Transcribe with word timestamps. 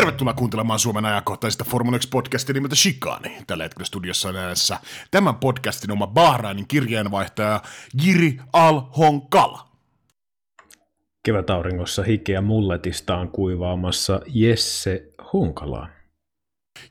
Tervetuloa 0.00 0.34
kuuntelemaan 0.34 0.78
Suomen 0.78 1.04
ajankohtaisesta 1.04 1.64
Formula 1.64 1.98
1-podcastia 1.98 2.54
nimeltä 2.54 2.74
Shikani. 2.74 3.36
Tällä 3.46 3.64
hetkellä 3.64 3.86
studiossa 3.86 4.28
on 4.28 4.36
äänessä 4.36 4.78
tämän 5.10 5.34
podcastin 5.34 5.92
oma 5.92 6.06
Bahrainin 6.06 6.68
kirjeenvaihtaja 6.68 7.62
Jiri 8.02 8.40
Al-Honkala. 8.52 9.68
Kevätauringossa 11.22 12.02
hikeä 12.02 12.40
mulletista 12.40 13.16
on 13.16 13.28
kuivaamassa 13.28 14.20
Jesse 14.26 15.12
Honkalaa. 15.32 15.88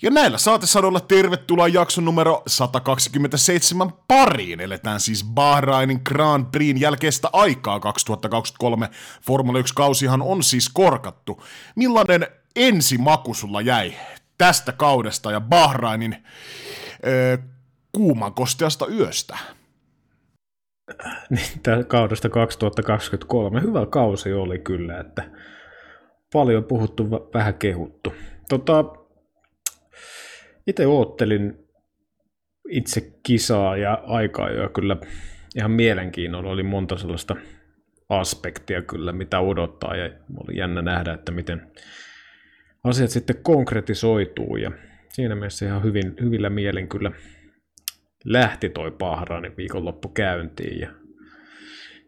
Ja 0.02 0.12
näillä 0.12 0.38
saatesanoilla 0.38 1.00
tervetuloa 1.00 1.68
jakson 1.68 2.06
numero 2.06 2.44
127 2.48 3.92
pariin. 4.08 4.60
Eletään 4.60 5.00
siis 5.00 5.24
Bahrainin 5.24 6.02
Grand 6.06 6.46
Prixin 6.52 6.80
jälkeistä 6.82 7.30
aikaa 7.34 7.80
2023. 7.80 8.90
Formula 9.22 9.60
1-kausihan 9.60 10.22
on 10.22 10.44
siis 10.44 10.70
korkattu. 10.70 11.44
Millainen 11.76 12.28
ensimaku 12.56 13.34
sulla 13.34 13.62
jäi 13.62 13.94
tästä 14.38 14.72
kaudesta 14.72 15.32
ja 15.32 15.42
Bahrainin 15.42 16.24
öö, 17.06 17.38
kuuman 17.92 18.34
kosteasta 18.34 18.88
yöstä? 18.88 19.38
Niin, 21.30 21.86
kaudesta 21.88 22.30
2023. 22.30 23.62
Hyvä 23.62 23.86
kausi 23.86 24.34
oli 24.34 24.60
kyllä, 24.60 25.00
että 25.00 25.32
paljon 26.34 26.64
puhuttu, 26.64 27.10
vähän 27.34 27.54
kehuttu. 27.54 28.14
Tota, 28.50 28.86
itse 30.68 30.88
oottelin 30.88 31.70
itse 32.70 33.14
kisaa 33.24 33.78
ja 33.78 34.04
aikaa 34.08 34.50
jo 34.50 34.70
kyllä 34.70 34.98
ihan 35.56 35.72
mielenkiinnolla. 35.72 36.50
Oli 36.50 36.64
monta 36.64 36.98
sellaista 36.98 37.36
aspektia 38.10 38.82
kyllä, 38.82 39.12
mitä 39.12 39.40
odottaa 39.40 39.96
ja 39.96 40.10
oli 40.38 40.58
jännä 40.58 40.82
nähdä, 40.82 41.14
että 41.14 41.32
miten 41.32 41.72
asiat 42.90 43.10
sitten 43.10 43.36
konkretisoituu 43.44 44.56
ja 44.56 44.72
siinä 45.10 45.36
mielessä 45.36 45.66
ihan 45.66 45.84
hyvin, 45.84 46.14
hyvillä 46.22 46.50
mielen 46.50 46.88
kyllä 46.88 47.12
lähti 48.26 48.70
toi 48.70 48.92
Bahrainin 48.92 49.58
viikonloppu 49.58 50.10
käyntiin 50.10 50.80
ja, 50.80 50.90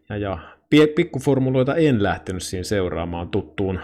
ja, 0.08 0.16
ja 0.16 0.38
pikkuformuloita 0.96 1.74
en 1.74 2.02
lähtenyt 2.02 2.42
siinä 2.42 2.64
seuraamaan 2.64 3.28
tuttuun, 3.28 3.80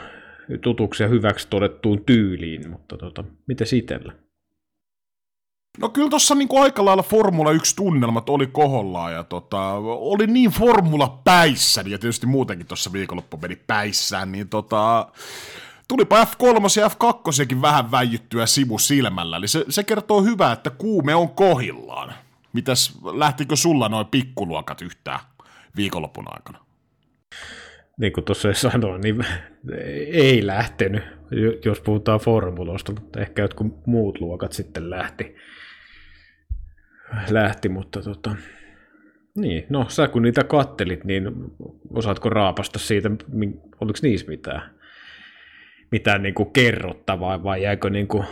tutuksi 0.61 1.03
ja 1.03 1.09
hyväksi 1.09 1.49
todettuun 1.49 2.05
tyyliin, 2.05 2.71
mutta 2.71 2.97
tota, 2.97 3.25
miten 3.47 3.67
itsellä? 3.75 4.13
No 5.81 5.89
kyllä 5.89 6.11
tuossa 6.11 6.35
niinku 6.35 6.59
aika 6.59 6.85
lailla 6.85 7.03
Formula 7.03 7.53
1-tunnelmat 7.53 8.29
oli 8.29 8.47
kohollaan 8.47 9.13
ja 9.13 9.25
tota, 9.25 9.73
oli 9.83 10.27
niin 10.27 10.51
Formula 10.51 11.21
päissään 11.25 11.91
ja 11.91 11.99
tietysti 11.99 12.27
muutenkin 12.27 12.67
tuossa 12.67 12.93
viikonloppu 12.93 13.37
meni 13.37 13.57
päissään, 13.67 14.33
niin 14.33 14.49
tota, 14.49 15.09
tulipa 15.89 16.25
F3 16.25 16.81
ja 16.81 16.89
F2 16.89 17.63
vähän 17.63 17.91
väijyttyä 17.91 18.47
sivu 18.47 18.79
silmällä, 18.79 19.37
eli 19.37 19.49
se, 19.49 19.65
se 19.69 19.85
kertoo 19.85 20.23
hyvää, 20.23 20.53
että 20.53 20.71
kuume 20.71 21.15
on 21.15 21.29
kohillaan. 21.29 22.15
Mitäs, 22.53 22.99
lähtikö 23.05 23.57
sulla 23.57 23.89
noin 23.89 24.07
pikkuluokat 24.07 24.83
yhtään 24.83 25.21
viikonlopun 25.77 26.25
aikana? 26.29 26.65
Niin 28.01 28.13
kuin 28.13 28.25
tuossa 28.25 28.53
sanoin, 28.53 29.01
niin 29.01 29.27
ei 30.13 30.47
lähtenyt, 30.47 31.03
jos 31.65 31.81
puhutaan 31.81 32.21
formulosta, 32.21 32.93
mutta 32.93 33.21
ehkä 33.21 33.43
jotkut 33.43 33.87
muut 33.87 34.21
luokat 34.21 34.53
sitten 34.53 34.91
lähti 34.91 35.37
lähti, 37.31 37.69
mutta 37.69 38.03
tota, 38.03 38.37
niin, 39.37 39.67
no 39.69 39.87
sä 39.89 40.09
kun 40.09 40.23
niitä 40.23 40.45
kattelit, 40.45 41.05
niin 41.05 41.31
osaatko 41.91 42.29
raapasta 42.29 42.79
siitä, 42.79 43.11
oliko 43.81 43.99
niissä 44.03 44.27
mitään, 44.27 44.78
mitään 45.91 46.23
niin 46.23 46.35
kuin 46.35 46.53
kerrottavaa 46.53 47.43
vai 47.43 47.63
jäikö 47.63 47.91
niin, 47.91 48.09
kuin, 48.09 48.25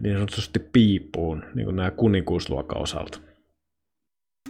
niin 0.00 0.14
sanotusti 0.14 0.58
piippuun 0.58 1.44
niin 1.54 1.64
kuin 1.64 1.76
nämä 1.76 1.90
kuninkuusluokan 1.90 2.82
osalta? 2.82 3.20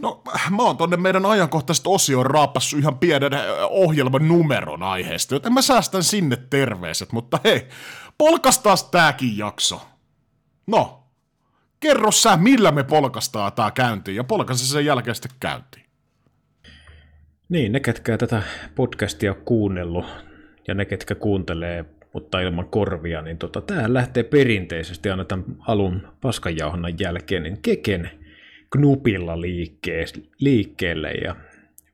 No, 0.02 0.22
mä 0.56 0.62
oon 0.62 0.76
tonne 0.76 0.96
meidän 0.96 1.26
ajankohtaista 1.26 1.90
osioon 1.90 2.26
raapassu 2.26 2.78
ihan 2.78 2.98
pienen 2.98 3.32
ohjelman 3.68 4.28
numeron 4.28 4.82
aiheesta, 4.82 5.34
joten 5.34 5.52
mä 5.52 5.62
säästän 5.62 6.02
sinne 6.02 6.36
terveiset, 6.50 7.12
mutta 7.12 7.40
hei, 7.44 7.66
polkastaas 8.18 8.84
tääkin 8.84 9.38
jakso. 9.38 9.80
No, 10.66 11.04
kerro 11.80 12.10
sä, 12.10 12.36
millä 12.36 12.70
me 12.70 12.84
polkastaa 12.84 13.50
tää 13.50 13.70
käyntiin, 13.70 14.16
ja 14.16 14.24
polkasi 14.24 14.66
sen 14.66 14.84
jälkeen 14.84 15.14
sitten 15.14 15.32
käyntiin. 15.40 15.86
Niin, 17.48 17.72
ne 17.72 17.80
ketkä 17.80 18.18
tätä 18.18 18.42
podcastia 18.74 19.32
on 19.32 19.42
kuunnellut, 19.44 20.06
ja 20.68 20.74
ne 20.74 20.84
ketkä 20.84 21.14
kuuntelee, 21.14 21.84
mutta 22.12 22.40
ilman 22.40 22.68
korvia, 22.68 23.22
niin 23.22 23.38
tota, 23.38 23.60
tämähän 23.60 23.94
lähtee 23.94 24.22
perinteisesti 24.22 25.10
aina 25.10 25.24
tämän 25.24 25.44
alun 25.58 26.08
paskanjauhannan 26.20 26.98
jälkeen, 27.00 27.42
niin 27.42 27.62
keken 27.62 28.10
knupilla 28.72 29.40
liikkeelle, 30.40 31.12
ja 31.12 31.36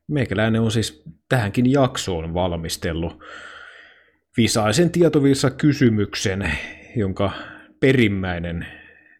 meikäläinen 0.08 0.60
on 0.60 0.70
siis 0.70 1.02
tähänkin 1.28 1.72
jaksoon 1.72 2.34
valmistellut 2.34 3.24
visaisen 4.36 4.90
tietovisa 4.90 5.50
kysymyksen, 5.50 6.52
jonka 6.96 7.30
perimmäinen 7.80 8.66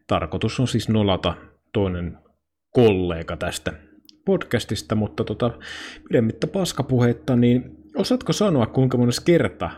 tarkoitus 0.06 0.60
on 0.60 0.68
siis 0.68 0.88
nolata 0.88 1.34
toinen 1.72 2.18
kollega 2.70 3.36
tästä 3.36 3.72
podcastista, 4.24 4.94
mutta 4.94 5.24
tota, 5.24 5.50
pidemmittä 6.08 6.46
paskapuhetta, 6.46 7.36
niin 7.36 7.76
osaatko 7.96 8.32
sanoa 8.32 8.66
kuinka 8.66 8.98
monessa 8.98 9.22
kerta 9.24 9.70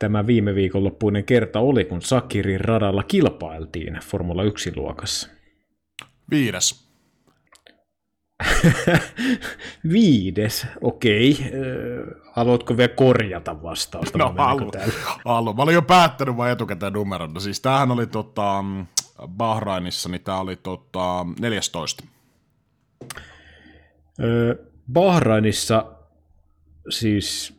tämä 0.00 0.26
viime 0.26 0.54
viikonloppuinen 0.54 1.24
kerta 1.24 1.60
oli, 1.60 1.84
kun 1.84 2.02
Sakirin 2.02 2.60
radalla 2.60 3.02
kilpailtiin 3.02 3.98
Formula 4.04 4.42
1-luokassa? 4.44 5.30
Viides. 6.30 6.90
Viides, 9.92 10.66
okei. 10.80 11.38
Haluatko 12.32 12.76
vielä 12.76 12.88
korjata 12.88 13.62
vastausta? 13.62 14.18
No 14.18 14.34
haluan. 14.36 14.70
haluan. 15.24 15.56
Mä 15.56 15.62
olin 15.62 15.74
jo 15.74 15.82
päättänyt 15.82 16.36
vain 16.36 16.52
etukäteen 16.52 16.92
numeron. 16.92 17.34
No, 17.34 17.40
siis 17.40 17.60
tämähän 17.60 17.90
oli 17.90 18.06
tota, 18.06 18.64
Bahrainissa, 19.28 20.08
niin 20.08 20.24
tämä 20.24 20.40
oli 20.40 20.56
tota, 20.56 21.26
14. 21.40 22.04
Bahrainissa 24.92 25.84
siis 26.88 27.58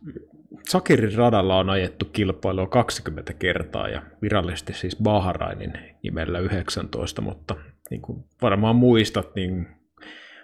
Sakirin 0.70 1.16
radalla 1.16 1.58
on 1.58 1.70
ajettu 1.70 2.06
kilpailua 2.06 2.68
20 2.68 3.34
kertaa 3.34 3.88
ja 3.88 4.02
virallisesti 4.22 4.74
siis 4.74 4.98
Bahrainin 5.04 5.74
nimellä 6.04 6.40
19, 6.40 7.22
mutta 7.22 7.56
niin 7.90 8.02
kuin 8.02 8.24
varmaan 8.42 8.76
muistat, 8.76 9.36
niin 9.36 9.68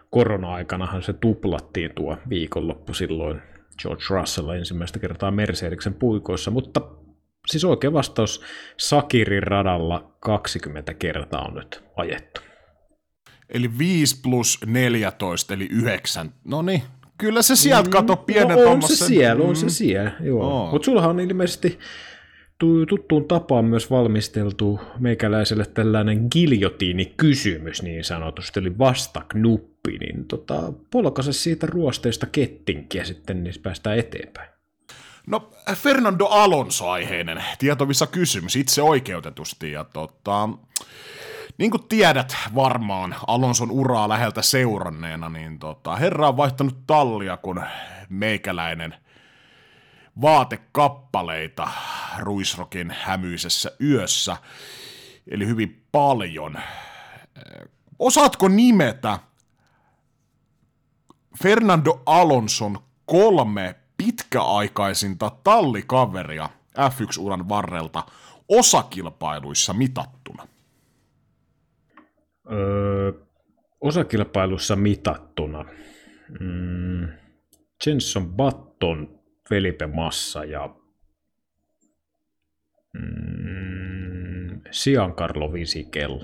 korona-aikanahan 0.09 1.03
se 1.03 1.13
tuplattiin 1.13 1.91
tuo 1.95 2.17
viikonloppu 2.29 2.93
silloin 2.93 3.41
George 3.81 4.03
Russell 4.09 4.49
ensimmäistä 4.49 4.99
kertaa 4.99 5.31
Mercedeksen 5.31 5.93
puikoissa, 5.93 6.51
mutta 6.51 6.81
siis 7.47 7.65
oikea 7.65 7.93
vastaus 7.93 8.43
Sakirin 8.77 9.43
radalla 9.43 10.15
20 10.19 10.93
kertaa 10.93 11.41
on 11.41 11.53
nyt 11.53 11.83
ajettu. 11.95 12.41
Eli 13.49 13.77
5 13.77 14.21
plus 14.21 14.59
14, 14.65 15.53
eli 15.53 15.67
9. 15.71 16.33
No 16.43 16.61
niin, 16.61 16.83
kyllä 17.17 17.41
se 17.41 17.55
sieltä 17.55 17.89
kato 17.89 18.15
mm, 18.15 18.25
pienen 18.25 18.57
no, 18.57 18.71
on 18.71 18.81
se 18.81 18.95
siellä, 18.95 19.43
on 19.43 19.55
se 19.55 19.65
mm. 19.65 19.69
siellä, 19.69 20.11
joo. 20.19 20.63
Oh. 20.63 20.71
Mutta 20.71 20.85
sullahan 20.85 21.09
on 21.09 21.19
ilmeisesti 21.19 21.79
tuttuun 22.89 23.27
tapaan 23.27 23.65
myös 23.65 23.91
valmisteltu 23.91 24.79
meikäläiselle 24.99 25.65
tällainen 25.65 26.27
giljotiini-kysymys 26.31 27.81
niin 27.81 28.03
sanotusti, 28.03 28.59
eli 28.59 28.77
vastaknuppi, 28.77 29.97
niin 29.97 30.25
tota, 30.25 30.73
polkaise 30.91 31.33
siitä 31.33 31.67
ruosteista 31.67 32.25
kettinkiä 32.25 33.03
sitten, 33.03 33.43
niin 33.43 33.55
päästään 33.63 33.97
eteenpäin. 33.97 34.49
No, 35.27 35.49
Fernando 35.75 36.25
Alonso-aiheinen 36.25 37.43
tietovissa 37.59 38.07
kysymys 38.07 38.55
itse 38.55 38.81
oikeutetusti, 38.81 39.71
ja 39.71 39.83
tota, 39.83 40.49
niin 41.57 41.71
kuin 41.71 41.87
tiedät 41.87 42.35
varmaan 42.55 43.15
Alonson 43.27 43.71
uraa 43.71 44.09
läheltä 44.09 44.41
seuranneena, 44.41 45.29
niin 45.29 45.59
tota, 45.59 45.95
herra 45.95 46.27
on 46.27 46.37
vaihtanut 46.37 46.87
tallia, 46.87 47.37
kun 47.37 47.63
meikäläinen– 48.09 48.95
vaatekappaleita 50.21 51.67
Ruisrokin 52.17 52.95
hämyisessä 52.99 53.71
yössä, 53.81 54.37
eli 55.31 55.47
hyvin 55.47 55.85
paljon. 55.91 56.59
Osaatko 57.99 58.47
nimetä 58.47 59.19
Fernando 61.43 62.01
Alonson 62.05 62.79
kolme 63.05 63.75
pitkäaikaisinta 63.97 65.31
tallikaveria 65.43 66.49
F1-uran 66.77 67.49
varrelta 67.49 68.03
osakilpailuissa 68.49 69.73
mitattuna? 69.73 70.47
Öö, 72.51 73.11
osakilpailussa 73.81 74.75
mitattuna. 74.75 75.65
Mm, 76.39 77.07
Jenson 77.85 78.33
Button 78.33 79.19
Felipe 79.49 79.87
Massa 79.87 80.43
ja 80.43 80.75
Giancarlo 84.83 85.53
Visikel. 85.53 86.19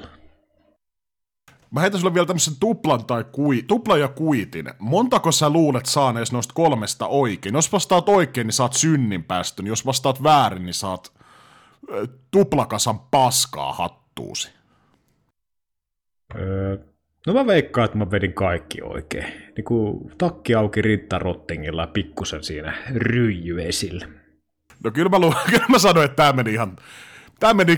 Mä 1.71 1.81
heitän 1.81 1.99
sulle 1.99 2.13
vielä 2.13 2.25
tämmöisen 2.25 2.53
tuplan, 2.59 3.05
tai 3.05 3.25
kui, 3.31 3.63
tuplan 3.67 3.99
ja 3.99 4.07
kuitin. 4.07 4.65
Montako 4.79 5.31
sä 5.31 5.49
luulet 5.49 5.85
saanees 5.85 6.31
noista 6.31 6.53
kolmesta 6.53 7.07
oikein? 7.07 7.55
Jos 7.55 7.71
vastaat 7.71 8.09
oikein, 8.09 8.47
niin 8.47 8.53
saat 8.53 8.73
synnin 8.73 9.23
päästön. 9.23 9.67
Jos 9.67 9.85
vastaat 9.85 10.23
väärin, 10.23 10.65
niin 10.65 10.73
saat 10.73 11.13
tuplakasan 12.31 12.99
paskaa 12.99 13.73
hattuusi. 13.73 14.49
Öö, 16.39 16.77
no 17.27 17.33
mä 17.33 17.47
veikkaan, 17.47 17.85
että 17.85 17.97
mä 17.97 18.11
vedin 18.11 18.33
kaikki 18.33 18.81
oikein. 18.81 19.25
Niin 19.55 19.65
kuin 19.65 20.11
takki 20.17 20.55
auki 20.55 20.81
rintarottingilla 20.81 21.81
ja 21.81 21.87
pikkusen 21.87 22.43
siinä 22.43 22.73
ryijy 22.95 23.61
esille. 23.61 24.07
No 24.83 24.91
kyllä 24.91 25.09
mä, 25.09 25.19
lu- 25.19 25.33
kyllä 25.51 25.65
mä 25.69 25.79
sanoin, 25.79 26.05
että 26.05 26.15
tämä 26.15 26.33
meni 26.33 26.53
ihan... 26.53 26.75
Tämä 27.39 27.53
meni 27.53 27.77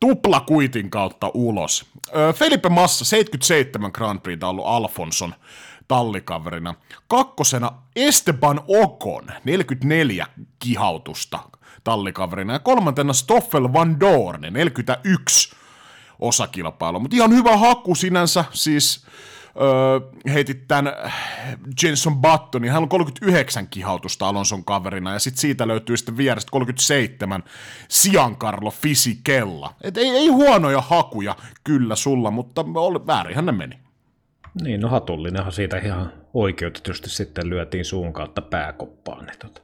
tuplakuitin 0.00 0.90
kautta 0.90 1.30
ulos. 1.34 1.86
Öö, 2.16 2.32
Felipe 2.32 2.68
Massa, 2.68 3.04
77 3.04 3.90
Grand 3.94 4.20
Prix 4.20 4.42
ollut 4.42 4.66
Alfonson 4.66 5.34
tallikaverina. 5.88 6.74
Kakkosena 7.08 7.72
Esteban 7.96 8.60
Ocon, 8.68 9.24
44 9.44 10.26
kihautusta 10.58 11.38
tallikaverina. 11.84 12.52
Ja 12.52 12.58
kolmantena 12.58 13.12
Stoffel 13.12 13.72
Van 13.72 14.00
Dorn, 14.00 14.40
41 14.50 15.56
osakilpailua. 16.18 17.00
Mutta 17.00 17.16
ihan 17.16 17.34
hyvä 17.34 17.56
haku 17.56 17.94
sinänsä, 17.94 18.44
siis 18.50 19.06
öö, 19.60 20.00
heitit 20.32 20.68
tämän 20.68 20.92
Jenson 21.82 22.16
Buttonin, 22.16 22.70
hän 22.70 22.82
on 22.82 22.88
39 22.88 23.68
kihautusta 23.68 24.28
Alonson 24.28 24.64
kaverina, 24.64 25.12
ja 25.12 25.18
sitten 25.18 25.40
siitä 25.40 25.68
löytyy 25.68 25.96
sitten 25.96 26.16
vierestä 26.16 26.50
37 26.50 27.44
Siancarlo 27.88 28.70
Fisikella. 28.70 29.74
Et 29.82 29.96
ei, 29.96 30.08
ei 30.08 30.28
huonoja 30.28 30.80
hakuja 30.80 31.36
kyllä 31.64 31.96
sulla, 31.96 32.30
mutta 32.30 32.64
väärinhän 33.06 33.46
ne 33.46 33.52
meni. 33.52 33.78
Niin, 34.62 34.80
no 34.80 34.88
hatullinenhan 34.88 35.52
siitä 35.52 35.78
ihan 35.78 36.12
oikeutetusti 36.34 37.10
sitten 37.10 37.50
lyötiin 37.50 37.84
suun 37.84 38.12
kautta 38.12 38.42
pääkoppaan. 38.42 39.26
Niin 39.26 39.38
tota. 39.38 39.60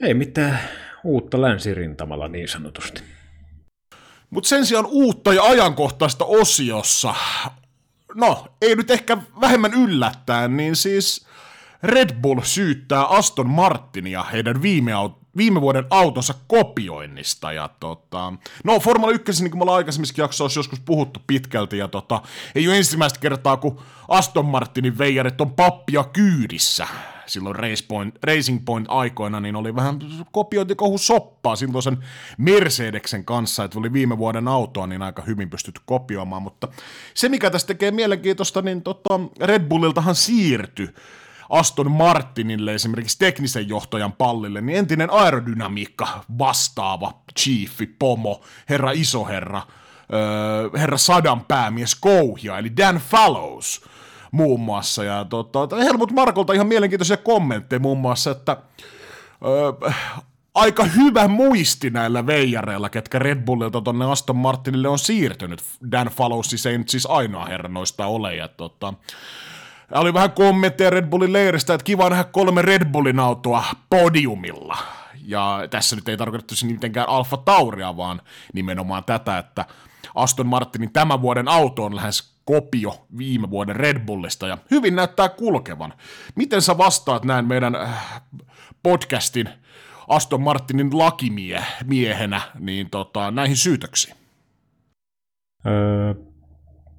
Ei 0.00 0.14
mitään 0.14 0.58
uutta 1.04 1.40
länsirintamalla 1.40 2.28
niin 2.28 2.48
sanotusti. 2.48 3.02
Mutta 4.32 4.48
sen 4.48 4.66
sijaan 4.66 4.86
uutta 4.86 5.32
ja 5.32 5.42
ajankohtaista 5.42 6.24
osiossa, 6.24 7.14
no 8.14 8.46
ei 8.62 8.76
nyt 8.76 8.90
ehkä 8.90 9.18
vähemmän 9.40 9.74
yllättäen, 9.74 10.56
niin 10.56 10.76
siis 10.76 11.26
Red 11.82 12.20
Bull 12.20 12.40
syyttää 12.42 13.04
Aston 13.04 13.50
Martinia 13.50 14.22
heidän 14.22 14.62
viime, 14.62 14.92
viime 15.36 15.60
vuoden 15.60 15.84
autonsa 15.90 16.34
kopioinnista. 16.46 17.52
Ja 17.52 17.70
tota, 17.80 18.32
no 18.64 18.80
Formula 18.80 19.12
1, 19.12 19.42
niin 19.42 19.50
kuin 19.50 19.58
me 19.58 19.62
ollaan 19.62 19.76
aikaisemmissakin 19.76 20.22
jaksoissa 20.22 20.58
joskus 20.58 20.80
puhuttu 20.80 21.20
pitkälti, 21.26 21.78
ja 21.78 21.88
tota, 21.88 22.22
ei 22.54 22.68
ole 22.68 22.76
ensimmäistä 22.76 23.20
kertaa, 23.20 23.56
kun 23.56 23.80
Aston 24.08 24.44
Martinin 24.46 24.98
veijarit 24.98 25.40
on 25.40 25.52
pappia 25.52 26.04
kyydissä 26.04 26.86
silloin 27.26 27.56
Race 27.56 27.84
Point, 27.88 28.18
Racing 28.22 28.64
Point 28.64 28.86
aikoina, 28.90 29.40
niin 29.40 29.56
oli 29.56 29.74
vähän 29.74 29.98
kopiointikohu 30.32 30.98
soppaa 30.98 31.56
silloin 31.56 31.82
sen 31.82 32.04
Mercedeksen 32.38 33.24
kanssa, 33.24 33.64
että 33.64 33.78
oli 33.78 33.92
viime 33.92 34.18
vuoden 34.18 34.48
autoa, 34.48 34.86
niin 34.86 35.02
aika 35.02 35.22
hyvin 35.22 35.50
pystytty 35.50 35.80
kopioimaan, 35.84 36.42
mutta 36.42 36.68
se 37.14 37.28
mikä 37.28 37.50
tästä 37.50 37.66
tekee 37.66 37.90
mielenkiintoista, 37.90 38.62
niin 38.62 38.82
tota, 38.82 39.20
Red 39.40 39.68
Bulliltahan 39.68 40.14
siirtyi 40.14 40.88
Aston 41.52 41.90
Martinille 41.90 42.74
esimerkiksi 42.74 43.18
teknisen 43.18 43.68
johtajan 43.68 44.12
pallille, 44.12 44.60
niin 44.60 44.78
entinen 44.78 45.12
aerodynamiikka 45.12 46.24
vastaava 46.38 47.12
chiefi, 47.38 47.86
pomo, 47.86 48.40
herra 48.68 48.90
isoherra, 48.90 49.62
öö, 50.12 50.78
herra 50.78 50.98
sadan 50.98 51.44
päämies 51.44 51.94
Kouhia, 51.94 52.58
eli 52.58 52.76
Dan 52.76 52.96
Fallows, 52.96 53.84
muun 54.30 54.60
muassa. 54.60 55.04
Ja 55.04 55.24
tota, 55.24 55.76
Helmut 55.76 56.12
Markolta 56.12 56.52
ihan 56.52 56.66
mielenkiintoisia 56.66 57.16
kommentteja 57.16 57.80
muun 57.80 57.98
muassa, 57.98 58.30
että 58.30 58.56
öö, 59.44 59.90
aika 60.54 60.84
hyvä 60.84 61.28
muisti 61.28 61.90
näillä 61.90 62.26
veijareilla, 62.26 62.90
ketkä 62.90 63.18
Red 63.18 63.44
Bullilta 63.44 63.80
tonne 63.80 64.10
Aston 64.10 64.36
Martinille 64.36 64.88
on 64.88 64.98
siirtynyt. 64.98 65.62
Dan 65.90 66.06
Fallows 66.06 66.50
siis 66.50 66.66
ei 66.66 66.78
nyt 66.78 66.88
siis 66.88 67.06
ainoa 67.06 67.44
herra 67.44 67.68
noista 67.68 68.06
ole. 68.06 68.36
Ja 68.36 68.48
tota, 68.48 68.94
oli 70.00 70.14
vähän 70.14 70.32
kommentteja 70.32 70.90
Red 70.90 71.06
Bullin 71.06 71.32
leiristä, 71.32 71.74
että 71.74 71.84
kiva 71.84 72.10
nähdä 72.10 72.24
kolme 72.24 72.62
Red 72.62 72.84
Bullin 72.84 73.20
autoa 73.20 73.64
podiumilla. 73.90 74.78
Ja 75.26 75.60
tässä 75.70 75.96
nyt 75.96 76.08
ei 76.08 76.16
tarkoitettu 76.16 76.54
mitenkään 76.66 77.08
Alfa 77.08 77.36
Tauria, 77.36 77.96
vaan 77.96 78.20
nimenomaan 78.52 79.04
tätä, 79.04 79.38
että 79.38 79.64
Aston 80.14 80.46
Martinin 80.46 80.92
tämän 80.92 81.22
vuoden 81.22 81.48
auto 81.48 81.84
on 81.84 81.96
lähes 81.96 82.32
kopio 82.44 83.06
viime 83.18 83.50
vuoden 83.50 83.76
Red 83.76 83.98
Bullista 83.98 84.48
ja 84.48 84.58
hyvin 84.70 84.96
näyttää 84.96 85.28
kulkevan. 85.28 85.94
Miten 86.34 86.62
sä 86.62 86.78
vastaat 86.78 87.24
näin 87.24 87.48
meidän 87.48 87.74
äh, 87.74 88.22
podcastin 88.82 89.48
Aston 90.08 90.42
Martinin 90.42 90.98
lakimiehenä 90.98 92.40
niin 92.58 92.90
tota, 92.90 93.30
näihin 93.30 93.56
syytöksiin? 93.56 94.16
Öö, 95.66 96.14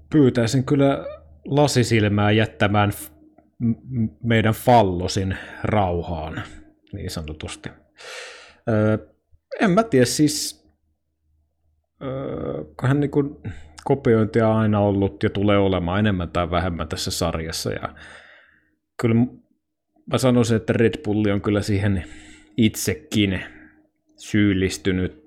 pyytäisin 0.10 0.64
kyllä 0.64 1.06
lasisilmää 1.46 2.32
jättämään 2.32 2.92
meidän 4.24 4.54
fallosin 4.54 5.38
rauhaan, 5.64 6.42
niin 6.94 7.10
sanotusti. 7.10 7.70
Öö, 8.70 8.98
en 9.60 9.72
mä 9.72 9.84
tiedä, 9.84 10.06
siis 10.06 10.68
öö, 12.02 12.94
niin 12.94 13.12
kopiointia 13.84 14.48
on 14.48 14.58
aina 14.58 14.80
ollut 14.80 15.24
ja 15.24 15.30
tulee 15.30 15.58
olemaan 15.58 16.00
enemmän 16.00 16.30
tai 16.30 16.52
vähemmän 16.52 16.88
tässä 16.88 17.12
sarjassa. 17.12 17.72
Ja 17.72 17.96
kyllä 19.02 19.16
mä 20.12 20.18
sanoisin, 20.18 20.58
että 20.58 20.74
Red 20.74 21.04
Bulli 21.04 21.32
on 21.32 21.42
kyllä 21.42 21.62
siihen 21.62 22.04
itsekin 22.58 23.44
syyllistynyt 24.18 25.24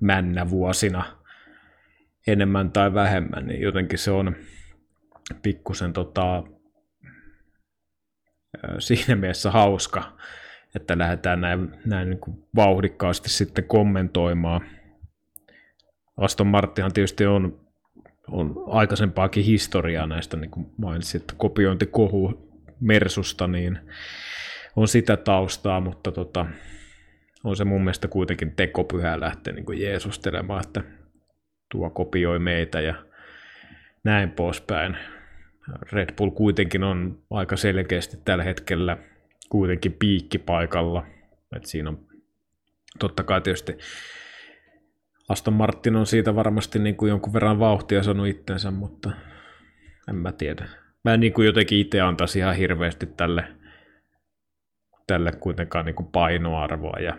männä 0.00 0.50
vuosina 0.50 1.04
enemmän 2.26 2.70
tai 2.70 2.94
vähemmän, 2.94 3.46
niin 3.46 3.60
jotenkin 3.60 3.98
se 3.98 4.10
on 4.10 4.36
pikkusen 5.42 5.92
tota, 5.92 6.42
siinä 8.78 9.16
mielessä 9.16 9.50
hauska, 9.50 10.16
että 10.74 10.98
lähdetään 10.98 11.40
näin, 11.40 11.76
näin 11.86 12.10
niin 12.10 12.20
kuin 12.20 12.44
vauhdikkaasti 12.56 13.28
sitten 13.28 13.64
kommentoimaan. 13.64 14.60
Aston 16.16 16.46
Martinhan 16.46 16.92
tietysti 16.92 17.26
on, 17.26 17.60
on 18.30 18.64
aikaisempaakin 18.66 19.44
historiaa 19.44 20.06
näistä, 20.06 20.36
niin 20.36 20.50
kuin 20.50 20.70
mainitsit, 20.76 21.24
kopiointikohu 21.36 22.46
Mersusta, 22.80 23.46
niin 23.46 23.78
on 24.76 24.88
sitä 24.88 25.16
taustaa, 25.16 25.80
mutta 25.80 26.12
tota, 26.12 26.46
on 27.44 27.56
se 27.56 27.64
mun 27.64 27.80
mielestä 27.80 28.08
kuitenkin 28.08 28.52
tekopyhää 28.56 29.20
lähteä 29.20 29.52
niin 29.52 29.64
kuin 29.64 29.80
jeesustelemaan, 29.80 30.64
että 30.64 30.82
tuo 31.68 31.90
kopioi 31.90 32.38
meitä 32.38 32.80
ja 32.80 32.94
näin 34.04 34.30
poispäin. 34.30 34.96
Red 35.92 36.14
Bull 36.16 36.30
kuitenkin 36.30 36.84
on 36.84 37.18
aika 37.30 37.56
selkeästi 37.56 38.16
tällä 38.24 38.44
hetkellä 38.44 38.98
kuitenkin 39.48 39.92
piikkipaikalla. 39.92 41.06
Et 41.56 41.66
siinä 41.66 41.90
on 41.90 42.06
totta 42.98 43.22
kai 43.22 43.40
tietysti 43.40 43.78
Aston 45.28 45.54
Martin 45.54 45.96
on 45.96 46.06
siitä 46.06 46.34
varmasti 46.34 46.78
niin 46.78 46.96
kuin 46.96 47.10
jonkun 47.10 47.32
verran 47.32 47.58
vauhtia 47.58 48.02
sanonut 48.02 48.28
itsensä, 48.28 48.70
mutta 48.70 49.10
en 50.08 50.14
mä 50.14 50.32
tiedä. 50.32 50.68
Mä 51.04 51.14
en 51.14 51.20
niin 51.20 51.32
kuin 51.32 51.46
jotenkin 51.46 51.78
itse 51.78 52.00
antaisi 52.00 52.38
ihan 52.38 52.56
hirveästi 52.56 53.06
tälle, 53.06 53.44
tälle 55.06 55.32
kuitenkaan 55.32 55.84
niin 55.84 55.94
kuin 55.94 56.08
painoarvoa 56.12 57.00
ja 57.00 57.18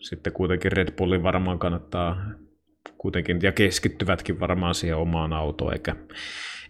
sitten 0.00 0.32
kuitenkin 0.32 0.72
Red 0.72 0.92
Bullin 0.92 1.22
varmaan 1.22 1.58
kannattaa 1.58 2.24
kuitenkin, 2.98 3.38
ja 3.42 3.52
keskittyvätkin 3.52 4.40
varmaan 4.40 4.74
siihen 4.74 4.96
omaan 4.96 5.32
autoon, 5.32 5.72
eikä 5.72 5.96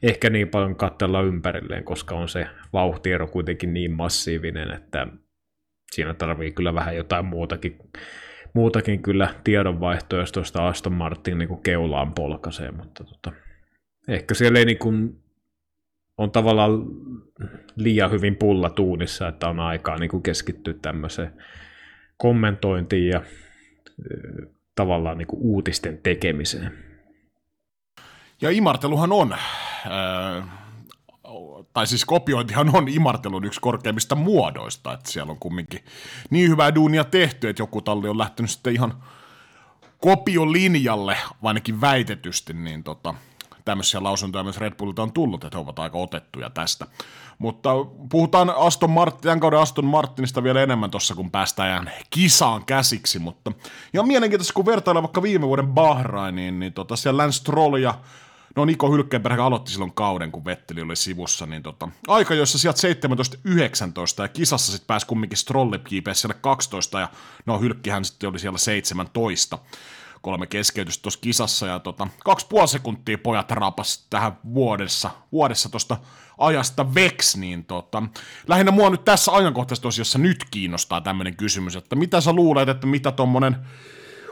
ehkä 0.03 0.31
niin 0.31 0.49
paljon 0.49 0.77
katsella 0.77 1.23
ympärilleen, 1.23 1.85
koska 1.85 2.15
on 2.15 2.29
se 2.29 2.47
vauhtiero 2.73 3.27
kuitenkin 3.27 3.75
niin 3.75 3.93
massiivinen, 3.93 4.71
että 4.71 5.07
siinä 5.93 6.15
tarvii 6.15 6.53
kyllä 6.53 6.75
vähän 6.75 6.97
jotain 6.97 7.25
muutakin, 7.25 7.79
muutakin 8.55 9.03
kyllä 9.03 9.35
tiedonvaihtoa, 9.45 10.19
jos 10.21 10.33
tuosta 10.33 10.69
Aston 10.69 10.93
Martin 10.93 11.39
niin 11.39 11.63
keulaan 11.63 12.13
polkaisee, 12.15 12.71
mutta 12.71 13.05
tota, 13.05 13.33
ehkä 14.09 14.35
siellä 14.35 14.59
ei 14.59 14.65
niin 14.65 14.79
kuin, 14.79 15.23
on 16.19 16.31
tavallaan 16.31 16.71
liian 17.77 18.11
hyvin 18.11 18.37
pulla 18.37 18.71
tuunissa, 18.71 19.29
että 19.29 19.49
on 19.49 19.61
aikaa 19.61 19.97
niin 19.97 20.11
kuin 20.11 20.23
keskittyä 20.23 20.75
tämmöiseen 20.83 21.33
kommentointiin 22.17 23.09
ja 23.09 23.23
tavallaan 24.75 25.19
niin 25.19 25.27
kuin 25.27 25.43
uutisten 25.43 25.99
tekemiseen. 26.03 26.73
Ja 28.41 28.51
imarteluhan 28.51 29.13
on, 29.13 29.35
tai 31.73 31.87
siis 31.87 32.05
kopiointihan 32.05 32.77
on 32.77 32.89
imartelun 32.89 33.45
yksi 33.45 33.61
korkeimmista 33.61 34.15
muodoista, 34.15 34.93
että 34.93 35.11
siellä 35.11 35.31
on 35.31 35.39
kumminkin 35.39 35.85
niin 36.31 36.51
hyvää 36.51 36.75
duunia 36.75 37.05
tehty, 37.05 37.49
että 37.49 37.63
joku 37.63 37.81
talli 37.81 38.09
on 38.09 38.19
lähtenyt 38.19 38.51
sitten 38.51 38.73
ihan 38.73 39.03
kopiolinjalle, 40.01 41.17
ainakin 41.43 41.81
väitetysti, 41.81 42.53
niin 42.53 42.85
tota, 42.85 43.15
tämmöisiä 43.65 44.03
lausuntoja 44.03 44.45
myös 44.45 44.59
Red 44.59 44.75
Bullilta 44.75 45.03
on 45.03 45.13
tullut, 45.13 45.45
että 45.45 45.59
he 45.59 45.63
ovat 45.63 45.79
aika 45.79 45.99
otettuja 45.99 46.51
tästä. 46.51 46.87
Mutta 47.39 47.71
puhutaan 48.11 48.51
Aston 48.57 48.91
Martin, 48.91 49.21
tämän 49.21 49.41
kauden 49.41 49.61
Aston 49.61 49.85
Martinista 49.85 50.43
vielä 50.43 50.63
enemmän 50.63 50.91
tuossa, 50.91 51.15
kun 51.15 51.31
päästään 51.31 51.91
kisaan 52.11 52.65
käsiksi, 52.65 53.19
mutta 53.19 53.53
ja 53.93 54.03
mielenkiintoista, 54.03 54.55
kun 54.55 54.67
vertaillaan 54.67 55.03
vaikka 55.03 55.23
viime 55.23 55.47
vuoden 55.47 55.67
Bahrainiin, 55.67 56.61
niin 56.61 56.73
tota, 56.73 56.97
siellä 56.97 57.23
Lance 57.23 57.37
Stroll 57.37 57.77
ja 57.77 57.95
No 58.57 58.65
Niko 58.65 58.93
Hylkeenberg 58.93 59.41
aloitti 59.41 59.73
silloin 59.73 59.93
kauden, 59.93 60.33
kun 60.33 60.45
Vetteli 60.45 60.83
oli 60.83 60.97
sivussa, 60.97 61.47
niin 61.47 61.63
tota, 61.63 61.89
aika 62.09 62.35
joissa 62.35 62.59
sieltä 62.59 63.09
17-19 64.19 64.23
ja 64.23 64.29
kisassa 64.29 64.73
sitten 64.73 64.87
pääsi 64.87 65.07
kumminkin 65.07 65.39
Strolle 65.39 65.81
siellä 66.13 66.35
12 66.35 67.01
ja 67.01 67.09
no 67.47 67.59
Hylkkihän 67.59 68.05
sitten 68.05 68.31
oli 68.31 68.39
siellä 68.39 68.59
17 68.59 69.59
kolme 70.23 70.47
keskeytystä 70.47 71.03
tuossa 71.03 71.21
kisassa 71.21 71.67
ja 71.67 71.79
tota, 71.79 72.09
kaksi 72.25 72.47
puoli 72.49 72.69
sekuntia 72.69 73.19
pojat 73.19 73.51
rapas 73.51 74.07
tähän 74.11 74.39
vuodessa, 74.55 75.11
vuodessa 75.33 75.69
tuosta 75.69 75.97
ajasta 76.39 76.95
veksi, 76.95 77.41
niin 77.41 77.65
tota, 77.65 78.03
lähinnä 78.49 78.73
mua 78.73 78.91
nyt 78.91 79.05
tässä 79.05 79.33
ajankohtaisessa 79.33 79.89
osiossa 79.89 80.19
nyt 80.19 80.45
kiinnostaa 80.51 81.01
tämmöinen 81.01 81.37
kysymys, 81.37 81.77
että 81.77 81.97
mitä 81.97 82.21
sä 82.21 82.33
luulet, 82.33 82.69
että 82.69 82.87
mitä 82.87 83.13
tommonen 83.13 83.57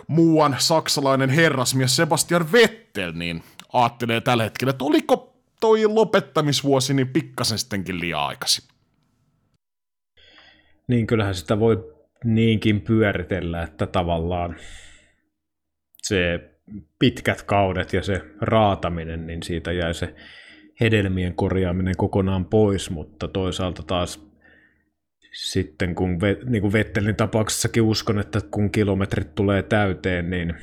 muuan 0.06 0.56
saksalainen 0.58 1.30
herrasmies 1.30 1.96
Sebastian 1.96 2.52
Vettel 2.52 3.12
niin 3.12 3.42
ajattelee 3.72 4.20
tällä 4.20 4.42
hetkellä, 4.42 4.70
että 4.70 4.84
oliko 4.84 5.36
toi 5.60 5.86
lopettamisvuosi 5.86 6.94
niin 6.94 7.08
pikkasen 7.08 7.58
sittenkin 7.58 8.00
liian 8.00 8.20
aikaisin? 8.20 8.64
Niin 10.88 11.06
kyllähän 11.06 11.34
sitä 11.34 11.60
voi 11.60 11.94
niinkin 12.24 12.80
pyöritellä, 12.80 13.62
että 13.62 13.86
tavallaan 13.86 14.56
se 16.02 16.50
pitkät 16.98 17.42
kaudet 17.42 17.92
ja 17.92 18.02
se 18.02 18.22
raataminen, 18.40 19.26
niin 19.26 19.42
siitä 19.42 19.72
jäi 19.72 19.94
se 19.94 20.14
hedelmien 20.80 21.34
korjaaminen 21.34 21.96
kokonaan 21.96 22.44
pois, 22.44 22.90
mutta 22.90 23.28
toisaalta 23.28 23.82
taas 23.82 24.30
sitten 25.32 25.94
kun 25.94 26.18
niin 26.44 26.62
kuin 26.62 26.72
Vettelin 26.72 27.16
tapauksessakin 27.16 27.82
uskon, 27.82 28.18
että 28.18 28.40
kun 28.50 28.70
kilometrit 28.70 29.34
tulee 29.34 29.62
täyteen, 29.62 30.30
niin 30.30 30.54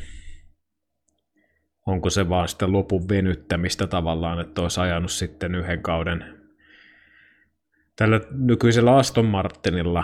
onko 1.87 2.09
se 2.09 2.29
vaan 2.29 2.47
sitä 2.47 2.71
lopun 2.71 3.09
venyttämistä 3.09 3.87
tavallaan, 3.87 4.39
että 4.39 4.61
olisi 4.61 4.79
ajanut 4.79 5.11
sitten 5.11 5.55
yhden 5.55 5.81
kauden 5.81 6.37
tällä 7.95 8.21
nykyisellä 8.31 8.95
Aston 8.95 9.25
Martinilla, 9.25 10.03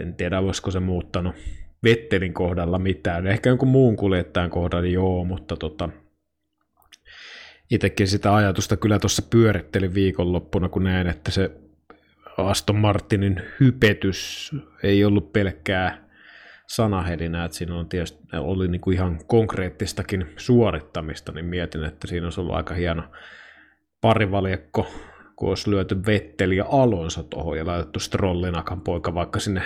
en 0.00 0.14
tiedä 0.14 0.42
voisiko 0.42 0.70
se 0.70 0.80
muuttanut 0.80 1.34
Vettelin 1.84 2.34
kohdalla 2.34 2.78
mitään. 2.78 3.26
Ehkä 3.26 3.48
jonkun 3.48 3.68
muun 3.68 3.96
kuljettajan 3.96 4.50
kohdalla 4.50 4.88
joo, 4.88 5.24
mutta 5.24 5.56
tota, 5.56 5.88
itsekin 7.70 8.08
sitä 8.08 8.34
ajatusta 8.34 8.76
kyllä 8.76 8.98
tuossa 8.98 9.22
pyörittelin 9.30 9.94
viikonloppuna, 9.94 10.68
kun 10.68 10.84
näin, 10.84 11.06
että 11.06 11.30
se 11.30 11.50
Aston 12.38 12.76
Martinin 12.76 13.42
hypetys 13.60 14.50
ei 14.82 15.04
ollut 15.04 15.32
pelkkää 15.32 16.05
sanahelinä, 16.68 17.44
että 17.44 17.56
siinä 17.56 17.74
on 17.74 17.88
tietysti, 17.88 18.18
oli 18.32 18.68
niin 18.68 18.80
kuin 18.80 18.94
ihan 18.94 19.18
konkreettistakin 19.26 20.26
suorittamista, 20.36 21.32
niin 21.32 21.46
mietin, 21.46 21.84
että 21.84 22.06
siinä 22.06 22.26
olisi 22.26 22.40
ollut 22.40 22.54
aika 22.54 22.74
hieno 22.74 23.02
parivaljakko, 24.00 24.86
kun 25.36 25.48
olisi 25.48 25.70
lyöty 25.70 26.06
Vetteli 26.06 26.56
ja 26.56 26.64
Alonso 26.68 27.22
tuohon 27.22 27.58
ja 27.58 27.66
laitettu 27.66 28.00
Strollinakan 28.00 28.80
poika 28.80 29.14
vaikka 29.14 29.40
sinne 29.40 29.62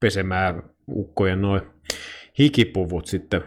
pesemään 0.00 0.62
ukkojen 0.88 1.42
noin 1.42 1.62
hikipuvut 2.38 3.06
sitten 3.06 3.42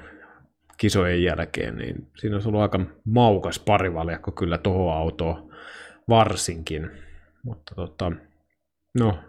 kisojen 0.78 1.24
jälkeen, 1.24 1.78
niin 1.78 2.08
siinä 2.18 2.36
olisi 2.36 2.50
ollut 2.50 2.62
aika 2.62 2.80
maukas 3.06 3.60
parivaljakko 3.60 4.32
kyllä 4.32 4.58
tuohon 4.58 4.94
autoon 4.94 5.52
varsinkin. 6.10 6.92
Mutta 7.44 7.76
tota, 7.76 8.12
no, 9.00 9.20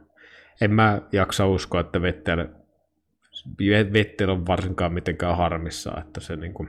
en 0.61 0.71
mä 0.71 1.01
jaksa 1.13 1.47
uskoa, 1.47 1.81
että 1.81 2.03
Vettel, 2.03 2.47
Vettel 3.93 4.29
on 4.29 4.47
varsinkaan 4.47 4.93
mitenkään 4.93 5.37
harmissa, 5.37 5.93
että 6.01 6.21
se, 6.21 6.37
niin 6.37 6.55
kuin, 6.55 6.69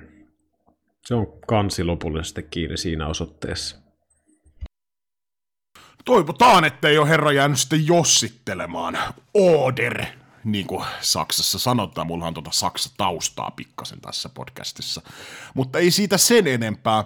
se 1.05 1.15
on 1.15 1.27
kansi 1.47 1.83
lopullisesti 1.83 2.43
kiinni 2.43 2.77
siinä 2.77 3.07
osoitteessa. 3.07 3.77
Toivotaan, 6.05 6.65
että 6.65 6.87
ei 6.87 6.97
ole 6.97 7.09
herra 7.09 7.31
jäänyt 7.31 7.59
sitten 7.59 7.87
jossittelemaan. 7.87 8.97
Oder 9.33 10.05
niin 10.43 10.67
kuin 10.67 10.85
Saksassa 11.01 11.59
sanotaan, 11.59 12.07
mulla 12.07 12.27
on 12.27 12.33
tuota 12.33 12.51
Saksa-taustaa 12.51 13.51
pikkasen 13.51 14.01
tässä 14.01 14.29
podcastissa, 14.29 15.01
mutta 15.53 15.79
ei 15.79 15.91
siitä 15.91 16.17
sen 16.17 16.47
enempää. 16.47 17.03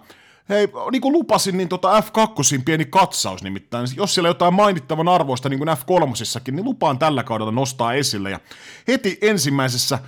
Hei, 0.49 0.67
niin 0.91 1.01
kuin 1.01 1.13
lupasin, 1.13 1.57
niin 1.57 1.69
tota 1.69 1.99
F2 1.99 2.61
pieni 2.65 2.85
katsaus 2.85 3.43
nimittäin. 3.43 3.87
Jos 3.95 4.13
siellä 4.13 4.29
jotain 4.29 4.53
mainittavan 4.53 5.07
arvoista, 5.07 5.49
niin 5.49 5.59
kuin 5.59 5.69
F3 5.69 6.51
niin 6.51 6.65
lupaan 6.65 6.99
tällä 6.99 7.23
kaudella 7.23 7.51
nostaa 7.51 7.93
esille. 7.93 8.31
Ja 8.31 8.39
heti 8.87 9.17
ensimmäisessä 9.21 9.99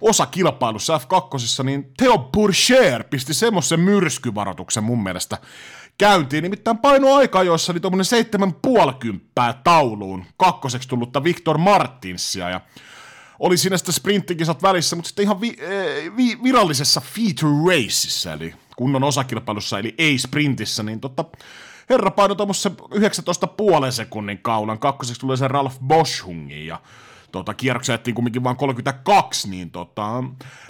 osa 0.00 0.26
kilpailussa 0.26 0.98
F2, 0.98 1.64
niin 1.64 1.92
Theo 1.96 2.18
Purcher 2.18 3.04
pisti 3.04 3.34
semmoisen 3.34 3.80
myrskyvaroituksen 3.80 4.84
mun 4.84 5.02
mielestä 5.02 5.38
käyntiin. 5.98 6.42
Nimittäin 6.42 6.78
paino 6.78 7.14
aika, 7.14 7.42
joissa 7.42 7.72
oli 7.72 7.80
tuommoinen 7.80 8.04
seitsemän 8.04 8.54
puolikymppää 8.62 9.60
tauluun 9.64 10.24
kakkoseksi 10.36 10.88
tullutta 10.88 11.24
Victor 11.24 11.58
Martinsia 11.58 12.50
ja 12.50 12.60
oli 13.42 13.56
siinä 13.56 13.76
sitten 13.76 13.94
sprinttikisat 13.94 14.62
välissä, 14.62 14.96
mutta 14.96 15.08
sitten 15.08 15.22
ihan 15.22 15.40
vi, 15.40 15.56
eh, 15.58 16.16
vi, 16.16 16.38
virallisessa 16.42 17.00
feature 17.00 17.74
raceissa, 17.74 18.32
eli 18.32 18.54
kunnon 18.76 19.04
osakilpailussa, 19.04 19.78
eli 19.78 19.94
ei-sprintissä, 19.98 20.82
niin 20.82 21.00
tota, 21.00 21.24
herra 21.90 22.10
painoi 22.10 22.36
tuommoisen 22.36 22.72
19,5 23.86 23.90
sekunnin 23.90 24.38
kaulan, 24.38 24.78
kakkoseksi 24.78 25.20
tulee 25.20 25.36
se 25.36 25.48
Ralf 25.48 25.78
Boschungin, 25.86 26.66
ja 26.66 26.80
tota, 27.32 27.54
kierroksia 27.54 27.92
jättiin 27.92 28.14
kumminkin 28.14 28.44
vain 28.44 28.56
32, 28.56 29.48
niin 29.48 29.70
tota, 29.70 30.24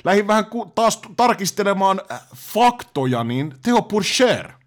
lähdin 0.05 0.26
vähän 0.26 0.47
ku, 0.47 0.73
taas 0.75 1.00
tarkistelemaan 1.17 2.00
äh, 2.12 2.21
faktoja, 2.37 3.25
niin 3.25 3.55
Theo 3.62 3.83
Purcher– 3.83 4.52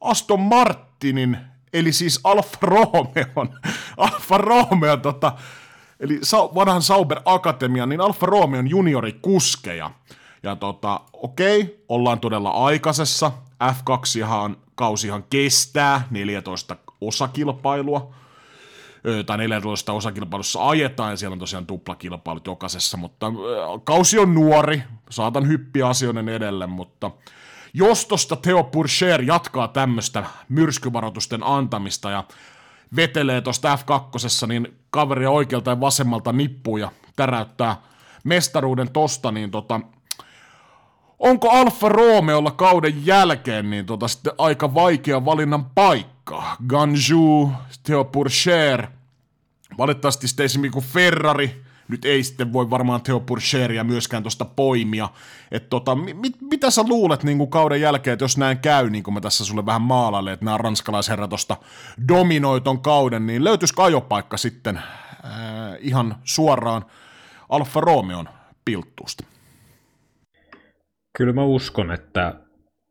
Aston 0.00 0.40
Martinin, 0.40 1.38
eli 1.72 1.92
siis 1.92 2.20
Alfa 2.24 2.58
Romeon, 2.62 3.58
Alfa 3.96 4.38
Romeo, 4.38 4.96
tota, 4.96 5.32
eli 6.00 6.20
vanhan 6.54 6.82
Sauber 6.82 7.20
Akatemia, 7.24 7.86
niin 7.86 8.00
Alfa 8.00 8.26
Romeon 8.26 8.70
juniorikuskeja. 8.70 9.90
Ja 10.42 10.56
tota, 10.56 11.00
okei, 11.12 11.84
ollaan 11.88 12.20
todella 12.20 12.50
aikaisessa. 12.50 13.32
F2 13.64 14.18
ihan, 14.18 14.56
kausihan 14.74 15.24
kestää 15.30 16.06
14 16.10 16.76
osakilpailua, 17.00 18.14
tai 19.26 19.38
14 19.38 19.92
osakilpailussa 19.92 20.68
ajetaan, 20.68 21.10
ja 21.10 21.16
siellä 21.16 21.32
on 21.32 21.38
tosiaan 21.38 21.66
tuplakilpailut 21.66 22.46
jokaisessa, 22.46 22.96
mutta 22.96 23.32
kausi 23.84 24.18
on 24.18 24.34
nuori, 24.34 24.82
saatan 25.10 25.48
hyppiä 25.48 25.88
asioiden 25.88 26.28
edelle, 26.28 26.66
mutta 26.66 27.10
jos 27.74 28.06
tosta 28.06 28.36
Theo 28.36 28.64
Purcher 28.64 29.22
jatkaa 29.22 29.68
tämmöistä 29.68 30.24
myrskyvaroitusten 30.48 31.42
antamista 31.42 32.10
ja 32.10 32.24
vetelee 32.96 33.40
tuosta 33.40 33.76
F2, 33.76 34.46
niin 34.46 34.78
kaveri 34.90 35.26
oikealta 35.26 35.70
ja 35.70 35.80
vasemmalta 35.80 36.32
nippuu 36.32 36.76
ja 36.76 36.90
täräyttää 37.16 37.76
mestaruuden 38.24 38.90
tosta, 38.90 39.32
niin 39.32 39.50
tota, 39.50 39.80
onko 41.18 41.50
Alfa 41.50 41.88
Romeolla 41.88 42.50
kauden 42.50 43.06
jälkeen 43.06 43.70
niin 43.70 43.86
tota 43.86 44.08
sitten 44.08 44.32
aika 44.38 44.74
vaikea 44.74 45.24
valinnan 45.24 45.64
paikka? 45.64 46.56
Ganju, 46.68 47.52
Theo 47.82 48.04
Purcher, 48.04 48.86
valitettavasti 49.78 50.28
sitten 50.28 50.46
esimerkiksi 50.46 50.92
Ferrari, 50.92 51.64
nyt 51.88 52.04
ei 52.04 52.22
sitten 52.22 52.52
voi 52.52 52.70
varmaan 52.70 53.02
Theo 53.02 53.20
Purcheria 53.20 53.84
myöskään 53.84 54.22
tuosta 54.22 54.44
poimia. 54.44 55.08
Et 55.50 55.68
tota, 55.68 55.94
mit, 55.94 56.36
mitä 56.40 56.70
sä 56.70 56.82
luulet 56.88 57.24
niin 57.24 57.38
kuin 57.38 57.50
kauden 57.50 57.80
jälkeen, 57.80 58.12
että 58.12 58.24
jos 58.24 58.38
näin 58.38 58.58
käy, 58.58 58.90
niin 58.90 59.02
kuin 59.02 59.14
mä 59.14 59.20
tässä 59.20 59.44
sulle 59.44 59.66
vähän 59.66 59.82
maalalle, 59.82 60.32
että 60.32 60.44
nämä 60.44 60.58
ranskalaisherrat 60.58 61.30
tuosta 61.30 61.56
dominoi 62.08 62.60
ton 62.60 62.82
kauden, 62.82 63.26
niin 63.26 63.44
löytyisikö 63.44 63.82
ajopaikka 63.82 64.36
sitten 64.36 64.76
äh, 64.76 64.82
ihan 65.80 66.16
suoraan 66.24 66.84
Alfa 67.48 67.80
Romeon 67.80 68.28
pilttuusta? 68.64 69.24
Kyllä 71.18 71.32
mä 71.32 71.44
uskon, 71.44 71.90
että 71.90 72.34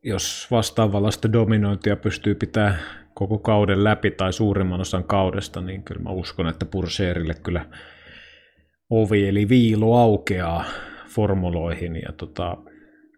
jos 0.03 0.47
vastaavallaista 0.51 1.33
dominointia 1.33 1.95
pystyy 1.95 2.35
pitää 2.35 2.77
koko 3.13 3.37
kauden 3.37 3.83
läpi 3.83 4.11
tai 4.11 4.33
suurimman 4.33 4.81
osan 4.81 5.03
kaudesta, 5.03 5.61
niin 5.61 5.83
kyllä 5.83 6.01
mä 6.01 6.09
uskon, 6.09 6.47
että 6.47 6.65
Purserille 6.65 7.33
kyllä 7.33 7.65
ovi 8.89 9.27
eli 9.27 9.49
viilu 9.49 9.93
aukeaa 9.93 10.65
formuloihin 11.07 11.95
ja 11.95 12.11
tota, 12.17 12.57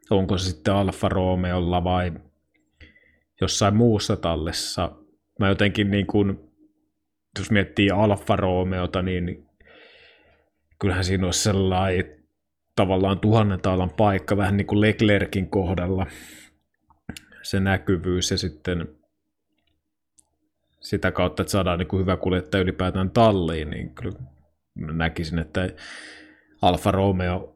onko 0.10 0.38
se 0.38 0.50
sitten 0.50 0.74
Alfa 0.74 1.10
Romeolla 1.10 1.84
vai 1.84 2.12
jossain 3.42 3.76
muussa 3.76 4.16
tallessa. 4.16 4.92
Mä 5.40 5.50
jotenkin 5.50 5.92
niin 5.92 6.08
kuin, 6.08 6.40
jos 7.40 7.52
miettii 7.52 7.90
Alfa 7.90 8.36
Romeota, 8.36 9.02
niin 9.02 9.46
kyllähän 10.80 11.04
siinä 11.04 11.26
olisi 11.26 11.44
sellainen 11.44 12.20
tavallaan 12.76 13.20
tuhannen 13.20 13.62
taalan 13.62 13.90
paikka, 13.98 14.38
vähän 14.38 14.58
niin 14.58 14.68
kuin 14.68 14.82
Leclerkin 14.82 15.50
kohdalla 15.50 16.08
se 17.42 17.60
näkyvyys 17.60 18.32
ja 18.32 18.38
sitten 18.38 18.88
sitä 20.80 21.12
kautta, 21.12 21.42
että 21.42 21.52
saadaan 21.52 21.80
niin 21.80 21.88
kuin 21.88 22.02
hyvä 22.02 22.18
kuljettaja 22.18 22.64
ylipäätään 22.64 23.10
talliin, 23.10 23.70
niin 23.70 23.96
kyllä 23.96 24.20
näkisin, 24.80 25.40
että 25.40 25.70
Alfa 26.62 26.92
Romeo, 26.92 27.56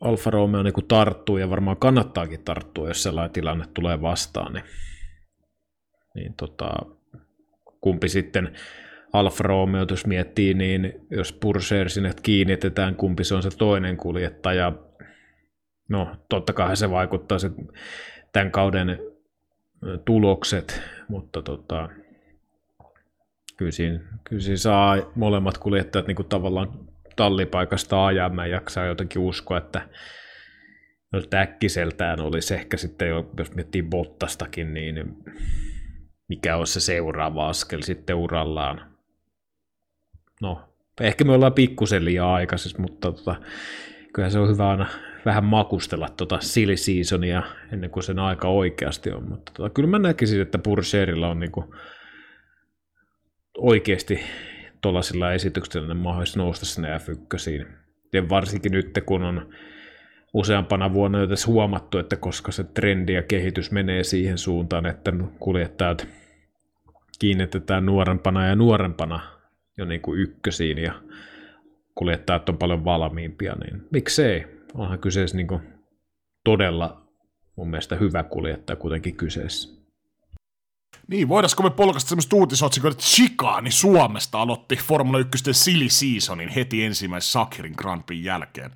Alfa 0.00 0.30
Romeo 0.30 0.62
niin 0.62 0.74
tarttuu 0.88 1.38
ja 1.38 1.50
varmaan 1.50 1.76
kannattaakin 1.76 2.44
tarttua, 2.44 2.88
jos 2.88 3.02
sellainen 3.02 3.32
tilanne 3.32 3.64
tulee 3.74 4.02
vastaan, 4.02 4.52
niin, 4.52 4.64
niin 6.14 6.34
tota, 6.34 6.70
kumpi 7.80 8.08
sitten 8.08 8.52
Alfa 9.12 9.42
Romeo, 9.42 9.86
jos 9.90 10.06
miettii, 10.06 10.54
niin 10.54 11.06
jos 11.10 11.32
Purser 11.32 11.90
sinne 11.90 12.12
kiinnitetään, 12.22 12.94
kumpi 12.96 13.24
se 13.24 13.34
on 13.34 13.42
se 13.42 13.50
toinen 13.58 13.96
kuljettaja, 13.96 14.72
no 15.88 16.16
totta 16.28 16.52
kai 16.52 16.76
se 16.76 16.90
vaikuttaa 16.90 17.38
se 17.38 17.50
tämän 18.32 18.50
kauden 18.50 18.98
tulokset, 20.04 20.82
mutta 21.08 21.42
tota, 21.42 21.88
kyllä, 23.60 23.72
siinä, 23.72 24.00
kyllä 24.24 24.42
siinä 24.42 24.56
saa 24.56 24.96
molemmat 25.14 25.58
kuljettajat 25.58 26.06
niin 26.06 26.16
kuin 26.16 26.28
tavallaan 26.28 26.68
tallipaikasta 27.16 28.06
ajaa. 28.06 28.28
Mä 28.28 28.46
jaksaa 28.46 28.86
jotenkin 28.86 29.22
uskoa, 29.22 29.58
että 29.58 29.88
jos 31.12 31.28
äkkiseltään 31.34 32.20
olisi 32.20 32.54
ehkä 32.54 32.76
sitten, 32.76 33.08
jos 33.38 33.54
miettii 33.54 33.82
Bottastakin, 33.82 34.74
niin 34.74 35.16
mikä 36.28 36.56
on 36.56 36.66
se 36.66 36.80
seuraava 36.80 37.48
askel 37.48 37.82
sitten 37.82 38.16
urallaan. 38.16 38.96
No, 40.42 40.62
ehkä 41.00 41.24
me 41.24 41.32
ollaan 41.32 41.52
pikkusen 41.52 42.04
liian 42.04 42.26
aikaisessa, 42.26 42.82
mutta 42.82 43.12
tota, 43.12 43.36
kyllä 44.12 44.30
se 44.30 44.38
on 44.38 44.48
hyvä 44.48 44.70
aina 44.70 44.86
vähän 45.24 45.44
makustella 45.44 46.08
tota 46.08 46.40
silly 46.40 46.76
seasonia 46.76 47.42
ennen 47.72 47.90
kuin 47.90 48.02
sen 48.02 48.18
aika 48.18 48.48
oikeasti 48.48 49.10
on. 49.10 49.28
Mutta 49.28 49.52
tota, 49.56 49.70
kyllä 49.70 49.88
mä 49.88 49.98
näkisin, 49.98 50.40
että 50.40 50.58
Purserilla 50.58 51.28
on 51.28 51.40
niinku 51.40 51.74
oikeasti 53.60 54.20
tuollaisilla 54.80 55.32
esityksillä 55.32 55.94
mahdollisuus 55.94 56.36
nousta 56.36 56.66
sinne 56.66 56.98
F1. 56.98 57.66
Ja 58.12 58.28
varsinkin 58.28 58.72
nyt, 58.72 58.98
kun 59.06 59.22
on 59.22 59.48
useampana 60.34 60.92
vuonna 60.92 61.20
jo 61.20 61.26
tässä 61.26 61.46
huomattu, 61.46 61.98
että 61.98 62.16
koska 62.16 62.52
se 62.52 62.64
trendi 62.64 63.12
ja 63.12 63.22
kehitys 63.22 63.70
menee 63.70 64.04
siihen 64.04 64.38
suuntaan, 64.38 64.86
että 64.86 65.12
kuljettajat 65.38 66.06
kiinnitetään 67.18 67.86
nuorempana 67.86 68.46
ja 68.46 68.56
nuorempana 68.56 69.20
jo 69.78 69.84
niin 69.84 70.00
kuin 70.00 70.20
ykkösiin 70.20 70.78
ja 70.78 70.92
kuljettajat 71.94 72.48
on 72.48 72.58
paljon 72.58 72.84
valmiimpia, 72.84 73.54
niin 73.54 73.82
miksei? 73.90 74.46
Onhan 74.74 74.98
kyseessä 74.98 75.36
niin 75.36 75.46
kuin 75.46 75.60
todella 76.44 77.02
mun 77.56 77.70
mielestä 77.70 77.96
hyvä 77.96 78.22
kuljettaja 78.22 78.76
kuitenkin 78.76 79.16
kyseessä. 79.16 79.79
Niin, 81.10 81.28
voidaanko 81.28 81.62
me 81.62 81.70
polkasta 81.70 82.08
semmoista 82.08 82.36
uutisotsikoa, 82.36 82.90
että 82.90 83.04
Chicani 83.04 83.70
Suomesta 83.70 84.40
aloitti 84.40 84.76
Formula 84.76 85.18
1 85.18 85.52
silly 85.52 85.88
seasonin 85.88 86.48
heti 86.48 86.84
ensimmäisen 86.84 87.30
Sakirin 87.30 87.74
Grand 87.76 88.02
Prix 88.02 88.24
jälkeen. 88.24 88.70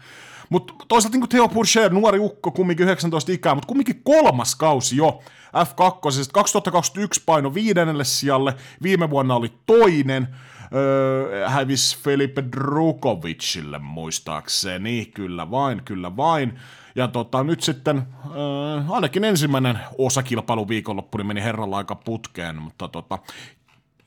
Mutta 0.48 0.74
toisaalta 0.88 1.18
niin 1.18 1.28
Theo 1.28 1.48
Purcher, 1.48 1.92
nuori 1.92 2.18
ukko, 2.18 2.50
kumminkin 2.50 2.84
19 2.84 3.32
ikää, 3.32 3.54
mutta 3.54 3.66
kumminkin 3.66 4.00
kolmas 4.04 4.56
kausi 4.56 4.96
jo 4.96 5.22
F2. 5.46 6.30
2021 6.32 7.22
paino 7.26 7.54
viidennelle 7.54 8.04
sijalle, 8.04 8.54
viime 8.82 9.10
vuonna 9.10 9.34
oli 9.34 9.52
toinen, 9.66 10.28
öö, 10.74 11.48
hävisi 11.48 11.98
Felipe 11.98 12.44
Drukovicille 12.52 13.78
muistaakseni, 13.78 15.06
kyllä 15.06 15.50
vain, 15.50 15.82
kyllä 15.84 16.16
vain. 16.16 16.58
Ja 16.94 17.08
tota, 17.08 17.44
nyt 17.44 17.62
sitten 17.62 17.96
äh, 17.98 18.90
ainakin 18.90 19.24
ensimmäinen 19.24 19.78
osakilpailu 19.98 20.68
viikonloppu 20.68 21.18
niin 21.18 21.26
meni 21.26 21.42
herralla 21.42 21.76
aika 21.76 21.94
putkeen, 21.94 22.62
mutta 22.62 22.88
tota, 22.88 23.18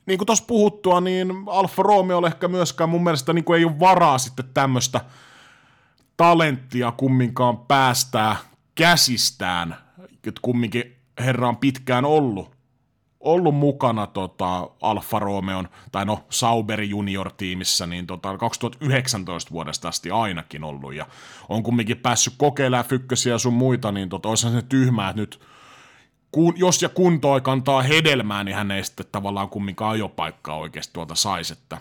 niin 0.06 0.18
kuin 0.18 0.26
tuossa 0.26 0.44
puhuttua, 0.46 1.00
niin 1.00 1.32
Alfa 1.46 1.82
Romeo 1.82 2.26
ehkä 2.26 2.48
myöskään 2.48 2.90
mun 2.90 3.04
mielestä 3.04 3.32
niin 3.32 3.44
kuin 3.44 3.58
ei 3.58 3.64
ole 3.64 3.80
varaa 3.80 4.18
sitten 4.18 4.44
tämmöistä 4.54 5.00
talenttia 6.16 6.92
kumminkaan 6.92 7.58
päästää 7.58 8.36
käsistään, 8.74 9.76
että 10.02 10.40
kumminkin 10.42 10.96
herra 11.18 11.48
on 11.48 11.56
pitkään 11.56 12.04
ollut 12.04 12.57
ollut 13.32 13.54
mukana 13.54 14.06
tota, 14.06 14.70
Alfa 14.80 15.18
Romeon, 15.18 15.68
tai 15.92 16.04
no 16.04 16.24
Sauberi 16.30 16.90
junior-tiimissä, 16.90 17.86
niin 17.86 18.06
tota, 18.06 18.38
2019 18.38 19.50
vuodesta 19.50 19.88
asti 19.88 20.10
ainakin 20.10 20.64
ollut, 20.64 20.94
ja 20.94 21.06
on 21.48 21.62
kumminkin 21.62 21.96
päässyt 21.96 22.34
kokeilemaan 22.38 22.84
fykkösiä 22.84 23.38
sun 23.38 23.54
muita, 23.54 23.92
niin 23.92 24.08
tota, 24.08 24.28
olisihan 24.28 24.54
se 24.54 24.62
tyhmää, 24.62 25.10
että 25.10 25.20
nyt 25.20 25.40
kun, 26.32 26.54
jos 26.56 26.82
ja 26.82 26.88
kun 26.88 27.20
toi 27.20 27.40
kantaa 27.40 27.82
hedelmää, 27.82 28.44
niin 28.44 28.56
hän 28.56 28.70
ei 28.70 28.84
sitten 28.84 29.06
tavallaan 29.12 29.48
kumminkaan 29.48 29.92
ajopaikkaa 29.92 30.56
oikeasti 30.56 30.92
tuolta 30.92 31.14
saisi, 31.14 31.52
että 31.52 31.78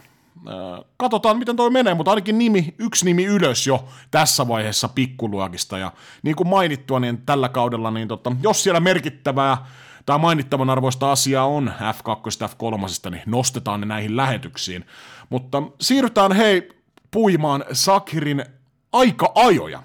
katsotaan, 0.98 1.38
miten 1.38 1.56
toi 1.56 1.70
menee, 1.70 1.94
mutta 1.94 2.12
ainakin 2.12 2.38
nimi, 2.38 2.76
yksi 2.80 3.06
nimi 3.06 3.26
ylös 3.26 3.68
jo 3.68 3.88
tässä 4.12 4.48
vaiheessa 4.48 4.88
pikkuluokista, 4.88 5.78
ja 5.78 5.92
niin 6.24 6.36
kuin 6.36 6.48
mainittua, 6.48 7.00
niin 7.00 7.22
tällä 7.26 7.50
kaudella, 7.50 7.92
niin 7.92 8.08
tota, 8.08 8.32
jos 8.44 8.64
siellä 8.64 8.80
merkittävää 8.80 9.66
tämä 10.08 10.18
mainittavan 10.18 10.70
arvoista 10.70 11.12
asiaa 11.12 11.46
on 11.46 11.74
F2 11.80 12.48
F3, 12.50 13.10
niin 13.10 13.24
nostetaan 13.26 13.80
ne 13.80 13.86
näihin 13.86 14.18
lähetyksiin. 14.18 14.86
Mutta 15.30 15.64
siirrytään 15.82 16.32
hei 16.32 16.70
puimaan 17.12 17.66
Sakirin 17.72 18.46
aika-ajoja. 18.94 19.84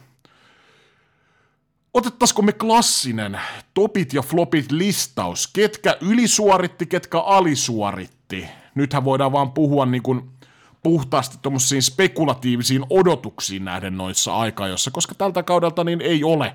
Otettaisiko 1.95 2.43
me 2.43 2.53
klassinen 2.53 3.41
topit 3.75 4.13
ja 4.13 4.23
flopit 4.23 4.73
listaus, 4.73 5.47
ketkä 5.47 5.97
ylisuoritti, 6.01 6.87
ketkä 6.87 7.21
alisuoritti. 7.21 8.49
Nythän 8.75 9.05
voidaan 9.05 9.33
vaan 9.33 9.53
puhua 9.53 9.87
niin 9.87 10.03
kuin 10.03 10.31
puhtaasti 10.83 11.39
tuommoisiin 11.43 11.83
spekulatiivisiin 11.83 12.85
odotuksiin 12.91 13.65
nähden 13.65 13.97
noissa 13.97 14.37
aikajoissa, 14.37 14.91
koska 14.91 15.15
tältä 15.15 15.43
kaudelta 15.43 15.85
niin 15.85 16.01
ei 16.01 16.25
ole 16.25 16.55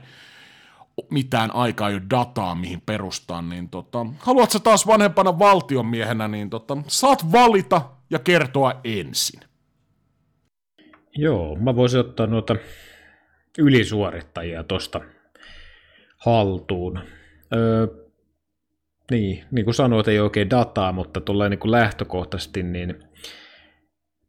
mitään 1.12 1.56
aikaa 1.56 1.90
jo 1.90 2.00
dataa, 2.10 2.56
mihin 2.56 2.82
perustaa, 2.82 3.42
niin 3.42 3.70
tota, 3.70 4.06
haluatko 4.20 4.60
taas 4.60 4.88
vanhempana 4.88 5.40
valtionmiehenä, 5.40 6.28
niin 6.28 6.50
tota, 6.50 6.78
saat 6.88 7.32
valita 7.32 7.82
ja 8.10 8.20
kertoa 8.20 8.82
ensin. 8.84 9.40
Joo, 11.18 11.56
mä 11.56 11.76
voisin 11.76 12.00
ottaa 12.00 12.28
noita 12.28 12.56
ylisuorittajia 13.58 14.64
tosta 14.64 15.02
haltuun. 16.18 17.00
Öö, 17.56 17.88
niin, 19.12 19.46
niin 19.52 19.66
kuin 19.66 19.76
sanoit, 19.76 20.08
ei 20.08 20.20
oikein 20.20 20.50
dataa, 20.50 20.92
mutta 20.92 21.22
tulee 21.22 21.50
niin 21.50 21.60
kuin 21.60 21.72
lähtökohtaisesti, 21.72 22.64
niin 22.64 23.04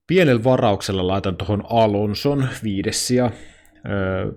pienellä 0.07 0.45
varauksella 0.45 1.07
laitan 1.07 1.37
tuohon 1.37 1.65
Alonson 1.71 2.49
viidessiä. 2.63 3.31
Öö, 3.89 4.33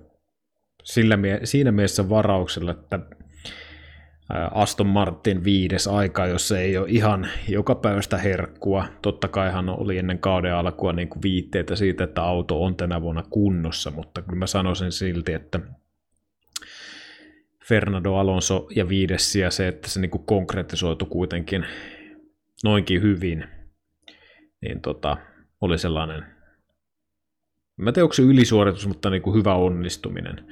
sillä 0.82 1.16
mie- 1.16 1.40
siinä 1.44 1.72
mielessä 1.72 2.08
varauksella, 2.08 2.70
että 2.70 3.00
Aston 4.50 4.86
Martin 4.86 5.44
viides 5.44 5.88
aika, 5.88 6.26
jos 6.26 6.52
ei 6.52 6.76
ole 6.76 6.86
ihan 6.88 7.28
joka 7.48 7.74
päivästä 7.74 8.18
herkkua. 8.18 8.84
Totta 9.02 9.28
kaihan 9.28 9.68
oli 9.68 9.98
ennen 9.98 10.18
kauden 10.18 10.54
alkua 10.54 10.92
niin 10.92 11.08
kuin 11.08 11.22
viitteitä 11.22 11.76
siitä, 11.76 12.04
että 12.04 12.22
auto 12.22 12.64
on 12.64 12.76
tänä 12.76 13.00
vuonna 13.00 13.24
kunnossa, 13.30 13.90
mutta 13.90 14.22
kyllä 14.22 14.38
mä 14.38 14.46
sanoisin 14.46 14.92
silti, 14.92 15.32
että 15.32 15.60
Fernando 17.68 18.14
Alonso 18.14 18.66
ja 18.76 18.88
viides 18.88 19.36
ja 19.36 19.50
se, 19.50 19.68
että 19.68 19.88
se 19.88 20.00
niin 20.00 20.10
kuin 20.10 20.26
konkretisoitu 20.26 21.06
kuitenkin 21.06 21.66
noinkin 22.64 23.02
hyvin, 23.02 23.44
niin 24.62 24.80
tota, 24.80 25.16
oli 25.60 25.78
sellainen 25.78 26.24
Mä 27.76 27.90
en 27.90 27.94
tiedä, 27.94 28.04
onko 28.04 28.12
se 28.12 28.22
ylisuoritus, 28.22 28.86
mutta 28.86 29.10
niin 29.10 29.22
kuin 29.22 29.38
hyvä 29.38 29.54
onnistuminen. 29.54 30.46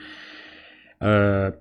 Öö, 1.04 1.52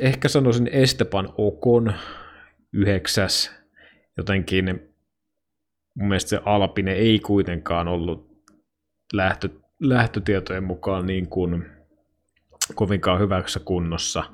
ehkä 0.00 0.28
sanoisin 0.28 0.68
Esteban 0.72 1.34
Okon 1.38 1.94
yhdeksäs. 2.72 3.58
Jotenkin 4.16 4.66
mun 5.94 6.08
mielestä 6.08 6.28
se 6.28 6.40
Alpine 6.44 6.92
ei 6.92 7.18
kuitenkaan 7.18 7.88
ollut 7.88 8.28
lähtö, 9.12 9.48
lähtötietojen 9.80 10.64
mukaan 10.64 11.06
niin 11.06 11.28
kuin 11.28 11.66
kovinkaan 12.74 13.20
hyvässä 13.20 13.60
kunnossa. 13.64 14.24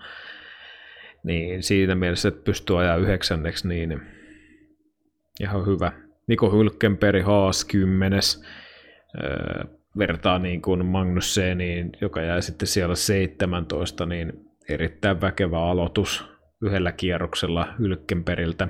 Niin 1.25 1.63
siinä 1.63 1.95
mielessä, 1.95 2.29
että 2.29 2.45
pystyy 2.45 2.81
ajaa 2.81 2.97
yhdeksänneksi, 2.97 3.69
niin 3.69 4.01
ihan 5.41 5.67
hyvä. 5.67 5.93
Niko 6.27 6.51
Hylkenberg 6.51 7.25
Haas 7.27 7.65
kymmenes 7.65 8.45
vertaa 9.99 10.39
niin 10.39 10.63
kuin 10.63 10.87
Magnusseniin, 10.87 11.93
joka 12.01 12.23
jäi 12.23 12.43
sitten 12.43 12.69
siellä 12.69 12.95
17, 12.95 14.07
niin 14.07 14.51
erittäin 14.69 15.21
väkevä 15.21 15.61
aloitus 15.63 16.25
yhdellä 16.63 16.93
kierroksella 16.93 17.75
Hylkenperiltä. 17.79 18.69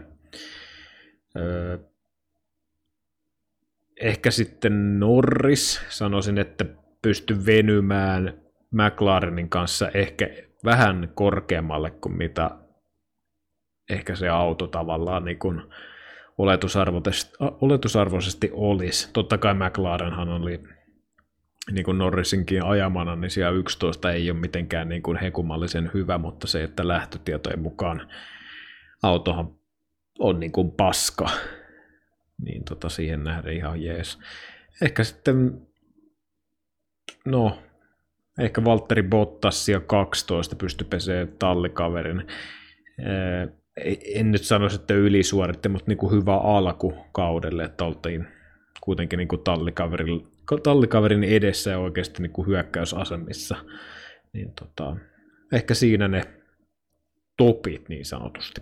Ehkä 4.00 4.30
sitten 4.30 5.00
Norris, 5.00 5.82
sanoisin, 5.88 6.38
että 6.38 6.64
pysty 7.02 7.46
venymään 7.46 8.34
McLarenin 8.70 9.48
kanssa 9.48 9.90
ehkä 9.94 10.30
vähän 10.64 11.08
korkeammalle 11.14 11.90
kuin 11.90 12.16
mitä 12.16 12.50
ehkä 13.90 14.14
se 14.14 14.28
auto 14.28 14.66
tavallaan 14.66 15.24
niin 15.24 15.38
kuin 15.38 15.62
oletusarvoisesti, 17.60 18.50
olisi. 18.52 19.10
Totta 19.12 19.38
kai 19.38 19.54
McLarenhan 19.54 20.28
oli 20.28 20.62
niin 21.72 21.84
kuin 21.84 21.98
Norrisinkin 21.98 22.64
ajamana, 22.64 23.16
niin 23.16 23.30
siellä 23.30 23.58
11 23.58 24.12
ei 24.12 24.30
ole 24.30 24.38
mitenkään 24.38 24.88
niin 24.88 25.02
kuin 25.02 25.16
hekumallisen 25.16 25.90
hyvä, 25.94 26.18
mutta 26.18 26.46
se, 26.46 26.64
että 26.64 26.88
lähtötietojen 26.88 27.62
mukaan 27.62 28.08
autohan 29.02 29.54
on 30.18 30.40
niin 30.40 30.52
kuin 30.52 30.70
paska, 30.70 31.30
niin 32.44 32.64
tota 32.64 32.88
siihen 32.88 33.24
nähden 33.24 33.52
ihan 33.52 33.82
jees. 33.82 34.18
Ehkä 34.82 35.04
sitten, 35.04 35.60
no, 37.24 37.58
ehkä 38.38 38.64
Valtteri 38.64 39.02
Bottas 39.02 39.68
ja 39.68 39.80
12 39.80 40.56
pysty 40.56 40.84
pesee 40.84 41.26
tallikaverin. 41.26 42.26
En 44.14 44.32
nyt 44.32 44.44
sanoisi, 44.44 44.76
että 44.76 44.94
ylisuoritte, 44.94 45.68
mutta 45.68 45.90
niin 45.90 45.98
kuin 45.98 46.12
hyvä 46.12 46.36
alku 46.36 46.94
kaudelle, 47.12 47.64
että 47.64 47.84
oltiin 47.84 48.26
kuitenkin 48.80 49.16
niin 49.16 49.28
kuin 49.28 49.40
tallikaverin, 49.44 50.26
tallikaverin 50.62 51.24
edessä 51.24 51.70
ja 51.70 51.78
oikeasti 51.78 52.22
niin 52.22 52.32
kuin 52.32 52.46
hyökkäysasemissa. 52.46 53.56
Niin 54.32 54.52
tota, 54.60 54.96
ehkä 55.52 55.74
siinä 55.74 56.08
ne 56.08 56.22
topit 57.36 57.88
niin 57.88 58.04
sanotusti. 58.04 58.60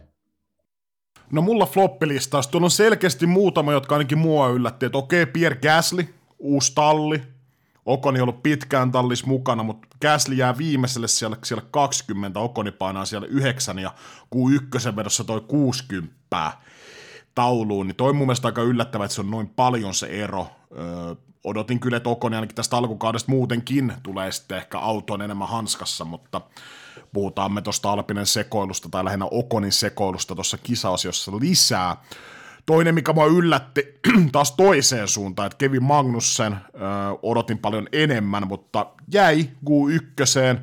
No 1.32 1.42
mulla 1.42 1.66
floppilistaus, 1.66 2.48
tuolla 2.48 2.64
on 2.64 2.70
selkeästi 2.70 3.26
muutama, 3.26 3.72
jotka 3.72 3.94
ainakin 3.94 4.18
mua 4.18 4.48
yllätti, 4.48 4.86
että 4.86 4.98
okei, 4.98 5.26
Pierre 5.26 5.58
Gasly, 5.62 6.06
uusi 6.38 6.72
talli, 6.74 7.22
Okoni 7.86 8.20
on 8.20 8.22
ollut 8.22 8.42
pitkään 8.42 8.92
tallis 8.92 9.26
mukana, 9.26 9.62
mutta 9.62 9.88
Gasly 10.00 10.34
jää 10.34 10.58
viimeiselle 10.58 11.08
siellä, 11.08 11.36
siellä 11.44 11.64
20, 11.70 12.40
Okoni 12.40 12.70
painaa 12.70 13.04
siellä 13.04 13.26
9 13.26 13.78
ja 13.78 13.94
Q1 14.34 14.96
vedossa 14.96 15.24
toi 15.24 15.40
60 15.40 16.52
tauluun, 17.34 17.86
niin 17.86 17.96
toi 17.96 18.12
mun 18.12 18.26
mielestä 18.26 18.48
aika 18.48 18.62
yllättävää, 18.62 19.04
että 19.04 19.14
se 19.14 19.20
on 19.20 19.30
noin 19.30 19.48
paljon 19.48 19.94
se 19.94 20.06
ero. 20.06 20.46
Öö, 20.78 21.14
odotin 21.44 21.80
kyllä, 21.80 21.96
että 21.96 22.10
Okoni 22.10 22.36
ainakin 22.36 22.56
tästä 22.56 22.76
alkukaudesta 22.76 23.30
muutenkin 23.30 23.92
tulee 24.02 24.32
sitten 24.32 24.58
ehkä 24.58 24.78
autoon 24.78 25.22
enemmän 25.22 25.48
hanskassa, 25.48 26.04
mutta 26.04 26.40
puhutaan 27.12 27.52
me 27.52 27.62
tuosta 27.62 27.92
Alpinen 27.92 28.26
sekoilusta 28.26 28.88
tai 28.88 29.04
lähinnä 29.04 29.26
Okonin 29.30 29.72
sekoilusta 29.72 30.34
tuossa 30.34 30.58
kisaosiossa 30.58 31.32
lisää. 31.40 31.96
Toinen, 32.66 32.94
mikä 32.94 33.12
mua 33.12 33.26
yllätti 33.26 34.00
taas 34.32 34.52
toiseen 34.52 35.08
suuntaan, 35.08 35.46
että 35.46 35.56
Kevin 35.58 35.82
Magnussen 35.82 36.52
ö, 36.52 36.58
odotin 37.22 37.58
paljon 37.58 37.88
enemmän, 37.92 38.46
mutta 38.46 38.86
jäi 39.12 39.48
Q1 39.70 40.60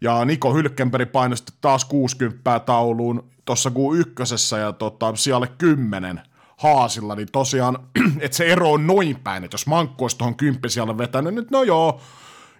ja 0.00 0.24
Niko 0.24 0.54
Hylkenberg 0.54 1.12
painosti 1.12 1.52
taas 1.60 1.84
60 1.84 2.60
tauluun 2.60 3.24
tuossa 3.44 3.70
Q1 3.70 4.58
ja 4.58 4.72
tota, 4.72 5.16
siellä 5.16 5.46
10 5.46 6.20
haasilla, 6.56 7.14
niin 7.14 7.28
tosiaan, 7.32 7.78
että 8.20 8.36
se 8.36 8.46
ero 8.46 8.72
on 8.72 8.86
noin 8.86 9.16
päin, 9.24 9.44
että 9.44 9.54
jos 9.54 9.66
Mankko 9.66 10.04
olisi 10.04 10.18
tuohon 10.18 10.34
kymppisijalle 10.34 10.98
vetänyt, 10.98 11.34
nyt 11.34 11.50
no 11.50 11.62
joo, 11.62 12.00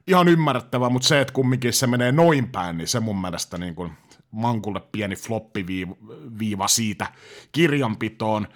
ihan 0.06 0.28
ymmärrettävää, 0.28 0.88
mutta 0.88 1.08
se, 1.08 1.20
että 1.20 1.34
kumminkin 1.34 1.72
se 1.72 1.86
menee 1.86 2.12
noin 2.12 2.48
päin, 2.48 2.78
niin 2.78 2.88
se 2.88 3.00
mun 3.00 3.20
mielestä 3.20 3.58
niin 3.58 3.74
kuin 3.74 3.92
Mankulle 4.32 4.80
pieni 4.92 5.16
floppiviiva 5.16 6.68
siitä 6.68 7.06
kirjanpitoon. 7.52 8.48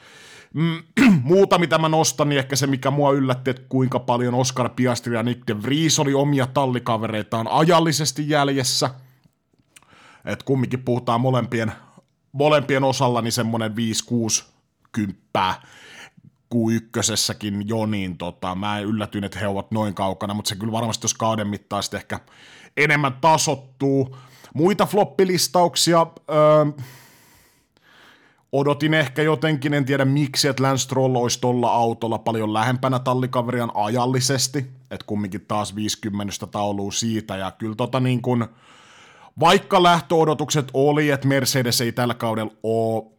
Mm, 0.54 0.82
muuta, 1.22 1.58
mitä 1.58 1.78
mä 1.78 1.88
nostan, 1.88 2.28
niin 2.28 2.38
ehkä 2.38 2.56
se, 2.56 2.66
mikä 2.66 2.90
mua 2.90 3.12
yllätti, 3.12 3.50
että 3.50 3.62
kuinka 3.68 4.00
paljon 4.00 4.34
Oscar 4.34 4.68
Piastri 4.68 5.14
ja 5.14 5.22
Nick 5.22 5.46
de 5.46 5.62
Vries 5.62 5.98
oli 5.98 6.14
omia 6.14 6.46
tallikavereitaan 6.46 7.48
ajallisesti 7.48 8.28
jäljessä. 8.28 8.90
että 10.24 10.44
kumminkin 10.44 10.82
puhutaan 10.82 11.20
molempien, 11.20 11.72
molempien 12.32 12.84
osalla, 12.84 13.22
niin 13.22 13.32
semmoinen 13.32 13.72
5-6 13.72 14.44
kymppää 14.92 15.62
Q1 16.54 17.64
jo, 17.64 17.86
niin 17.86 18.18
tota, 18.18 18.54
mä 18.54 18.80
yllätyin, 18.80 19.24
että 19.24 19.38
he 19.38 19.46
ovat 19.46 19.70
noin 19.70 19.94
kaukana, 19.94 20.34
mutta 20.34 20.48
se 20.48 20.56
kyllä 20.56 20.72
varmasti 20.72 21.04
jos 21.04 21.14
kauden 21.14 21.48
mittaisesti 21.48 21.96
ehkä 21.96 22.20
enemmän 22.76 23.12
tasottuu. 23.20 24.16
Muita 24.54 24.86
floppilistauksia, 24.86 26.06
öö, 26.30 26.84
odotin 28.52 28.94
ehkä 28.94 29.22
jotenkin, 29.22 29.74
en 29.74 29.84
tiedä 29.84 30.04
miksi, 30.04 30.48
että 30.48 30.62
Lance 30.62 30.82
Stroll 30.82 31.14
olisi 31.14 31.40
tuolla 31.40 31.68
autolla 31.68 32.18
paljon 32.18 32.54
lähempänä 32.54 32.98
tallikaverian 32.98 33.70
ajallisesti, 33.74 34.58
että 34.90 35.06
kumminkin 35.06 35.44
taas 35.48 35.74
50 35.74 36.46
tauluu 36.46 36.90
siitä, 36.90 37.36
ja 37.36 37.50
kyllä 37.50 37.74
tota 37.74 38.00
niin 38.00 38.22
kuin, 38.22 38.46
vaikka 39.40 39.82
lähtöodotukset 39.82 40.68
oli, 40.74 41.10
että 41.10 41.28
Mercedes 41.28 41.80
ei 41.80 41.92
tällä 41.92 42.14
kaudella 42.14 42.52
ole 42.62 43.16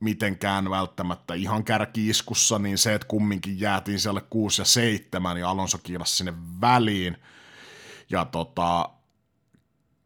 mitenkään 0.00 0.70
välttämättä 0.70 1.34
ihan 1.34 1.64
kärkiiskussa, 1.64 2.58
niin 2.58 2.78
se, 2.78 2.94
että 2.94 3.08
kumminkin 3.08 3.60
jäätiin 3.60 4.00
siellä 4.00 4.20
6 4.30 4.60
ja 4.60 4.64
7 4.64 5.36
ja 5.36 5.50
Alonso 5.50 5.78
kiilasi 5.82 6.16
sinne 6.16 6.34
väliin. 6.60 7.16
Ja 8.10 8.24
tota, 8.24 8.88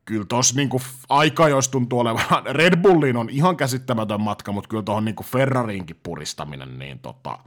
kyllä 0.09 0.25
tuossa 0.29 0.57
niinku 0.57 0.81
aika, 1.09 1.49
jos 1.49 1.69
tuntuu 1.69 1.99
olevan, 1.99 2.25
Red 2.57 2.77
Bulliin 2.83 3.17
on 3.17 3.31
ihan 3.31 3.57
käsittämätön 3.57 4.21
matka, 4.21 4.53
mutta 4.53 4.69
kyllä 4.69 4.83
tuohon 4.83 5.05
niinku 5.05 5.23
Ferrariinkin 5.23 6.01
puristaminen, 6.03 6.79
niin 6.79 6.99
tota, 6.99 7.39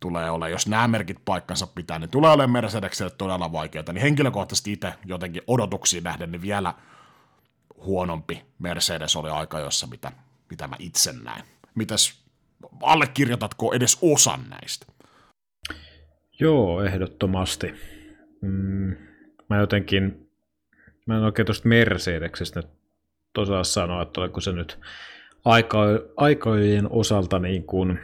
tulee 0.00 0.30
ole, 0.30 0.50
jos 0.50 0.66
nämä 0.66 0.88
merkit 0.88 1.18
paikkansa 1.24 1.66
pitää, 1.66 1.98
niin 1.98 2.10
tulee 2.10 2.30
olemaan 2.30 2.50
Mercedekselle 2.50 3.12
todella 3.18 3.52
vaikeaa, 3.52 3.84
niin 3.92 4.02
henkilökohtaisesti 4.02 4.72
itse 4.72 4.94
jotenkin 5.04 5.42
odotuksiin 5.46 6.04
nähden, 6.04 6.32
niin 6.32 6.42
vielä 6.42 6.74
huonompi 7.76 8.42
Mercedes 8.58 9.16
oli 9.16 9.30
aika, 9.30 9.58
jossa 9.58 9.86
mitä, 9.86 10.12
mitä 10.50 10.68
mä 10.68 10.76
itse 10.78 11.12
näen. 11.12 11.44
Mitäs 11.74 12.24
allekirjoitatko 12.82 13.72
edes 13.72 13.98
osan 14.02 14.40
näistä? 14.50 14.86
Joo, 16.40 16.82
ehdottomasti. 16.82 17.74
Mm, 18.40 18.96
mä 19.50 19.56
jotenkin, 19.56 20.23
mä 21.06 21.16
en 21.16 21.24
oikein 21.24 21.46
tuosta 21.46 21.68
Mercedeksestä 21.68 22.60
nyt 22.60 22.70
osaa 23.38 23.64
sanoa, 23.64 24.02
että 24.02 24.20
oliko 24.20 24.40
se 24.40 24.52
nyt 24.52 24.78
aika, 25.44 25.84
aikojen 26.16 26.86
osalta 26.90 27.38
niin 27.38 27.64
kuin 27.64 27.98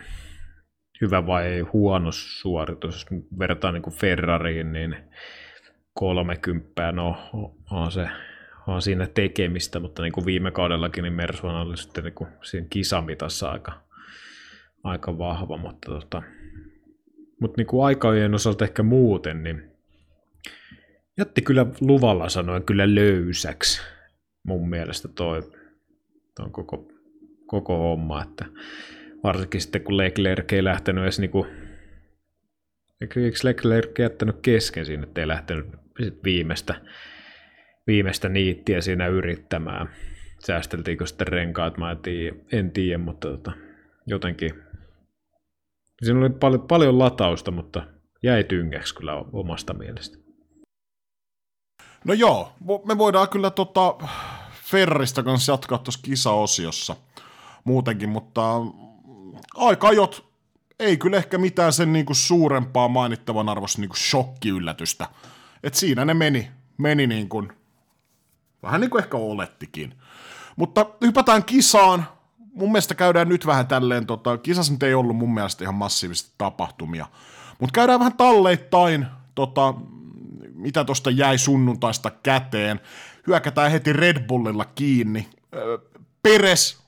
hyvä 1.01 1.27
vai 1.27 1.61
huono 1.61 2.13
suoritus, 2.13 2.95
jos 2.95 3.21
verrataan 3.39 3.75
niin 3.75 3.83
kuin 3.83 3.97
Ferrariin, 3.97 4.73
niin 4.73 4.97
30, 5.95 6.93
no 6.93 7.17
on 7.71 7.93
se 7.93 8.09
on 8.67 8.83
siinä 8.83 9.07
tekemistä, 9.07 9.81
mutta 9.81 10.03
niin 10.03 10.13
kuin 10.13 10.27
viime 10.27 10.51
kaudellakin 10.51 11.03
niin 11.03 11.13
Mersuan 11.13 11.57
oli 11.57 11.77
sitten 11.77 12.05
niin 12.05 12.15
kuin 12.15 12.31
siinä 12.43 12.67
kisamitassa 12.71 13.51
aika, 13.51 13.73
aika 14.85 15.19
vahva, 15.19 15.57
mutta, 15.57 15.91
tota, 15.91 16.23
mutta 17.41 17.55
niin 17.57 17.67
kuin 17.67 17.87
aikajojen 17.87 18.35
osalta 18.35 18.65
ehkä 18.65 18.83
muuten, 18.83 19.43
niin 19.43 19.70
jätti 21.21 21.43
kyllä 21.43 21.67
luvalla 21.81 22.29
sanoen 22.29 22.65
kyllä 22.65 22.95
löysäksi 22.95 23.83
mun 24.43 24.69
mielestä 24.69 25.09
toi, 25.09 25.43
toi 26.35 26.51
koko, 26.51 26.89
koko 27.47 27.79
homma, 27.79 28.23
että 28.23 28.45
varsinkin 29.25 29.61
sitten 29.61 29.83
kun 29.83 29.97
Leclerc 29.97 30.53
ei 30.53 30.65
lähtenyt 30.65 31.03
edes 31.05 31.19
niinku, 31.19 31.47
eikö 33.01 33.21
Leclerc 33.43 33.99
jättänyt 33.99 34.37
kesken 34.43 34.87
siinä, 34.87 35.03
ettei 35.03 35.29
lähtenyt 35.29 35.67
viimeistä 36.25 36.75
viimeistä 37.87 38.29
niittiä 38.29 38.81
siinä 38.81 39.07
yrittämään. 39.07 39.89
Säästeltiinkö 40.39 41.07
sitten 41.07 41.27
renkaat, 41.27 41.79
mä 41.79 41.91
en 41.91 41.99
tiedä, 41.99 42.37
en 42.53 42.71
tiedä 42.71 42.99
mutta 42.99 43.29
tota, 43.29 43.53
jotenkin 44.07 44.51
siinä 46.03 46.21
oli 46.21 46.31
paljon, 46.31 46.63
paljon 46.69 46.99
latausta, 46.99 47.51
mutta 47.51 47.87
jäi 48.23 48.45
tyngäksi 48.45 48.95
kyllä 48.95 49.15
omasta 49.33 49.75
mielestä. 49.75 50.30
No 52.05 52.15
joo, 52.15 52.53
me 52.85 52.99
voidaan 52.99 53.29
kyllä 53.29 53.51
tota 53.51 53.95
Ferrarista 54.65 55.23
kanssa 55.23 55.53
jatkaa 55.53 55.79
tuossa 55.79 56.01
kisaosiossa 56.03 56.97
muutenkin, 57.65 58.09
mutta 58.09 58.57
aika-ajot 59.57 60.31
ei 60.79 60.97
kyllä 60.97 61.17
ehkä 61.17 61.39
mitään 61.39 61.73
sen 61.73 61.93
niinku 61.93 62.15
suurempaa 62.15 62.89
mainittavan 62.89 63.49
arvosta 63.49 63.81
niinku 63.81 63.97
shokkiyllätystä. 63.97 65.09
Et 65.63 65.75
siinä 65.75 66.05
ne 66.05 66.15
meni, 66.15 66.51
meni 66.79 67.07
niin 67.07 67.29
kuin 67.29 67.53
Vähän 68.63 68.81
niin 68.81 68.91
kuin 68.91 69.03
ehkä 69.03 69.17
olettikin. 69.17 69.95
Mutta 70.57 70.87
hypätään 71.05 71.45
kisaan. 71.45 72.07
Mun 72.55 72.73
mielestä 72.73 72.95
käydään 72.95 73.29
nyt 73.29 73.47
vähän 73.47 73.67
tälleen, 73.67 74.07
tota, 74.07 74.39
kisassa 74.39 74.73
nyt 74.73 74.83
ei 74.83 74.95
ollut 74.95 75.17
mun 75.17 75.35
mielestä 75.35 75.65
ihan 75.65 75.75
massiivisesti 75.75 76.33
tapahtumia. 76.39 77.07
Mutta 77.61 77.73
käydään 77.73 78.01
vähän 78.01 78.17
talleittain, 78.17 79.07
tota, 79.35 79.75
mitä 80.61 80.85
tuosta 80.85 81.11
jäi 81.11 81.38
sunnuntaista 81.38 82.11
käteen. 82.11 82.81
Hyökätään 83.27 83.70
heti 83.70 83.92
Red 83.92 84.27
Bullilla 84.27 84.64
kiinni. 84.64 85.29
Peres 86.23 86.81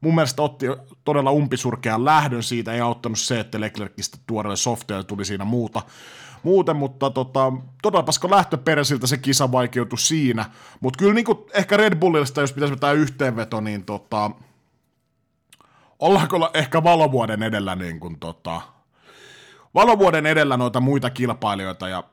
mun 0.00 0.14
mielestä 0.14 0.42
otti 0.42 0.66
todella 1.04 1.30
umpisurkean 1.30 2.04
lähdön 2.04 2.42
siitä, 2.42 2.72
ei 2.72 2.80
auttanut 2.80 3.18
se, 3.18 3.40
että 3.40 3.60
Leclercistä 3.60 4.18
tuoreelle 4.26 4.56
softeelle 4.56 5.04
tuli 5.04 5.24
siinä 5.24 5.44
muuta, 5.44 5.82
muuten, 6.42 6.76
mutta 6.76 7.10
tota, 7.10 7.52
todella 7.82 8.02
paska 8.02 8.30
lähtö 8.30 8.56
Peresiltä 8.56 9.06
se 9.06 9.16
kisa 9.16 9.52
vaikeutui 9.52 9.98
siinä, 9.98 10.44
mutta 10.80 10.98
kyllä 10.98 11.14
niinku, 11.14 11.46
ehkä 11.54 11.76
Red 11.76 11.96
Bullista, 11.96 12.40
jos 12.40 12.52
pitäisi 12.52 12.74
vetää 12.74 12.92
yhteenveto, 12.92 13.60
niin 13.60 13.84
tota, 13.84 14.30
ollaanko 15.98 16.50
ehkä 16.54 16.82
valovuoden 16.84 17.42
edellä 17.42 17.74
niin 17.74 18.00
kuin, 18.00 18.18
tota, 18.18 18.60
valovuoden 19.74 20.26
edellä 20.26 20.56
noita 20.56 20.80
muita 20.80 21.10
kilpailijoita 21.10 21.88
ja 21.88 22.04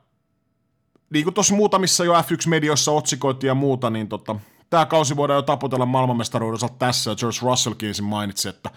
niin 1.10 1.24
kuin 1.24 1.34
tuossa 1.34 1.54
muutamissa 1.54 2.04
jo 2.04 2.12
F1-medioissa 2.12 2.92
otsikoitiin 2.92 3.48
ja 3.48 3.54
muuta, 3.54 3.90
niin 3.90 4.08
tota, 4.08 4.36
tämä 4.70 4.86
kausi 4.86 5.16
voidaan 5.16 5.38
jo 5.38 5.42
taputella 5.42 5.86
maailmanmestaruuden 5.86 6.68
tässä, 6.78 7.10
ja 7.10 7.16
George 7.16 7.38
Russellkin 7.42 8.04
mainitsi, 8.04 8.48
että 8.48 8.70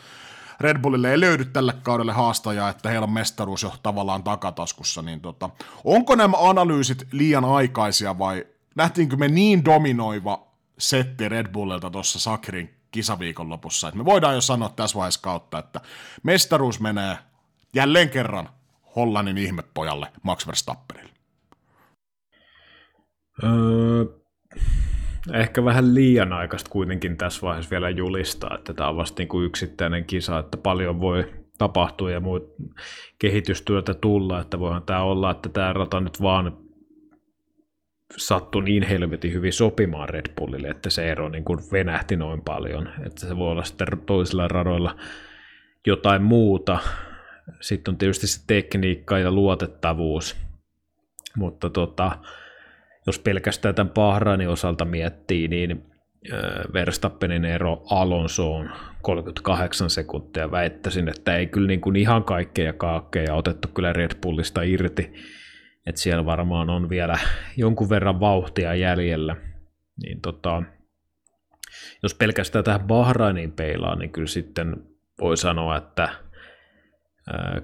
Red 0.59 0.81
Bullille 0.81 1.11
ei 1.11 1.19
löydy 1.19 1.45
tälle 1.45 1.73
kaudelle 1.83 2.13
haastajaa, 2.13 2.69
että 2.69 2.89
heillä 2.89 3.03
on 3.03 3.11
mestaruus 3.11 3.63
jo 3.63 3.73
tavallaan 3.83 4.23
takataskussa, 4.23 5.01
niin 5.01 5.21
tota, 5.21 5.49
onko 5.83 6.15
nämä 6.15 6.37
analyysit 6.39 7.07
liian 7.11 7.45
aikaisia 7.45 8.19
vai 8.19 8.45
nähtiinkö 8.75 9.15
me 9.15 9.27
niin 9.27 9.65
dominoiva 9.65 10.47
setti 10.77 11.29
Red 11.29 11.51
Bullilta 11.51 11.89
tuossa 11.89 12.19
Sakrin 12.19 12.75
kisaviikon 12.91 13.49
lopussa, 13.49 13.87
että 13.87 13.97
me 13.97 14.05
voidaan 14.05 14.35
jo 14.35 14.41
sanoa 14.41 14.69
tässä 14.69 14.97
vaiheessa 14.97 15.21
kautta, 15.21 15.59
että 15.59 15.81
mestaruus 16.23 16.79
menee 16.79 17.17
jälleen 17.73 18.09
kerran 18.09 18.49
Hollannin 18.95 19.37
ihmepojalle 19.37 20.11
Max 20.23 20.47
Verstappenille. 20.47 21.18
Öö, 23.43 24.05
ehkä 25.33 25.65
vähän 25.65 25.95
liian 25.95 26.33
aikaista 26.33 26.69
kuitenkin 26.69 27.17
tässä 27.17 27.41
vaiheessa 27.41 27.71
vielä 27.71 27.89
julistaa, 27.89 28.55
että 28.55 28.73
tämä 28.73 28.89
on 28.89 28.97
vasta 28.97 29.21
niin 29.21 29.27
kuin 29.27 29.45
yksittäinen 29.45 30.05
kisa, 30.05 30.39
että 30.39 30.57
paljon 30.57 30.99
voi 30.99 31.33
tapahtua 31.57 32.11
ja 32.11 32.19
muut 32.19 32.55
kehitystyötä 33.19 33.93
tulla, 33.93 34.41
että 34.41 34.59
voihan 34.59 34.83
tämä 34.83 35.03
olla, 35.03 35.31
että 35.31 35.49
tämä 35.49 35.73
rata 35.73 35.99
nyt 35.99 36.21
vaan 36.21 36.57
sattui 38.17 38.63
niin 38.63 38.83
helvetin 38.83 39.33
hyvin 39.33 39.53
sopimaan 39.53 40.09
Red 40.09 40.25
Bullille, 40.37 40.67
että 40.67 40.89
se 40.89 41.11
ero 41.11 41.29
niin 41.29 41.45
kuin 41.45 41.59
venähti 41.71 42.15
noin 42.15 42.41
paljon, 42.41 42.89
että 43.05 43.27
se 43.27 43.37
voi 43.37 43.51
olla 43.51 43.63
sitten 43.63 43.87
toisilla 44.05 44.47
radoilla 44.47 44.95
jotain 45.87 46.21
muuta. 46.21 46.79
Sitten 47.61 47.91
on 47.91 47.97
tietysti 47.97 48.27
se 48.27 48.43
tekniikka 48.47 49.19
ja 49.19 49.31
luotettavuus, 49.31 50.37
mutta 51.37 51.69
tota, 51.69 52.11
jos 53.09 53.19
pelkästään 53.19 53.75
tämän 53.75 53.93
Bahrainin 53.93 54.49
osalta 54.49 54.85
miettii, 54.85 55.47
niin 55.47 55.85
Verstappenin 56.73 57.45
ero 57.45 57.83
Alonsoon 57.89 58.69
38 59.01 59.89
sekuntia. 59.89 60.51
Väittäisin, 60.51 61.09
että 61.09 61.35
ei 61.35 61.47
kyllä 61.47 61.67
niin 61.67 61.81
kuin 61.81 61.95
ihan 61.95 62.23
kaikkea 62.23 62.73
kaakkeja 62.73 63.35
otettu 63.35 63.67
kyllä 63.67 63.93
Red 63.93 64.11
Bullista 64.21 64.61
irti. 64.61 65.13
Että 65.85 66.01
siellä 66.01 66.25
varmaan 66.25 66.69
on 66.69 66.89
vielä 66.89 67.17
jonkun 67.57 67.89
verran 67.89 68.19
vauhtia 68.19 68.75
jäljellä. 68.75 69.35
Niin 70.03 70.21
tota, 70.21 70.63
jos 72.03 72.13
pelkästään 72.13 72.63
tähän 72.63 72.87
Bahrainiin 72.87 73.51
peilaa, 73.51 73.95
niin 73.95 74.11
kyllä 74.11 74.27
sitten 74.27 74.75
voi 75.21 75.37
sanoa, 75.37 75.77
että 75.77 76.09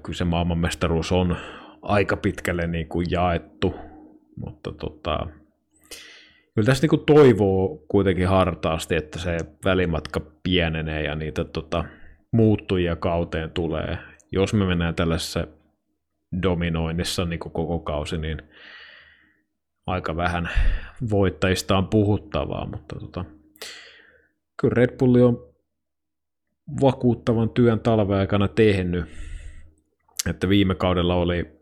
kyllä 0.04 0.18
se 0.18 0.26
maailmanmestaruus 0.26 1.12
on 1.12 1.38
aika 1.82 2.18
pitkälle 2.18 2.68
niin 2.68 2.88
kuin 2.88 3.08
jaettu 3.10 3.76
mutta 4.36 4.72
tota, 4.72 5.28
kyllä 6.56 6.66
tässä 6.66 6.84
niinku 6.84 6.98
toivoo 6.98 7.86
kuitenkin 7.88 8.28
hartaasti, 8.28 8.96
että 8.96 9.20
se 9.20 9.38
välimatka 9.66 10.22
pienenee 10.44 11.04
ja 11.04 11.16
niitä 11.16 11.44
tota, 11.44 11.86
muuttujia 12.32 12.96
kauteen 12.96 13.52
tulee. 13.52 13.98
Jos 14.32 14.54
me 14.54 14.66
mennään 14.66 14.96
tällaisessa 14.96 15.48
dominoinnissa 16.42 17.26
niin 17.26 17.40
koko 17.40 17.80
kausi, 17.80 18.18
niin 18.18 18.42
aika 19.86 20.16
vähän 20.16 20.50
voittajista 21.12 21.78
on 21.78 21.88
puhuttavaa, 21.88 22.66
mutta 22.66 22.96
tota, 23.00 23.26
kyllä 24.58 24.74
Red 24.74 24.98
Bulli 24.98 25.22
on 25.22 25.56
vakuuttavan 26.82 27.50
työn 27.50 27.80
talven 27.80 28.18
aikana 28.18 28.48
tehnyt, 28.48 29.06
että 30.30 30.50
viime 30.50 30.76
kaudella 30.76 31.16
oli 31.16 31.55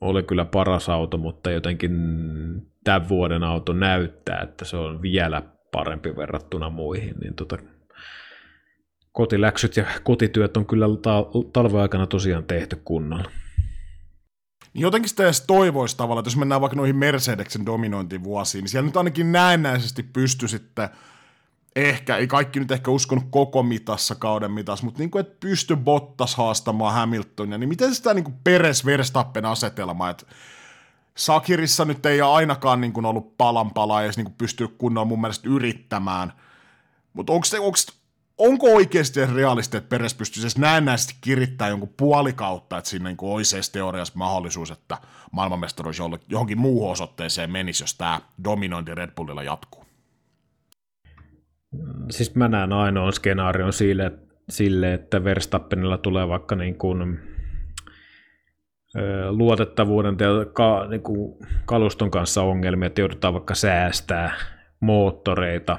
oli 0.00 0.22
kyllä 0.22 0.44
paras 0.44 0.88
auto, 0.88 1.18
mutta 1.18 1.50
jotenkin 1.50 1.92
tämän 2.84 3.08
vuoden 3.08 3.42
auto 3.42 3.72
näyttää, 3.72 4.40
että 4.40 4.64
se 4.64 4.76
on 4.76 5.02
vielä 5.02 5.42
parempi 5.72 6.16
verrattuna 6.16 6.70
muihin, 6.70 7.14
niin 7.20 7.34
tota, 7.34 7.58
kotiläksyt 9.12 9.76
ja 9.76 9.84
kotityöt 10.04 10.56
on 10.56 10.66
kyllä 10.66 10.86
ta- 11.02 11.26
talven 11.52 11.80
aikana 11.80 12.06
tosiaan 12.06 12.44
tehty 12.44 12.80
kunnolla. 12.84 13.30
Niin 14.74 14.82
jotenkin 14.82 15.08
sitä 15.08 15.24
edes 15.24 15.40
toivoisi 15.40 15.96
tavallaan, 15.96 16.22
että 16.22 16.28
jos 16.28 16.36
mennään 16.36 16.60
vaikka 16.60 16.76
noihin 16.76 16.96
Mercedeksen 16.96 17.66
dominointivuosiin, 17.66 18.62
niin 18.62 18.68
siellä 18.68 18.86
nyt 18.86 18.96
ainakin 18.96 19.32
näennäisesti 19.32 20.02
pysty 20.02 20.48
sitten– 20.48 20.88
ehkä, 21.76 22.16
ei 22.16 22.26
kaikki 22.26 22.60
nyt 22.60 22.70
ehkä 22.70 22.90
uskonut 22.90 23.24
koko 23.30 23.62
mitassa 23.62 24.14
kauden 24.14 24.50
mitassa, 24.52 24.84
mutta 24.84 24.98
niin 24.98 25.10
kuin, 25.10 25.20
että 25.20 25.36
pysty 25.40 25.76
Bottas 25.76 26.34
haastamaan 26.34 26.94
Hamiltonia, 26.94 27.58
niin 27.58 27.68
miten 27.68 27.94
sitä 27.94 28.14
niin 28.14 28.24
kuin 28.24 28.36
Peres 28.44 28.86
Verstappen 28.86 29.44
asetelma, 29.44 30.10
että 30.10 30.26
Sakirissa 31.14 31.84
nyt 31.84 32.06
ei 32.06 32.22
ole 32.22 32.34
ainakaan 32.34 32.80
niin 32.80 32.92
kuin 32.92 33.06
ollut 33.06 33.36
palan 33.36 33.70
palaa 33.70 34.02
ja 34.02 34.12
niin 34.16 34.24
kuin 34.24 34.34
pystyy 34.38 34.68
kunnolla 34.68 35.04
mun 35.04 35.20
mielestä 35.20 35.48
yrittämään, 35.48 36.32
mutta 37.12 37.32
onko, 37.32 37.46
onko, 37.60 37.78
onko 38.38 38.74
oikeasti 38.74 39.26
realistista, 39.26 39.78
että 39.78 39.88
Peres 39.88 40.14
pystyisi 40.14 40.46
edes 40.46 40.58
näennäisesti 40.58 41.14
kirittämään 41.20 41.70
jonkun 41.70 41.94
puolikautta, 41.96 42.78
että 42.78 42.90
siinä 42.90 43.08
niin 43.08 43.16
kuin 43.16 43.32
olisi 43.32 43.56
edes 43.56 43.70
teoriassa 43.70 44.14
mahdollisuus, 44.16 44.70
että 44.70 44.98
maailmanmestaruus 45.32 45.98
johonkin 46.28 46.58
muuhun 46.58 46.92
osoitteeseen 46.92 47.50
menisi, 47.50 47.82
jos 47.82 47.94
tämä 47.94 48.20
dominointi 48.44 48.94
Red 48.94 49.10
Bullilla 49.10 49.42
jatkuu? 49.42 49.79
Siis 52.10 52.34
mä 52.34 52.48
näen 52.48 52.72
ainoan 52.72 53.12
skenaarion 53.12 53.72
sille, 53.72 54.12
sille, 54.48 54.94
että 54.94 55.24
Verstappenilla 55.24 55.98
tulee 55.98 56.28
vaikka 56.28 56.56
niin 56.56 56.74
kuin, 56.74 57.18
luotettavuuden 59.30 60.16
ja 60.20 60.44
ka, 60.44 60.86
niin 60.86 61.02
kuin 61.02 61.38
kaluston 61.64 62.10
kanssa 62.10 62.42
ongelmia, 62.42 62.86
että 62.86 63.00
joudutaan 63.00 63.34
vaikka 63.34 63.54
säästää 63.54 64.34
moottoreita 64.80 65.78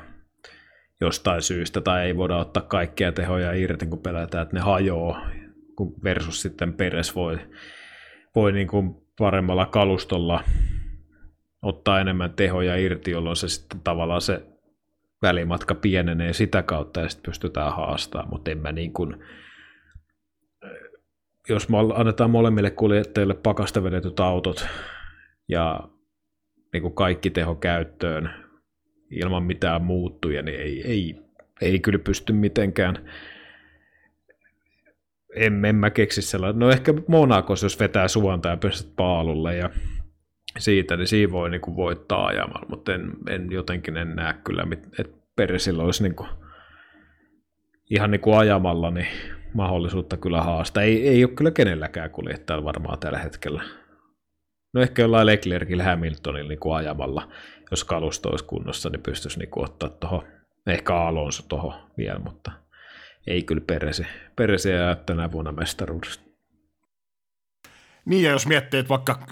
jostain 1.02 1.42
syystä, 1.42 1.82
tai 1.82 2.06
ei 2.06 2.18
voida 2.18 2.38
ottaa 2.38 2.64
kaikkia 2.64 3.12
tehoja 3.12 3.54
irti, 3.54 3.86
kun 3.86 4.00
pelätään, 4.00 4.44
että 4.44 4.56
ne 4.56 4.62
hajoaa, 4.62 5.30
kun 5.76 5.94
versus 6.04 6.42
sitten 6.42 6.74
Peres 6.74 7.16
voi, 7.16 7.40
voi 8.36 8.52
niin 8.52 8.68
kuin 8.68 8.96
paremmalla 9.18 9.66
kalustolla 9.66 10.44
ottaa 11.62 12.00
enemmän 12.00 12.34
tehoja 12.34 12.76
irti, 12.76 13.12
jolloin 13.12 13.36
se 13.36 13.48
sitten 13.48 13.80
tavallaan 13.84 14.22
se 14.22 14.51
välimatka 15.22 15.76
pienenee 15.76 16.34
sitä 16.34 16.64
kautta 16.64 17.00
ja 17.02 17.10
sitten 17.10 17.32
pystytään 17.32 17.76
haastamaan, 17.76 18.30
mutta 18.30 18.52
en 18.52 18.58
mä 18.58 18.72
niin 18.72 18.94
kuin, 18.94 19.24
jos 21.50 21.70
me 21.70 21.78
annetaan 21.96 22.30
molemmille 22.30 22.70
kuljettajille 22.70 23.34
pakasta 23.34 23.84
vedetyt 23.84 24.20
autot 24.20 24.68
ja 25.48 25.80
niin 26.74 26.82
kuin 26.82 26.94
kaikki 26.94 27.30
teho 27.30 27.56
käyttöön 27.56 28.30
ilman 29.10 29.44
mitään 29.44 29.82
muuttuja, 29.82 30.42
niin 30.42 30.60
ei, 30.60 30.82
ei, 30.88 31.16
ei 31.62 31.80
kyllä 31.80 32.00
pysty 32.00 32.34
mitenkään 32.34 33.10
en, 35.36 35.66
en 35.66 35.76
mä 35.76 35.90
keksi 35.90 36.22
sellainen. 36.22 36.60
No 36.60 36.70
ehkä 36.70 36.94
Monakos, 37.08 37.64
jos 37.64 37.80
vetää 37.80 38.08
suonta 38.08 38.50
ja 38.50 38.58
pystyt 38.58 38.96
paalulle 38.96 39.56
ja 39.56 39.70
siitä, 40.58 40.98
niin 40.98 41.08
siinä 41.08 41.32
voi 41.32 41.50
niin 41.50 41.62
kuin 41.62 41.76
voittaa 41.76 42.26
ajamalla, 42.26 42.66
mutta 42.70 42.94
en, 42.94 43.12
en 43.30 43.52
jotenkin 43.52 43.98
en 43.98 44.16
näe 44.16 44.34
kyllä, 44.44 44.68
että 45.00 45.18
Peresillä 45.36 45.84
olisi 45.84 46.04
niin 46.04 46.16
kuin, 46.16 46.30
ihan 47.90 48.12
niin 48.12 48.22
kuin 48.22 48.38
ajamalla 48.38 48.92
niin 48.92 49.08
mahdollisuutta 49.54 50.18
kyllä 50.18 50.42
haastaa. 50.42 50.84
Ei, 50.84 51.08
ei 51.08 51.24
ole 51.24 51.34
kyllä 51.34 51.52
kenelläkään 51.52 52.10
kuljettajalla 52.10 52.66
varmaan 52.66 53.00
tällä 53.00 53.20
hetkellä. 53.20 53.64
No 54.74 54.82
ehkä 54.82 55.02
jollain 55.02 55.26
Leclercillä 55.26 55.84
Hamiltonilla 55.84 56.50
niin 56.50 56.60
kuin 56.60 56.76
ajamalla, 56.76 57.32
jos 57.72 57.84
kalusto 57.84 58.30
olisi 58.30 58.46
kunnossa, 58.46 58.90
niin 58.90 59.04
pystyisi 59.04 59.40
niin 59.40 59.50
kuin 59.50 59.64
ottaa 59.66 59.90
tuohon, 59.90 60.24
ehkä 60.68 60.96
Alonso 60.96 61.44
tuohon 61.48 61.74
vielä, 61.98 62.20
mutta 62.20 62.52
ei 63.28 63.44
kyllä 63.44 63.62
Peresi. 63.68 64.08
Peresi 64.36 64.70
ja 64.70 64.96
tänä 64.96 65.32
vuonna 65.32 65.52
mestaruudesta. 65.52 66.24
Niin, 68.06 68.24
ja 68.24 68.32
jos 68.32 68.48
miettii, 68.48 68.80
että 68.80 68.90
vaikka 68.90 69.28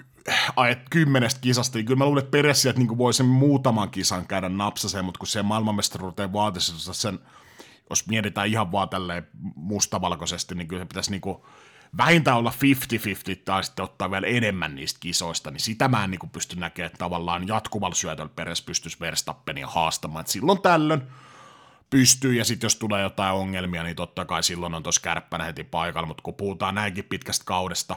ajat 0.56 0.80
kymmenestä 0.90 1.42
kisasta, 1.42 1.78
niin 1.78 1.86
kyllä 1.86 1.98
mä 1.98 2.06
luulen, 2.06 2.24
että 2.24 2.32
Peressiä 2.32 2.74
niin 2.74 2.98
voi 2.98 3.14
sen 3.14 3.26
muutaman 3.26 3.90
kisan 3.90 4.28
käydä 4.28 4.50
napsaseen, 4.50 5.06
mutta 5.06 5.18
kun 5.18 5.28
se 5.28 5.44
maailmanmestaruuteen 5.44 6.34
vaatisi 6.34 6.94
sen, 6.94 7.20
jos 7.90 8.08
mietitään 8.08 8.48
ihan 8.48 8.72
vaan 8.72 8.90
tälleen 8.90 9.28
mustavalkoisesti, 9.56 10.56
niin 10.56 10.68
kyllä 10.68 10.82
se 10.82 10.88
pitäisi 10.88 11.12
niin 11.12 11.22
kuin 11.22 11.38
vähintään 11.98 12.38
olla 12.38 12.54
50-50 13.36 13.42
tai 13.46 13.64
sitten 13.64 13.84
ottaa 13.84 14.12
vielä 14.12 14.28
enemmän 14.28 14.76
niistä 14.76 15.00
kisoista, 15.00 15.52
niin 15.52 15.62
sitä 15.62 15.88
mä 15.88 16.04
en 16.04 16.12
niin 16.12 16.30
pysty 16.32 16.56
näkemään, 16.56 16.88
että 16.88 16.98
tavallaan 16.98 17.48
jatkuvalla 17.48 17.96
syötöllä 17.96 18.32
Peres 18.36 18.62
pystyisi 18.62 19.00
Verstappenia 19.00 19.68
haastamaan, 19.68 20.22
että 20.22 20.32
silloin 20.32 20.62
tällöin 20.62 21.02
pystyy, 21.90 22.34
ja 22.34 22.46
sitten 22.46 22.66
jos 22.66 22.76
tulee 22.76 23.02
jotain 23.02 23.36
ongelmia, 23.36 23.84
niin 23.84 23.96
totta 23.96 24.26
kai 24.26 24.44
silloin 24.44 24.74
on 24.74 24.84
tuossa 24.84 25.02
kärppänä 25.02 25.44
heti 25.44 25.64
paikalla, 25.64 26.08
mutta 26.08 26.24
kun 26.24 26.34
puhutaan 26.34 26.76
näinkin 26.76 27.04
pitkästä 27.04 27.46
kaudesta, 27.46 27.96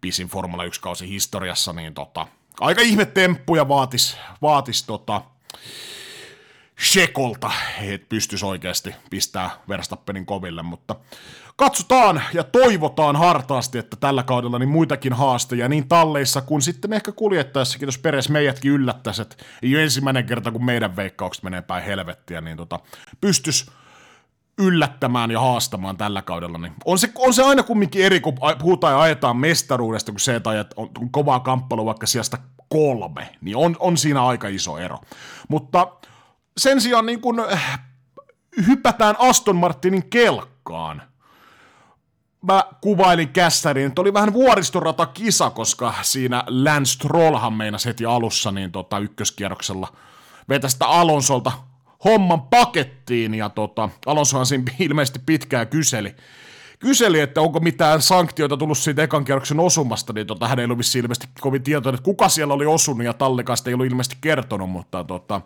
pisin 0.00 0.28
Formula 0.28 0.64
1-kausi 0.64 1.08
historiassa, 1.08 1.72
niin 1.72 1.94
tota, 1.94 2.26
aika 2.60 2.80
ihme 2.80 3.04
temppuja 3.04 3.68
vaatis, 3.68 4.16
vaatis 4.42 4.82
tota, 4.82 5.22
Shekolta, 6.80 7.50
että 7.80 8.06
pystyisi 8.08 8.46
oikeasti 8.46 8.94
pistää 9.10 9.50
Verstappenin 9.68 10.26
koville, 10.26 10.62
mutta 10.62 10.96
katsotaan 11.56 12.22
ja 12.32 12.44
toivotaan 12.44 13.16
hartaasti, 13.16 13.78
että 13.78 13.96
tällä 13.96 14.22
kaudella 14.22 14.58
niin 14.58 14.68
muitakin 14.68 15.12
haasteja 15.12 15.68
niin 15.68 15.88
talleissa 15.88 16.40
kuin 16.40 16.62
sitten 16.62 16.92
ehkä 16.92 17.12
kuljettaessakin, 17.12 17.86
jos 17.86 17.98
Peres 17.98 18.28
meidätkin 18.28 18.72
yllättäisi, 18.72 19.22
että 19.22 19.36
ei 19.62 19.74
ole 19.74 19.82
ensimmäinen 19.82 20.26
kerta, 20.26 20.50
kun 20.50 20.64
meidän 20.64 20.96
veikkaukset 20.96 21.44
menee 21.44 21.62
päin 21.62 21.84
helvettiä, 21.84 22.40
niin 22.40 22.56
tota, 22.56 22.80
pystyisi 23.20 23.70
yllättämään 24.58 25.30
ja 25.30 25.40
haastamaan 25.40 25.96
tällä 25.96 26.22
kaudella, 26.22 26.58
niin 26.58 26.72
on 26.84 26.98
se, 26.98 27.12
on 27.18 27.34
se 27.34 27.42
aina 27.42 27.62
kumminkin 27.62 28.04
eri, 28.04 28.20
kun 28.20 28.34
puhutaan 28.58 28.92
ja 28.92 29.00
ajetaan 29.00 29.36
mestaruudesta, 29.36 30.12
kun 30.12 30.20
se, 30.20 30.36
että 30.36 30.50
ajat 30.50 30.74
on 30.76 30.90
kovaa 31.10 31.40
kamppailu 31.40 31.86
vaikka 31.86 32.06
sijasta 32.06 32.38
kolme, 32.68 33.28
niin 33.40 33.56
on, 33.56 33.76
on 33.78 33.96
siinä 33.96 34.26
aika 34.26 34.48
iso 34.48 34.78
ero. 34.78 34.98
Mutta 35.48 35.86
sen 36.56 36.80
sijaan 36.80 37.06
niin 37.06 37.20
kun, 37.20 37.40
äh, 37.52 37.80
hypätään 38.66 39.16
Aston 39.18 39.56
Martinin 39.56 40.10
kelkkaan. 40.10 41.02
Mä 42.42 42.64
kuvailin 42.80 43.28
kässäriin, 43.28 43.86
että 43.86 44.00
oli 44.00 44.14
vähän 44.14 44.32
vuoristorata 44.32 45.06
kisa, 45.06 45.50
koska 45.50 45.94
siinä 46.02 46.44
Lance 46.46 46.92
Strollhan 46.92 47.52
meinasi 47.52 47.88
heti 47.88 48.06
alussa 48.06 48.52
niin 48.52 48.72
tota, 48.72 48.98
ykköskierroksella 48.98 49.88
vetästä 50.48 50.86
Alonsolta 50.86 51.52
homman 52.04 52.42
pakettiin, 52.42 53.34
ja 53.34 53.48
tota, 53.48 53.88
Alonsohan 54.06 54.46
siinä 54.46 54.64
ilmeisesti 54.78 55.20
pitkään 55.26 55.68
kyseli, 55.68 56.14
kyseli, 56.78 57.20
että 57.20 57.40
onko 57.40 57.60
mitään 57.60 58.02
sanktioita 58.02 58.56
tullut 58.56 58.78
siitä 58.78 59.02
ekan 59.02 59.24
kierroksen 59.24 59.60
osumasta, 59.60 60.12
niin 60.12 60.26
tota, 60.26 60.48
hän 60.48 60.58
ei 60.58 60.64
ollut 60.64 60.94
ilmeisesti 60.96 61.28
kovin 61.40 61.62
tietoinen, 61.62 61.94
että 61.94 62.04
kuka 62.04 62.28
siellä 62.28 62.54
oli 62.54 62.66
osunut, 62.66 63.04
ja 63.04 63.12
Tallikasta 63.12 63.70
ei 63.70 63.74
ollut 63.74 63.86
ilmeisesti 63.86 64.16
kertonut, 64.20 64.70
mutta 64.70 65.04
tota, 65.04 65.40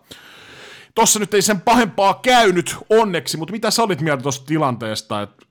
tossa 0.94 1.18
nyt 1.18 1.35
ei 1.35 1.42
sen 1.42 1.61
pahempaa 1.61 2.21
käynyt 2.23 2.77
onneksi, 2.90 3.37
mutta 3.37 3.53
mitä 3.53 3.71
sä 3.71 3.83
olit 3.83 4.01
mieltä 4.01 4.23
tuosta 4.23 4.47
tilanteesta, 4.47 5.23
että 5.23 5.47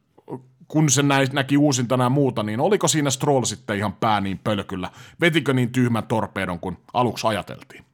kun 0.67 0.89
se 0.89 1.03
näi, 1.03 1.27
näki 1.33 1.57
uusintana 1.57 2.03
ja 2.03 2.09
muuta, 2.09 2.43
niin 2.43 2.59
oliko 2.59 2.87
siinä 2.87 3.09
Stroll 3.09 3.43
sitten 3.43 3.77
ihan 3.77 3.93
pää 3.93 4.21
niin 4.21 4.39
pölkyllä? 4.43 4.89
Vetikö 5.21 5.53
niin 5.53 5.71
tyhmän 5.71 6.03
torpeedon 6.03 6.59
kuin 6.59 6.77
aluksi 6.93 7.27
ajateltiin? 7.27 7.85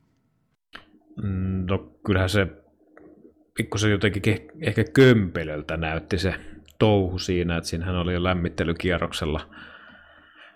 Mm, 1.23 1.65
no 1.69 1.77
kyllähän 2.05 2.29
se 2.29 2.62
pikkusen 3.57 3.91
jotenkin 3.91 4.47
ehkä 4.61 4.83
kömpelöltä 4.83 5.77
näytti 5.77 6.17
se 6.17 6.35
touhu 6.79 7.19
siinä, 7.19 7.57
että 7.57 7.69
siinähän 7.69 7.95
oli 7.95 8.13
jo 8.13 8.23
lämmittelykierroksella. 8.23 9.49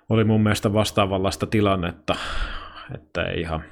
Oli 0.10 0.24
mun 0.24 0.44
mielestä 0.44 0.74
vastaavanlaista 0.74 1.48
tilannetta, 1.48 2.16
että 2.96 3.24
ei 3.24 3.42
ihan 3.42 3.64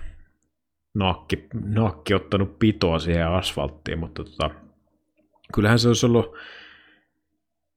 nakki, 0.94 1.48
nakki 1.54 2.14
ottanut 2.14 2.60
pitoa 2.60 3.00
siihen 3.00 3.28
asfalttiin, 3.28 4.00
mutta 4.00 4.24
tota, 4.24 4.50
kyllähän 5.54 5.80
se 5.80 5.88
olisi 5.88 6.06
ollut, 6.06 6.38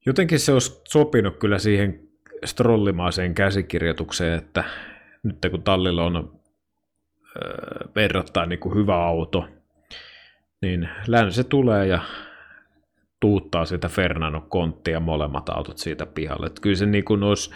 jotenkin 0.06 0.38
se 0.38 0.52
olisi 0.52 0.82
sopinut 0.88 1.36
kyllä 1.36 1.58
siihen 1.58 2.08
strollimaiseen 2.44 3.34
käsikirjoitukseen, 3.34 4.38
että 4.38 4.64
nyt 5.22 5.38
kun 5.50 5.62
tallilla 5.62 6.04
on 6.04 6.40
öö, 7.36 7.88
verrattain 7.94 8.48
niin 8.48 8.58
kuin 8.58 8.74
hyvä 8.74 8.96
auto, 9.06 9.48
niin 10.62 10.88
länsi 11.06 11.44
tulee 11.44 11.86
ja 11.86 12.00
tuuttaa 13.20 13.64
sitä 13.64 13.88
Fernando 13.88 14.40
Konttia 14.40 15.00
molemmat 15.00 15.48
autot 15.48 15.78
siitä 15.78 16.06
pihalle. 16.06 16.46
Että 16.46 16.60
kyllä 16.60 16.76
se 16.76 16.86
niin 16.86 17.04
kuin 17.04 17.22
olisi 17.22 17.50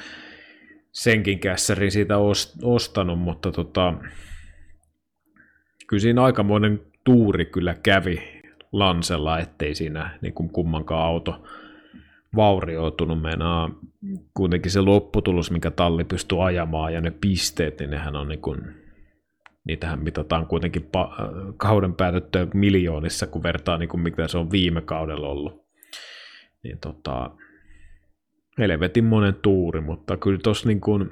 senkin 0.93 1.39
kässäri 1.39 1.91
siitä 1.91 2.15
ostanut, 2.63 3.19
mutta 3.19 3.53
tota, 3.53 3.95
kyllä 5.87 6.01
siinä 6.01 6.23
aikamoinen 6.23 6.81
tuuri 7.05 7.45
kyllä 7.45 7.75
kävi 7.83 8.43
Lansella, 8.73 9.39
ettei 9.39 9.75
siinä 9.75 10.19
niin 10.21 10.35
kuin 10.35 10.49
kummankaan 10.49 11.07
auto 11.07 11.43
vaurioitunut. 12.37 13.23
Meinaa 13.23 13.71
kuitenkin 14.35 14.71
se 14.73 14.81
lopputulos, 14.81 15.51
mikä 15.51 15.71
talli 15.71 16.05
pystyy 16.05 16.47
ajamaan 16.47 16.95
ja 16.95 17.01
ne 17.01 17.11
pisteet, 17.11 17.79
niin 17.79 17.91
nehän 17.91 18.17
on 18.17 18.29
niin 18.29 18.41
kuin, 18.41 18.82
niitähän 19.65 20.03
mitataan 20.03 20.47
kuitenkin 20.47 20.83
pa- 20.83 21.53
kauden 21.57 21.95
päätettyä 21.95 22.47
miljoonissa, 22.55 23.27
kun 23.27 23.43
vertaa 23.43 23.79
niin 23.79 23.89
kuin 23.89 24.01
mitä 24.01 24.29
se 24.29 24.39
on 24.39 24.51
viime 24.51 24.81
kaudella 24.81 25.29
ollut. 25.29 25.63
Niin 26.63 26.79
tota, 26.79 27.31
helvetin 28.59 29.05
monen 29.05 29.35
tuuri, 29.35 29.81
mutta 29.81 30.17
kyllä 30.17 30.39
tossa 30.43 30.69
niin 30.69 30.81
kuin, 30.81 31.11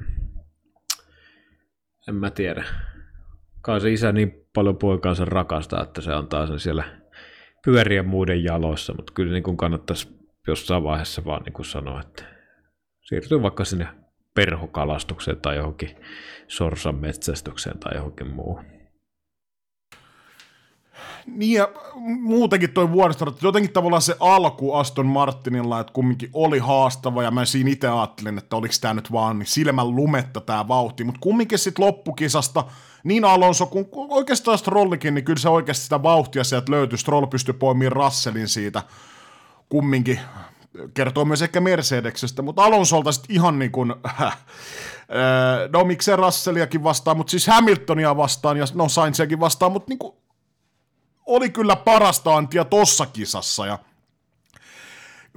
en 2.09 2.15
mä 2.15 2.31
tiedä, 2.31 2.65
kai 3.63 3.81
se 3.81 3.93
isä 3.93 4.13
niin 4.13 4.47
paljon 4.55 4.77
poikaansa 4.77 5.25
rakastaa, 5.25 5.83
että 5.83 6.01
se 6.01 6.13
antaa 6.13 6.47
sen 6.47 6.61
siellä 6.61 6.85
pyöriä 7.65 8.03
muiden 8.03 8.45
jaloissa, 8.45 8.95
mutta 8.95 9.13
kyllä 9.13 9.33
niin 9.33 9.43
kuin 9.43 9.57
kannattaisi 9.57 10.09
jossain 10.47 10.83
vaiheessa 10.83 11.25
vaan 11.25 11.43
niin 11.43 11.53
kuin 11.53 11.67
sanoa, 11.67 12.01
että 12.01 12.25
siirtyy 13.03 13.43
vaikka 13.43 13.65
sinne 13.65 13.89
perhokalastukseen 14.35 15.41
tai 15.41 15.57
johonkin 15.57 15.97
sorsan 16.49 16.95
metsästykseen 16.95 17.79
tai 17.79 17.95
johonkin 17.95 18.35
muuhun. 18.35 18.65
Niin 21.27 21.59
ja 21.59 21.69
muutenkin 22.21 22.73
toi 22.73 22.93
vuoristo, 22.93 23.37
jotenkin 23.43 23.73
tavallaan 23.73 24.03
se 24.03 24.17
alku 24.21 24.75
Aston 24.75 25.07
Martinilla, 25.07 25.81
että 25.81 25.93
kumminkin 25.93 26.31
oli 26.33 26.59
haastava 26.59 27.23
ja 27.23 27.31
mä 27.31 27.45
siinä 27.45 27.71
itse 27.71 27.89
ajattelin, 27.89 28.39
että 28.39 28.57
oliko 28.57 28.75
tämä 28.81 28.95
nyt 28.95 29.13
vaan 29.13 29.39
niin 29.39 29.47
silmän 29.47 29.97
lumetta 29.97 30.41
tämä 30.41 30.69
vauhti, 30.69 31.05
mutta 31.05 31.21
kumminkin 31.21 31.59
sitten 31.59 31.85
loppukisasta 31.85 32.65
niin 33.05 33.25
Alonso 33.25 33.67
kuin 33.67 33.87
oikeastaan 33.93 34.59
Strollikin, 34.59 35.15
niin 35.15 35.25
kyllä 35.25 35.39
se 35.39 35.49
oikeasti 35.49 35.83
sitä 35.83 36.03
vauhtia 36.03 36.45
sieltä 36.45 36.73
löytyi. 36.73 36.99
Stroll 36.99 37.27
pystyi 37.27 37.55
poimimaan 37.55 37.93
Russellin 37.93 38.49
siitä 38.49 38.83
kumminkin 39.69 40.21
kertoo 40.95 41.25
myös 41.25 41.43
ehkä 41.43 41.61
Mercedeksestä, 41.61 42.43
mutta 42.43 42.65
Alonsolta 42.65 43.13
sitten 43.13 43.37
ihan 43.37 43.59
niin 43.59 43.73
kuin, 43.73 43.91
äh, 44.21 44.33
no 45.73 45.85
miksei 45.85 46.17
Russelliakin 46.17 46.85
vastaan, 46.85 47.17
mutta 47.17 47.31
siis 47.31 47.47
Hamiltonia 47.47 48.17
vastaan 48.17 48.57
ja 48.57 48.65
no 48.75 48.89
Sainziakin 48.89 49.41
vastaan, 49.41 49.73
mutta 49.73 49.89
niin 49.89 49.99
kuin, 49.99 50.15
oli 51.27 51.51
kyllä 51.51 51.77
parasta 51.77 52.37
antia 52.37 52.65
tossa 52.65 53.07
kisassa 53.07 53.67
ja 53.67 53.79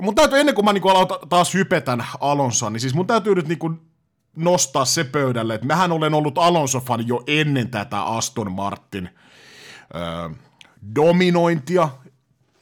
mun 0.01 0.15
täytyy 0.15 0.39
ennen 0.39 0.55
kuin 0.55 0.65
mä 0.65 0.73
niin 0.73 0.89
aloitan 0.89 1.29
taas 1.29 1.53
hypetän 1.53 2.05
Alonsoa, 2.19 2.69
niin 2.69 2.79
siis 2.79 2.93
mun 2.93 3.07
täytyy 3.07 3.35
nyt 3.35 3.47
niin 3.47 3.59
kuin 3.59 3.81
nostaa 4.35 4.85
se 4.85 5.03
pöydälle, 5.03 5.55
että 5.55 5.67
mähän 5.67 5.91
olen 5.91 6.13
ollut 6.13 6.37
Alonso-fani 6.37 7.03
jo 7.07 7.23
ennen 7.27 7.69
tätä 7.69 8.01
Aston 8.01 8.51
Martin 8.51 9.09
öö, 9.95 10.29
dominointia. 10.95 11.89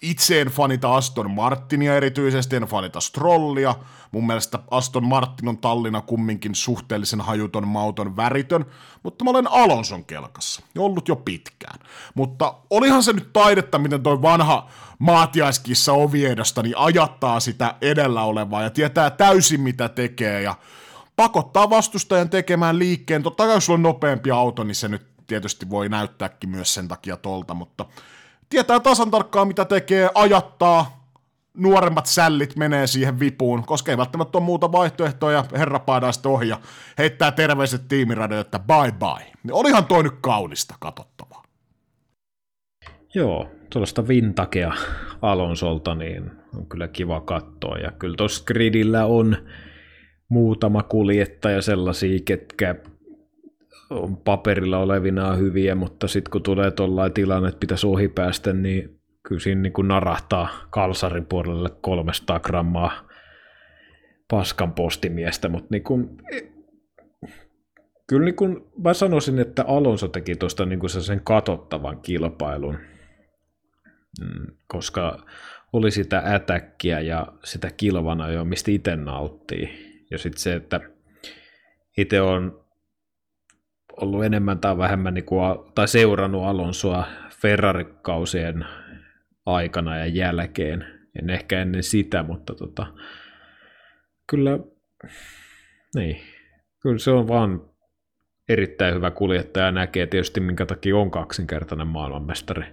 Itse 0.02 0.42
en 0.42 0.48
fanita 0.48 0.96
Aston 0.96 1.32
Martinia 1.32 1.96
erityisesti, 1.96 2.56
en 2.56 2.64
fanita 2.64 3.00
Strollia. 3.00 3.76
Mun 4.12 4.28
mielestä 4.28 4.60
Aston 4.72 5.06
Martin 5.06 5.48
on 5.48 5.58
tallina 5.58 6.02
kumminkin 6.02 6.56
suhteellisen 6.56 7.22
hajuton, 7.22 7.68
mauton, 7.68 8.16
väritön, 8.16 8.66
mutta 9.04 9.24
mä 9.24 9.30
olen 9.30 9.52
Alonson 9.52 10.06
kelkassa, 10.06 10.62
ollut 10.78 11.08
jo 11.08 11.16
pitkään. 11.16 11.80
Mutta 12.16 12.54
olihan 12.70 13.04
se 13.04 13.14
nyt 13.14 13.34
taidetta, 13.34 13.78
miten 13.78 14.04
toi 14.04 14.22
vanha 14.22 14.70
maatiaiskissa 15.00 15.94
Oviedosta 15.94 16.64
niin 16.64 16.78
ajattaa 16.78 17.40
sitä 17.40 17.76
edellä 17.82 18.24
olevaa 18.24 18.64
ja 18.64 18.70
tietää 18.70 19.10
täysin 19.10 19.62
mitä 19.62 19.90
tekee 19.90 20.42
ja 20.42 20.56
pakottaa 21.16 21.70
vastustajan 21.70 22.30
tekemään 22.30 22.80
liikkeen. 22.80 23.24
Totta 23.24 23.46
kai 23.46 23.56
jos 23.56 23.66
sulla 23.66 23.78
on 23.78 23.84
nopeampi 23.84 24.32
auto, 24.32 24.64
niin 24.64 24.76
se 24.76 24.88
nyt 24.88 25.08
tietysti 25.28 25.70
voi 25.70 25.90
näyttääkin 25.90 26.50
myös 26.50 26.74
sen 26.74 26.88
takia 26.88 27.18
tolta, 27.18 27.54
mutta 27.54 27.86
tietää 28.52 28.80
tasan 28.80 29.12
tarkkaan 29.12 29.48
mitä 29.48 29.66
tekee, 29.66 30.10
ajattaa, 30.16 31.08
nuoremmat 31.58 32.06
sällit 32.06 32.56
menee 32.56 32.88
siihen 32.88 33.20
vipuun, 33.20 33.64
koska 33.66 33.92
ei 33.92 33.98
välttämättä 33.98 34.38
ole 34.38 34.46
muuta 34.46 34.72
vaihtoehtoa 34.72 35.32
ja 35.32 35.46
herra 35.54 35.80
paadaan 35.80 36.14
sitten 36.14 36.32
ohi 36.32 36.48
ja 36.48 36.60
heittää 36.98 37.32
terveiset 37.32 37.88
tiimiradoille, 37.88 38.42
että 38.42 38.60
bye 38.60 38.92
bye. 38.92 39.32
Niin 39.44 39.54
olihan 39.54 39.86
toi 39.86 40.04
nyt 40.04 40.16
kaunista 40.22 40.76
katsottavaa. 40.80 41.44
Joo, 43.16 43.50
tuollaista 43.70 44.08
vintakea 44.08 44.74
Alonsolta 45.22 45.96
niin 45.96 46.32
on 46.58 46.66
kyllä 46.66 46.88
kiva 46.88 47.22
katsoa 47.22 47.78
ja 47.78 47.92
kyllä 47.92 48.16
tuossa 48.18 48.44
gridillä 48.46 49.06
on 49.06 49.38
muutama 50.30 50.84
kuljettaja 50.84 51.62
sellaisia, 51.62 52.20
ketkä 52.26 52.76
on 53.92 54.18
paperilla 54.18 54.78
olevina 54.78 55.36
hyviä, 55.36 55.76
mutta 55.76 56.08
sitten 56.08 56.32
kun 56.32 56.44
tulee 56.44 56.72
tuollainen 56.72 57.14
tilanne, 57.14 57.50
että 57.50 57.60
pitäisi 57.60 57.88
ohi 57.88 58.08
päästä, 58.08 58.54
niin 58.54 59.00
kyllä 59.28 59.42
siinä 59.42 59.62
niin 59.62 59.74
kuin 59.74 59.88
narahtaa 59.88 60.50
kalsarin 60.70 61.26
puolelle 61.26 61.70
300 61.82 62.40
grammaa 62.40 63.08
paskan 64.30 64.74
postimiestä, 64.74 65.50
mutta 65.50 65.68
niin 65.72 65.84
kuin, 65.84 66.10
kyllä 68.08 68.26
niin 68.26 68.36
kuin 68.36 68.66
mä 68.84 68.94
sanoisin, 68.94 69.40
että 69.40 69.64
Alonso 69.68 70.08
teki 70.08 70.36
tuosta 70.36 70.66
niin 70.66 70.80
kuin 70.80 70.90
sen 70.90 71.22
katottavan 71.24 72.02
kilpailun, 72.02 72.78
mm, 74.22 74.48
koska 74.68 75.26
oli 75.74 75.92
sitä 75.92 76.24
ätäkkiä 76.26 77.00
ja 77.00 77.28
sitä 77.44 77.72
kilvana 77.78 78.30
jo, 78.30 78.46
mistä 78.46 78.72
itse 78.72 78.96
nauttii. 78.96 79.92
Ja 80.12 80.18
sitten 80.18 80.42
se, 80.42 80.56
että 80.56 80.80
itse 81.98 82.22
on 82.22 82.61
ollut 83.98 84.26
enemmän 84.26 84.60
tai 84.60 84.78
vähemmän 84.78 85.14
niin 85.14 85.26
kuin, 85.26 85.42
tai 85.76 85.88
seurannut 85.88 86.44
Alonsoa 86.44 87.06
Ferrari-kausien 87.42 88.66
aikana 89.46 89.98
ja 89.98 90.06
jälkeen. 90.06 90.86
En 91.22 91.30
ehkä 91.30 91.62
ennen 91.62 91.84
sitä, 91.84 92.24
mutta 92.24 92.56
tota, 92.56 92.88
kyllä, 94.28 94.60
niin, 95.96 96.22
kyllä 96.82 96.98
se 96.98 97.12
on 97.12 97.28
vaan 97.28 97.62
erittäin 98.50 98.96
hyvä 98.96 99.12
kuljettaja 99.12 99.72
näkee 99.72 100.08
tietysti 100.08 100.40
minkä 100.40 100.66
takia 100.66 100.98
on 100.98 101.12
kaksinkertainen 101.12 101.88
maailmanmestari. 101.88 102.66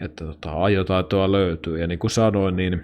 Että 0.00 0.24
tota, 0.24 0.62
ajotaitoa 0.62 1.32
löytyy 1.32 1.78
ja 1.78 1.86
niin 1.86 1.98
kuin 1.98 2.10
sanoin, 2.10 2.56
niin, 2.56 2.82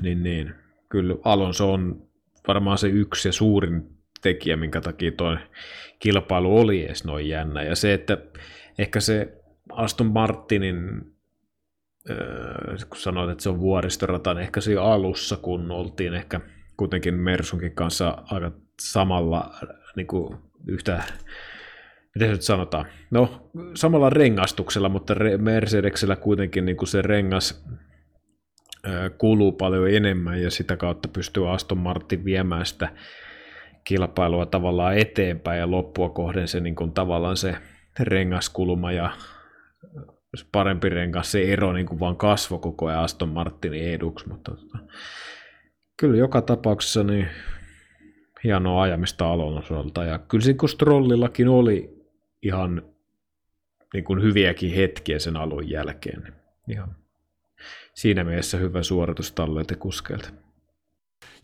niin, 0.00 0.22
niin 0.22 0.54
kyllä 0.88 1.14
Alonso 1.24 1.72
on 1.72 2.02
varmaan 2.48 2.78
se 2.78 2.88
yksi 2.88 3.28
ja 3.28 3.32
suurin 3.32 3.99
tekijä, 4.20 4.56
minkä 4.56 4.80
takia 4.80 5.12
tuo 5.12 5.36
kilpailu 5.98 6.58
oli 6.58 6.84
edes 6.84 7.04
noin 7.04 7.28
jännä. 7.28 7.62
Ja 7.62 7.76
se, 7.76 7.92
että 7.94 8.18
ehkä 8.78 9.00
se 9.00 9.32
Aston 9.72 10.06
Martinin, 10.06 10.76
kun 12.88 12.98
sanoit, 12.98 13.30
että 13.30 13.42
se 13.42 13.48
on 13.48 13.60
vuoristorata, 13.60 14.34
niin 14.34 14.42
ehkä 14.42 14.60
siinä 14.60 14.82
alussa, 14.82 15.36
kun 15.36 15.70
oltiin 15.70 16.14
ehkä 16.14 16.40
kuitenkin 16.76 17.14
Mersunkin 17.14 17.74
kanssa 17.74 18.18
aika 18.30 18.52
samalla 18.80 19.54
niin 19.96 20.06
kuin 20.06 20.38
yhtä, 20.66 21.02
miten 22.14 22.28
se 22.28 22.32
nyt 22.32 22.42
sanotaan, 22.42 22.86
no 23.10 23.50
samalla 23.74 24.10
rengastuksella, 24.10 24.88
mutta 24.88 25.14
Mercedeksellä 25.38 26.16
kuitenkin 26.16 26.64
niin 26.64 26.76
kuin 26.76 26.88
se 26.88 27.02
rengas 27.02 27.64
kuluu 29.18 29.52
paljon 29.52 29.90
enemmän 29.90 30.42
ja 30.42 30.50
sitä 30.50 30.76
kautta 30.76 31.08
pystyy 31.08 31.52
Aston 31.52 31.78
Martin 31.78 32.24
viemään 32.24 32.66
sitä 32.66 32.88
kilpailua 33.84 34.46
tavallaan 34.46 34.98
eteenpäin 34.98 35.58
ja 35.58 35.70
loppua 35.70 36.08
kohden 36.10 36.48
se 36.48 36.60
niin 36.60 36.74
kuin, 36.74 36.92
tavallaan 36.92 37.36
se 37.36 37.54
rengaskulma 38.00 38.92
ja 38.92 39.10
parempi 40.52 40.88
rengas, 40.88 41.32
se 41.32 41.52
ero 41.52 41.72
niin 41.72 41.86
kuin 41.86 42.00
vaan 42.00 42.16
kasvo 42.16 42.58
koko 42.58 42.86
ajan 42.86 43.00
Aston 43.00 43.28
Martinin 43.28 43.94
eduksi, 43.94 44.28
mutta 44.28 44.54
tota, 44.54 44.78
kyllä 45.96 46.16
joka 46.16 46.42
tapauksessa 46.42 47.04
niin 47.04 47.28
hienoa 48.44 48.82
ajamista 48.82 49.32
Alonsolta 49.32 50.04
ja 50.04 50.18
kyllä 50.18 50.44
siinä 50.44 50.68
Strollillakin 50.68 51.48
oli 51.48 52.06
ihan 52.42 52.82
niin 53.94 54.04
kuin 54.04 54.22
hyviäkin 54.22 54.74
hetkiä 54.74 55.18
sen 55.18 55.36
alun 55.36 55.70
jälkeen. 55.70 56.22
Niin 56.22 56.34
ihan 56.68 56.96
siinä 57.94 58.24
mielessä 58.24 58.58
hyvä 58.58 58.82
suoritus 58.82 59.32
talleilta 59.32 59.76
kuskeilta. 59.76 60.30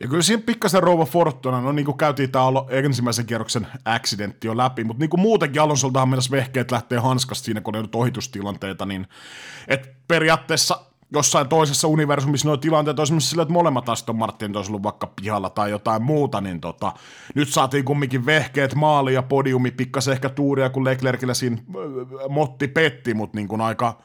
Ja 0.01 0.09
kyllä 0.09 0.23
siinä 0.23 0.43
pikkasen 0.47 0.83
rouva 0.83 1.05
Fortuna, 1.05 1.61
no 1.61 1.73
niin 1.73 1.85
kuin 1.85 1.99
käytiin 1.99 2.31
tämä 2.31 2.45
ensimmäisen 2.69 3.27
kierroksen 3.27 3.67
accidentti 3.85 4.47
jo 4.47 4.57
läpi, 4.57 4.85
mutta 4.85 5.01
niin 5.01 5.11
kuin 5.11 5.21
muutenkin 5.21 5.63
Alonsoltahan 5.63 6.09
mennessä 6.09 6.31
vehkeet 6.31 6.71
lähtee 6.71 6.99
hanskasta 6.99 7.45
siinä, 7.45 7.61
kun 7.61 7.77
on 7.77 7.83
nyt 7.83 7.95
ohitustilanteita, 7.95 8.87
niin 8.87 9.07
että 9.69 9.89
periaatteessa 10.09 10.81
jossain 11.13 11.49
toisessa 11.49 11.89
universumissa 11.89 12.49
nuo 12.49 12.57
tilanteet 12.57 12.99
on 12.99 13.21
sillä, 13.21 13.43
että 13.43 13.53
molemmat 13.53 13.89
Aston 13.89 14.17
Martin 14.17 14.57
olisi 14.57 14.71
ollut 14.71 14.83
vaikka 14.83 15.07
pihalla 15.07 15.51
tai 15.51 15.71
jotain 15.71 16.03
muuta, 16.03 16.41
niin 16.41 16.61
tota, 16.61 16.93
nyt 17.35 17.49
saatiin 17.49 17.85
kumminkin 17.85 18.27
vehkeet 18.27 18.75
maali 18.75 19.15
ja 19.15 19.23
podiumi, 19.23 19.71
pikkasen 19.71 20.13
ehkä 20.13 20.29
tuuria, 20.29 20.71
kun 20.71 20.85
Leclercillä 20.85 21.35
siinä 21.35 21.57
motti 22.29 22.69
petti, 22.69 23.15
mutta 23.15 23.37
niin 23.37 23.49
kuin 23.49 23.61
aika, 23.61 23.99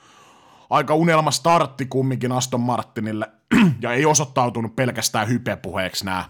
aika 0.71 0.95
unelma 0.95 1.31
startti 1.31 1.85
kumminkin 1.85 2.31
Aston 2.31 2.59
Martinille, 2.59 3.29
ja 3.81 3.93
ei 3.93 4.05
osoittautunut 4.05 4.75
pelkästään 4.75 5.27
hypepuheeksi 5.27 6.05
nämä 6.05 6.25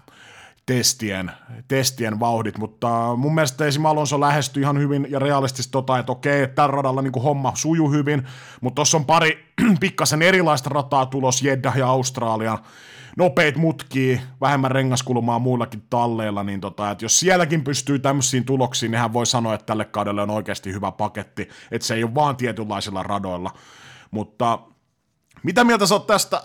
testien, 0.66 1.30
testien 1.68 2.20
vauhdit, 2.20 2.58
mutta 2.58 3.16
mun 3.16 3.34
mielestä 3.34 3.66
esim. 3.66 3.86
Alonso 3.86 4.20
lähestyi 4.20 4.62
ihan 4.62 4.78
hyvin 4.78 5.06
ja 5.10 5.18
realistisesti 5.18 5.72
tota, 5.72 5.98
että 5.98 6.12
okei, 6.12 6.42
että 6.42 6.54
tällä 6.54 6.72
radalla 6.72 7.02
niin 7.02 7.22
homma 7.22 7.52
sujuu 7.54 7.90
hyvin, 7.90 8.22
mutta 8.60 8.74
tuossa 8.74 8.96
on 8.96 9.04
pari 9.04 9.46
pikkasen 9.80 10.22
erilaista 10.22 10.70
rataa 10.70 11.06
tulos, 11.06 11.42
Jeddah 11.42 11.76
ja 11.76 11.86
Australia, 11.86 12.58
nopeit 13.16 13.56
mutkii, 13.56 14.20
vähemmän 14.40 14.70
rengaskulmaa 14.70 15.38
muillakin 15.38 15.82
talleilla, 15.90 16.42
niin 16.42 16.60
tota, 16.60 16.90
että 16.90 17.04
jos 17.04 17.20
sielläkin 17.20 17.64
pystyy 17.64 17.98
tämmöisiin 17.98 18.44
tuloksiin, 18.44 18.90
niin 18.90 19.00
hän 19.00 19.12
voi 19.12 19.26
sanoa, 19.26 19.54
että 19.54 19.66
tälle 19.66 19.84
kaudelle 19.84 20.22
on 20.22 20.30
oikeasti 20.30 20.72
hyvä 20.72 20.92
paketti, 20.92 21.48
että 21.70 21.86
se 21.86 21.94
ei 21.94 22.04
ole 22.04 22.14
vaan 22.14 22.36
tietynlaisilla 22.36 23.02
radoilla. 23.02 23.50
Mutta 24.12 24.58
mitä 25.42 25.64
mieltä 25.64 25.86
sä 25.86 25.94
oot 25.94 26.06
tästä 26.06 26.42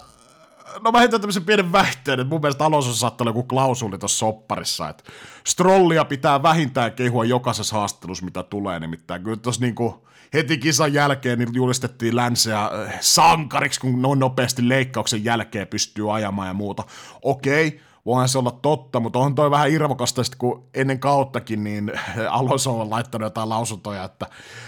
no 0.83 0.91
mä 0.91 0.99
heitän 0.99 1.21
tämmöisen 1.21 1.45
pienen 1.45 1.71
väitteen, 1.71 2.19
että 2.19 2.33
mun 2.33 2.41
mielestä 2.41 2.65
Alonso 2.65 2.93
saattaa 2.93 3.25
olla 3.25 3.29
joku 3.29 3.43
klausuli 3.43 3.97
tuossa 3.97 4.17
sopparissa, 4.17 4.89
että 4.89 5.03
Strollia 5.47 6.05
pitää 6.05 6.43
vähintään 6.43 6.91
kehua 6.91 7.25
jokaisessa 7.25 7.75
haastattelussa, 7.75 8.25
mitä 8.25 8.43
tulee, 8.43 8.79
nimittäin 8.79 9.23
kyllä 9.23 9.37
tuossa 9.37 9.61
niinku 9.61 10.07
heti 10.33 10.57
kisan 10.57 10.93
jälkeen 10.93 11.39
niin 11.39 11.53
julistettiin 11.53 12.15
länseä 12.15 12.63
äh, 12.63 12.97
sankariksi, 13.01 13.79
kun 13.79 14.01
noin 14.01 14.19
nopeasti 14.19 14.69
leikkauksen 14.69 15.23
jälkeen 15.23 15.67
pystyy 15.67 16.15
ajamaan 16.15 16.47
ja 16.47 16.53
muuta. 16.53 16.83
Okei, 17.21 17.81
voihan 18.07 18.29
se 18.29 18.37
olla 18.37 18.51
totta, 18.51 18.99
mutta 18.99 19.19
on 19.19 19.35
toi 19.35 19.51
vähän 19.51 19.71
irvokasta, 19.71 20.21
kun 20.37 20.67
ennen 20.73 20.99
kauttakin 20.99 21.63
niin 21.63 21.91
Alonso 22.29 22.81
on 22.81 22.89
laittanut 22.89 23.25
jotain 23.25 23.49
lausuntoja, 23.49 24.03
että 24.03 24.25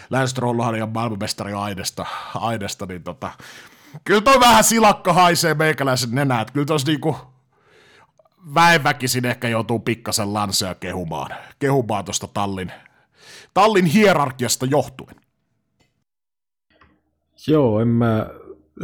Lance 0.10 0.28
Stroll 0.28 0.60
on 0.60 0.92
maailmanmestari 0.94 1.54
Aidesta, 1.54 2.06
Aidesta 2.36 2.86
niin 2.86 3.04
tota, 3.04 3.32
Kyllä 4.04 4.22
toi 4.22 4.40
vähän 4.40 4.64
silakka 4.64 5.14
haisee 5.14 5.54
meikäläisen 5.54 6.12
nenää, 6.12 6.42
että 6.42 6.54
kyllä 6.54 6.66
tos 6.66 6.86
niinku 6.86 7.16
väenväkisin 8.54 9.26
ehkä 9.26 9.48
joutuu 9.48 9.80
pikkasen 9.80 10.34
lansea 10.34 10.76
kehumaan, 10.76 11.36
kehumaan 11.60 12.06
tuosta 12.06 12.28
tallin, 12.28 12.72
tallin 13.54 13.86
hierarkiasta 13.86 14.66
johtuen. 14.66 15.16
Joo, 17.48 17.80
en 17.80 17.88
mä, 17.88 18.28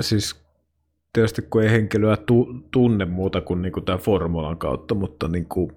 siis 0.02 0.45
tietysti 1.16 1.42
kun 1.42 1.64
ei 1.64 1.72
henkilöä 1.72 2.18
tu, 2.18 2.54
tunne 2.72 3.06
muuta 3.06 3.42
kuin 3.42 3.62
niinku 3.62 3.82
tämän 3.82 4.00
formulan 4.00 4.58
kautta, 4.58 4.96
mutta 4.96 5.28
niinku, 5.28 5.72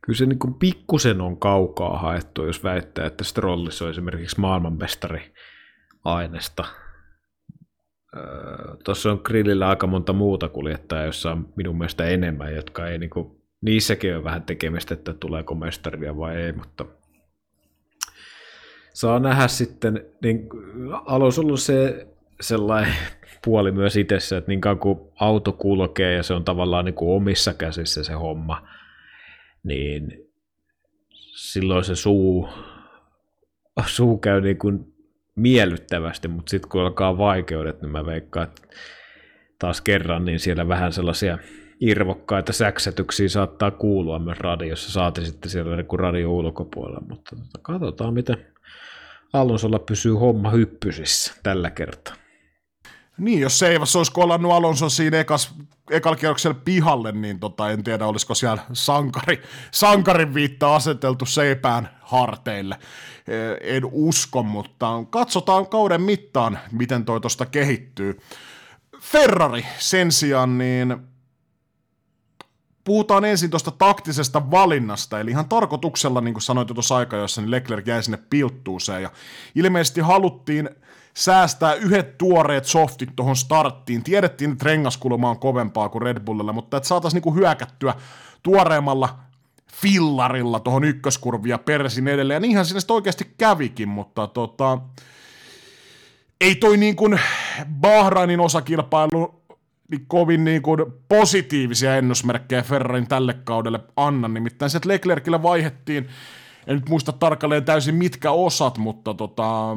kyllä 0.00 0.16
se 0.16 0.26
niinku 0.26 0.50
pikkusen 0.50 1.20
on 1.20 1.36
kaukaa 1.36 1.98
haettu, 1.98 2.46
jos 2.46 2.64
väittää, 2.64 3.06
että 3.06 3.24
Strollis 3.24 3.82
on 3.82 3.90
esimerkiksi 3.90 4.40
maailmanmestari 4.40 5.32
aineesta. 6.04 6.64
Tuossa 8.84 9.12
on 9.12 9.20
grillillä 9.24 9.68
aika 9.68 9.86
monta 9.86 10.12
muuta 10.12 10.48
kuljettajaa, 10.48 11.04
jossa 11.04 11.32
on 11.32 11.48
minun 11.56 11.78
mielestä 11.78 12.04
enemmän, 12.04 12.54
jotka 12.54 12.86
ei 12.86 12.98
niinku, 12.98 13.40
niissäkin 13.60 14.16
ole 14.16 14.24
vähän 14.24 14.42
tekemistä, 14.42 14.94
että 14.94 15.14
tuleeko 15.14 15.54
mestaria 15.54 16.16
vai 16.16 16.36
ei, 16.36 16.52
mutta 16.52 16.84
saa 18.92 19.18
nähdä 19.18 19.48
sitten, 19.48 20.06
niin 20.22 20.48
Alonso 21.04 21.40
ollut 21.40 21.60
se 21.60 22.06
sellainen 22.40 22.94
puoli 23.44 23.72
myös 23.72 23.96
itsessä, 23.96 24.36
että 24.36 24.48
niin 24.48 24.60
kauan 24.60 24.78
kuin 24.78 24.98
auto 25.20 25.52
kulkee 25.52 26.14
ja 26.14 26.22
se 26.22 26.34
on 26.34 26.44
tavallaan 26.44 26.84
niin 26.84 26.94
kuin 26.94 27.16
omissa 27.16 27.54
käsissä 27.54 28.04
se 28.04 28.12
homma, 28.12 28.68
niin 29.62 30.30
silloin 31.36 31.84
se 31.84 31.94
suu, 31.94 32.48
suu 33.86 34.18
käy 34.18 34.40
niin 34.40 34.58
kuin 34.58 34.94
miellyttävästi, 35.36 36.28
mutta 36.28 36.50
sitten 36.50 36.70
kun 36.70 36.80
alkaa 36.80 37.18
vaikeudet, 37.18 37.82
niin 37.82 37.92
mä 37.92 38.06
veikkaan, 38.06 38.48
että 38.48 38.62
taas 39.58 39.80
kerran, 39.80 40.24
niin 40.24 40.40
siellä 40.40 40.68
vähän 40.68 40.92
sellaisia 40.92 41.38
irvokkaita 41.80 42.52
säksätyksiä 42.52 43.28
saattaa 43.28 43.70
kuulua 43.70 44.18
myös 44.18 44.38
radiossa, 44.38 44.92
saati 44.92 45.26
sitten 45.26 45.50
siellä 45.50 45.76
niin 45.76 45.98
radio 45.98 46.32
ulkopuolella, 46.32 47.02
mutta 47.08 47.36
katsotaan 47.62 48.14
miten 48.14 48.46
Alonsolla 49.32 49.78
pysyy 49.78 50.12
homma 50.12 50.50
hyppysissä 50.50 51.34
tällä 51.42 51.70
kertaa. 51.70 52.14
Niin, 53.20 53.40
jos 53.40 53.58
Seivas 53.58 53.96
olisi 53.96 54.12
kolannut 54.12 54.52
Alonso 54.52 54.88
siinä 54.88 55.20
ekas, 55.20 55.54
ekalla 55.90 56.16
kierroksella 56.16 56.60
pihalle, 56.64 57.12
niin 57.12 57.40
tota, 57.40 57.70
en 57.70 57.84
tiedä, 57.84 58.06
olisiko 58.06 58.34
siellä 58.34 58.62
sankari, 58.72 59.42
sankarin 59.70 60.34
viitta 60.34 60.74
aseteltu 60.74 61.26
Seipään 61.26 61.88
harteille. 62.00 62.78
E, 63.28 63.76
en 63.76 63.82
usko, 63.92 64.42
mutta 64.42 65.04
katsotaan 65.10 65.66
kauden 65.66 66.02
mittaan, 66.02 66.58
miten 66.72 67.04
toi 67.04 67.20
tuosta 67.20 67.46
kehittyy. 67.46 68.20
Ferrari 69.00 69.66
sen 69.78 70.12
sijaan, 70.12 70.58
niin 70.58 70.96
puhutaan 72.84 73.24
ensin 73.24 73.50
tuosta 73.50 73.70
taktisesta 73.70 74.50
valinnasta, 74.50 75.20
eli 75.20 75.30
ihan 75.30 75.48
tarkoituksella, 75.48 76.20
niin 76.20 76.34
kuin 76.34 76.42
sanoit 76.42 76.68
tuossa 76.68 76.96
aikajoissa, 76.96 77.40
niin 77.40 77.50
Leclerc 77.50 77.86
jäi 77.86 78.02
sinne 78.02 78.18
pilttuuseen, 78.30 79.02
ja 79.02 79.10
ilmeisesti 79.54 80.00
haluttiin 80.00 80.70
säästää 81.14 81.74
yhdet 81.74 82.18
tuoreet 82.18 82.64
softit 82.64 83.10
tuohon 83.16 83.36
starttiin. 83.36 84.02
Tiedettiin, 84.02 84.52
että 84.52 84.64
rengaskulma 84.64 85.30
on 85.30 85.38
kovempaa 85.38 85.88
kuin 85.88 86.02
Red 86.02 86.20
Bullilla, 86.20 86.52
mutta 86.52 86.76
että 86.76 86.88
saataisiin 86.88 87.16
niinku 87.16 87.34
hyökättyä 87.34 87.94
tuoreemmalla 88.42 89.18
fillarilla 89.72 90.60
tuohon 90.60 90.84
ykköskurvia 90.84 91.58
persin 91.58 92.08
edelleen. 92.08 92.36
Ja 92.36 92.40
niinhän 92.40 92.66
sitten 92.66 92.94
oikeasti 92.94 93.34
kävikin, 93.38 93.88
mutta 93.88 94.26
tota, 94.26 94.78
ei 96.40 96.54
toi 96.54 96.76
niin 96.76 96.96
kuin 96.96 97.20
Bahrainin 97.80 98.40
osakilpailu 98.40 99.40
niin 99.90 100.06
kovin 100.06 100.44
niin 100.44 100.62
kuin 100.62 100.84
positiivisia 101.08 101.96
ennusmerkkejä 101.96 102.62
Ferrarin 102.62 103.08
tälle 103.08 103.34
kaudelle 103.34 103.80
anna. 103.96 104.28
Nimittäin 104.28 104.70
se, 104.70 104.76
että 104.76 104.88
Leclercillä 104.88 105.42
vaihettiin, 105.42 106.08
en 106.66 106.74
nyt 106.74 106.88
muista 106.88 107.12
tarkalleen 107.12 107.64
täysin 107.64 107.94
mitkä 107.94 108.30
osat, 108.30 108.78
mutta 108.78 109.14
tota, 109.14 109.76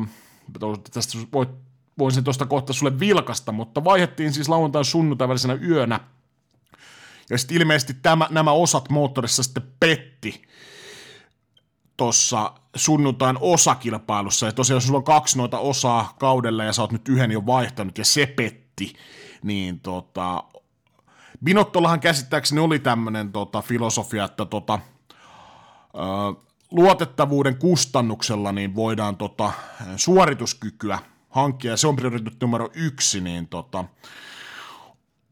tästä 0.94 1.18
voit, 1.34 1.50
voisin 1.98 2.24
tuosta 2.24 2.46
kohta 2.46 2.74
sulle 2.74 3.00
vilkasta, 3.00 3.52
mutta 3.52 3.84
vaihettiin 3.84 4.34
siis 4.34 4.50
lauantain 4.50 4.86
sunnuntai 4.86 5.28
välisenä 5.28 5.54
yönä. 5.54 6.00
Ja 7.30 7.38
sitten 7.38 7.58
ilmeisesti 7.58 7.94
tämä, 7.94 8.28
nämä 8.32 8.52
osat 8.52 8.89
moottorissa 8.89 9.44
sitten 9.44 9.72
petti 9.80 10.41
tuossa 11.98 12.54
sunnuntain 12.76 13.38
osakilpailussa. 13.39 14.46
Ja 14.46 14.52
tosiaan, 14.52 14.76
jos 14.76 14.86
sulla 14.86 14.98
on 14.98 15.04
kaksi 15.04 15.38
noita 15.38 15.60
osaa 15.60 16.16
kaudella 16.20 16.64
ja 16.64 16.74
sä 16.74 16.82
oot 16.82 16.91
nyt 16.91 17.10
yhden 17.10 17.32
jo 17.32 17.46
vaihtanut 17.46 17.98
ja 17.98 18.06
se 18.06 18.26
petti, 18.26 18.94
niin 19.44 19.80
tota, 19.80 20.44
Binottollahan 21.44 22.00
käsittääkseni 22.00 22.62
oli 22.62 22.80
tämmöinen 22.80 23.32
tota, 23.32 23.62
filosofia, 23.62 24.24
että 24.24 24.46
tota, 24.46 24.80
ö, 25.96 26.00
luotettavuuden 26.74 27.57
kustannuksella 27.57 28.51
niin 28.51 28.76
voidaan 28.76 29.17
tota, 29.17 29.51
suorituskykyä 29.95 30.99
hankkia, 31.30 31.78
se 31.78 31.88
on 31.88 31.95
prioriteetti 31.95 32.45
numero 32.45 32.69
yksi, 32.76 33.21
niin 33.21 33.47
tota, 33.47 33.86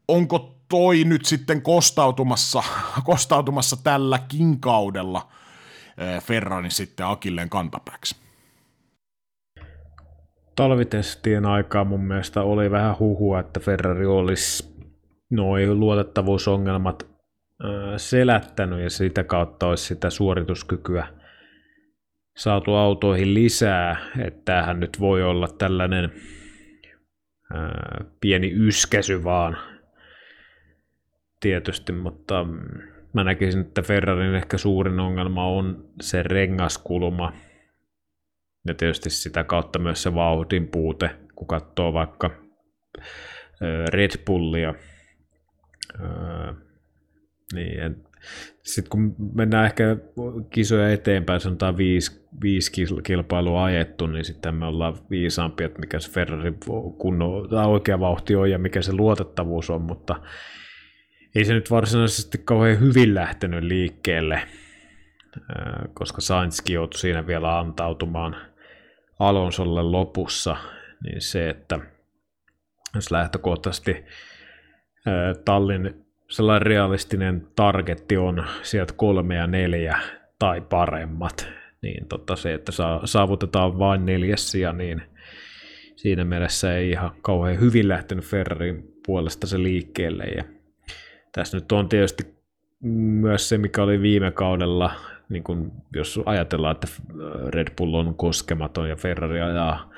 onko 0.08 0.54
toi 0.68 1.04
nyt 1.04 1.24
sitten 1.24 1.62
kostautumassa, 1.62 2.62
kostautumassa 3.04 3.76
tälläkin 3.84 4.60
kaudella 4.60 5.28
Ferrarin 6.22 6.70
sitten 6.70 7.06
Akilleen 7.06 7.50
kantapääksi? 7.50 8.16
talvitestien 10.56 11.46
aikaa 11.46 11.84
mun 11.84 12.00
mielestä 12.00 12.42
oli 12.42 12.70
vähän 12.70 12.98
huhua, 12.98 13.40
että 13.40 13.60
Ferrari 13.60 14.06
olisi 14.06 14.74
noin 15.30 15.80
luotettavuusongelmat 15.80 17.06
selättänyt 17.96 18.80
ja 18.80 18.90
sitä 18.90 19.24
kautta 19.24 19.66
olisi 19.66 19.84
sitä 19.84 20.10
suorituskykyä 20.10 21.06
saatu 22.36 22.74
autoihin 22.74 23.34
lisää, 23.34 23.96
että 24.18 24.40
tämähän 24.44 24.80
nyt 24.80 25.00
voi 25.00 25.22
olla 25.22 25.48
tällainen 25.48 26.12
ää, 27.54 28.04
pieni 28.20 28.52
yskäsy 28.52 29.24
vaan 29.24 29.56
tietysti, 31.40 31.92
mutta 31.92 32.46
mä 33.12 33.24
näkisin, 33.24 33.60
että 33.60 33.82
Ferrarin 33.82 34.34
ehkä 34.34 34.58
suurin 34.58 35.00
ongelma 35.00 35.46
on 35.46 35.88
se 36.00 36.22
rengaskulma, 36.22 37.32
ja 38.66 38.74
tietysti 38.74 39.10
sitä 39.10 39.44
kautta 39.44 39.78
myös 39.78 40.02
se 40.02 40.14
vauhdin 40.14 40.68
puute, 40.68 41.10
kun 41.34 41.46
katsoo 41.46 41.92
vaikka 41.92 42.30
Red 43.92 44.10
Bullia. 44.26 44.74
Niin, 47.54 48.04
sitten 48.62 48.90
kun 48.90 49.14
mennään 49.34 49.66
ehkä 49.66 49.96
kisoja 50.50 50.92
eteenpäin, 50.92 51.40
sanotaan 51.40 51.76
viisi, 51.76 52.28
viisi 52.42 52.72
kilpailua 53.02 53.64
ajettu, 53.64 54.06
niin 54.06 54.24
sitten 54.24 54.54
me 54.54 54.66
ollaan 54.66 54.98
viisaampia, 55.10 55.66
että 55.66 55.80
mikä 55.80 56.00
se 56.00 56.10
Ferrari 56.10 56.54
kunno, 56.98 57.46
tai 57.48 57.66
oikea 57.66 58.00
vauhti 58.00 58.36
on 58.36 58.50
ja 58.50 58.58
mikä 58.58 58.82
se 58.82 58.92
luotettavuus 58.92 59.70
on, 59.70 59.82
mutta 59.82 60.20
ei 61.34 61.44
se 61.44 61.54
nyt 61.54 61.70
varsinaisesti 61.70 62.38
kauhean 62.44 62.80
hyvin 62.80 63.14
lähtenyt 63.14 63.64
liikkeelle, 63.64 64.42
koska 65.94 66.20
Sainzkin 66.20 66.74
joutui 66.74 66.98
siinä 66.98 67.26
vielä 67.26 67.58
antautumaan– 67.58 68.36
Alonsolle 69.22 69.82
lopussa, 69.82 70.56
niin 71.04 71.20
se, 71.20 71.50
että 71.50 71.78
jos 72.94 73.10
lähtökohtaisesti 73.10 74.04
tallin 75.44 76.06
sellainen 76.32 76.66
realistinen 76.66 77.46
targetti 77.56 78.16
on 78.16 78.44
sieltä 78.62 78.94
kolme 78.96 79.34
ja 79.34 79.46
neljä 79.46 79.98
tai 80.38 80.60
paremmat, 80.60 81.48
niin 81.82 82.08
tota 82.08 82.36
se, 82.36 82.54
että 82.54 82.72
saavutetaan 83.04 83.78
vain 83.78 84.06
neljässiä, 84.06 84.72
niin 84.72 85.02
siinä 85.96 86.24
mielessä 86.24 86.76
ei 86.76 86.90
ihan 86.90 87.10
kauhean 87.22 87.60
hyvin 87.60 87.88
lähtenyt 87.88 88.24
Ferrarin 88.24 88.92
puolesta 89.06 89.46
se 89.46 89.62
liikkeelle. 89.62 90.24
Ja 90.24 90.44
tässä 91.32 91.56
nyt 91.56 91.72
on 91.72 91.88
tietysti 91.88 92.34
myös 93.20 93.48
se, 93.48 93.58
mikä 93.58 93.82
oli 93.82 94.02
viime 94.02 94.30
kaudella 94.30 94.90
niin 95.28 95.44
kun, 95.44 95.72
jos 95.94 96.20
ajatellaan, 96.26 96.74
että 96.74 96.88
Red 97.48 97.68
Bull 97.76 97.94
on 97.94 98.14
koskematon 98.14 98.88
ja 98.88 98.96
Ferrari 98.96 99.40
ajaa 99.40 99.90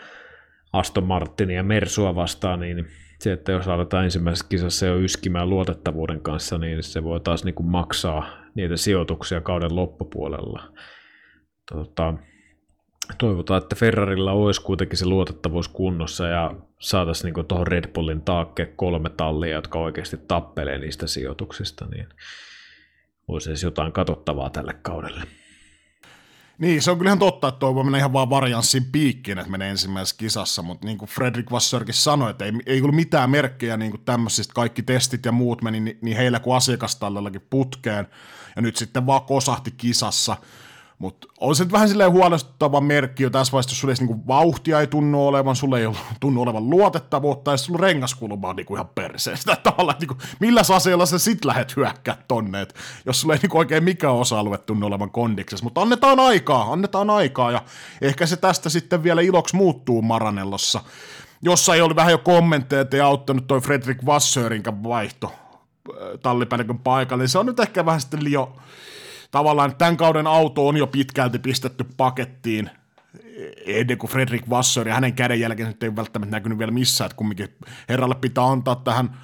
Aston 0.72 1.04
Martinia 1.04 1.56
ja 1.56 1.62
Mersua 1.62 2.14
vastaan, 2.14 2.60
niin 2.60 2.86
se, 3.24 3.32
että 3.32 3.52
jos 3.52 3.68
aletaan 3.68 4.04
ensimmäisessä 4.04 4.46
kisassa 4.48 4.86
jo 4.86 4.98
yskimään 4.98 5.50
luotettavuuden 5.50 6.20
kanssa, 6.20 6.58
niin 6.58 6.82
se 6.82 7.04
voi 7.04 7.20
taas 7.20 7.44
niin 7.44 7.54
kuin 7.54 7.66
maksaa 7.66 8.28
niitä 8.54 8.76
sijoituksia 8.76 9.40
kauden 9.40 9.76
loppupuolella. 9.76 10.72
Tota, 11.72 12.14
toivotaan, 13.18 13.62
että 13.62 13.76
Ferrarilla 13.76 14.32
olisi 14.32 14.62
kuitenkin 14.62 14.98
se 14.98 15.06
luotettavuus 15.06 15.68
kunnossa 15.68 16.26
ja 16.26 16.54
saataisiin 16.78 17.34
niin 17.34 17.46
tuohon 17.46 17.66
Red 17.66 17.92
Bullin 17.92 18.22
taakke 18.22 18.66
kolme 18.76 19.10
tallia, 19.10 19.54
jotka 19.54 19.78
oikeasti 19.78 20.16
tappelee 20.28 20.78
niistä 20.78 21.06
sijoituksista, 21.06 21.86
niin 21.86 22.08
olisi 23.28 23.50
edes 23.50 23.62
jotain 23.62 23.92
katsottavaa 23.92 24.50
tälle 24.50 24.74
kaudelle. 24.82 25.22
Niin, 26.58 26.82
se 26.82 26.90
on 26.90 26.98
kyllähän 26.98 27.18
totta, 27.18 27.48
että 27.48 27.58
toi 27.58 27.74
voi 27.74 27.84
mennä 27.84 27.98
ihan 27.98 28.12
vaan 28.12 28.30
varianssin 28.30 28.84
piikkiin, 28.84 29.38
että 29.38 29.50
menee 29.50 29.70
ensimmäisessä 29.70 30.16
kisassa, 30.18 30.62
mutta 30.62 30.86
niin 30.86 30.98
kuin 30.98 31.08
Fredrik 31.08 31.50
Vassörkin 31.50 31.94
sanoi, 31.94 32.30
että 32.30 32.44
ei, 32.44 32.52
ei 32.66 32.80
ollut 32.80 32.96
mitään 32.96 33.30
merkkejä 33.30 33.76
niin 33.76 33.90
kuin 33.90 34.04
tämmöisistä, 34.04 34.54
kaikki 34.54 34.82
testit 34.82 35.24
ja 35.24 35.32
muut 35.32 35.62
meni 35.62 35.80
niin, 35.80 35.98
niin 36.02 36.16
heillä 36.16 36.40
kuin 36.40 36.56
asiakastallallakin 36.56 37.46
putkeen, 37.50 38.06
ja 38.56 38.62
nyt 38.62 38.76
sitten 38.76 39.06
vaan 39.06 39.22
kosahti 39.22 39.70
kisassa, 39.70 40.36
mutta 41.04 41.28
on 41.40 41.56
se 41.56 41.72
vähän 41.72 41.88
silleen 41.88 42.12
huolestuttava 42.12 42.80
merkki 42.80 43.22
jo 43.22 43.30
tässä 43.30 43.52
vaiheessa, 43.52 43.70
jos 43.70 43.80
sulla 43.80 43.94
niinku 43.98 44.26
vauhtia 44.26 44.80
ei 44.80 44.86
tunnu 44.86 45.26
olevan, 45.26 45.56
sulla 45.56 45.78
ei 45.78 45.86
tunnu 46.20 46.42
olevan 46.42 46.70
luotettavuutta, 46.70 47.50
ja 47.50 47.56
sulla 47.56 47.78
rengaskulma 47.78 48.48
on 48.48 48.56
niinku 48.56 48.74
ihan 48.74 48.88
perseestä. 48.94 49.56
Tavallaan, 49.56 49.98
niinku, 50.00 50.16
millä 50.40 50.62
aseella 50.74 51.06
sä 51.06 51.18
sit 51.18 51.44
lähet 51.44 51.76
hyökkää 51.76 52.16
tonne, 52.28 52.60
et 52.60 52.74
jos 53.06 53.20
sulla 53.20 53.34
ei 53.34 53.40
niinku 53.42 53.58
oikein 53.58 53.84
mikä 53.84 54.10
osa-alue 54.10 54.58
tunnu 54.58 54.86
olevan 54.86 55.10
kondiksessa. 55.10 55.64
Mutta 55.64 55.82
annetaan 55.82 56.20
aikaa, 56.20 56.72
annetaan 56.72 57.10
aikaa, 57.10 57.50
ja 57.50 57.62
ehkä 58.00 58.26
se 58.26 58.36
tästä 58.36 58.68
sitten 58.68 59.02
vielä 59.02 59.20
iloksi 59.20 59.56
muuttuu 59.56 60.02
Maranellossa. 60.02 60.80
Jossa 61.42 61.74
ei 61.74 61.80
ollut 61.80 61.96
vähän 61.96 62.12
jo 62.12 62.18
kommentteja, 62.18 62.82
että 62.82 62.96
ei 62.96 63.00
auttanut 63.00 63.46
toi 63.46 63.60
Fredrik 63.60 64.06
Vassörinkä 64.06 64.72
vaihto 64.82 65.32
tallipäällikön 66.22 66.78
paikalle, 66.78 67.22
niin 67.22 67.28
se 67.28 67.38
on 67.38 67.46
nyt 67.46 67.60
ehkä 67.60 67.86
vähän 67.86 68.00
sitten 68.00 68.24
liian 68.24 68.46
tavallaan 69.34 69.76
tämän 69.76 69.96
kauden 69.96 70.26
auto 70.26 70.68
on 70.68 70.76
jo 70.76 70.86
pitkälti 70.86 71.38
pistetty 71.38 71.84
pakettiin 71.96 72.70
ennen 73.66 73.98
kuin 73.98 74.10
Fredrik 74.10 74.50
Vassör 74.50 74.88
ja 74.88 74.94
hänen 74.94 75.12
kädenjälkeen 75.12 75.68
nyt 75.68 75.82
ei 75.82 75.96
välttämättä 75.96 76.36
näkynyt 76.36 76.58
vielä 76.58 76.72
missään, 76.72 77.06
että 77.06 77.16
kumminkin 77.16 77.48
herralle 77.88 78.14
pitää 78.14 78.44
antaa 78.44 78.76
tähän 78.76 79.16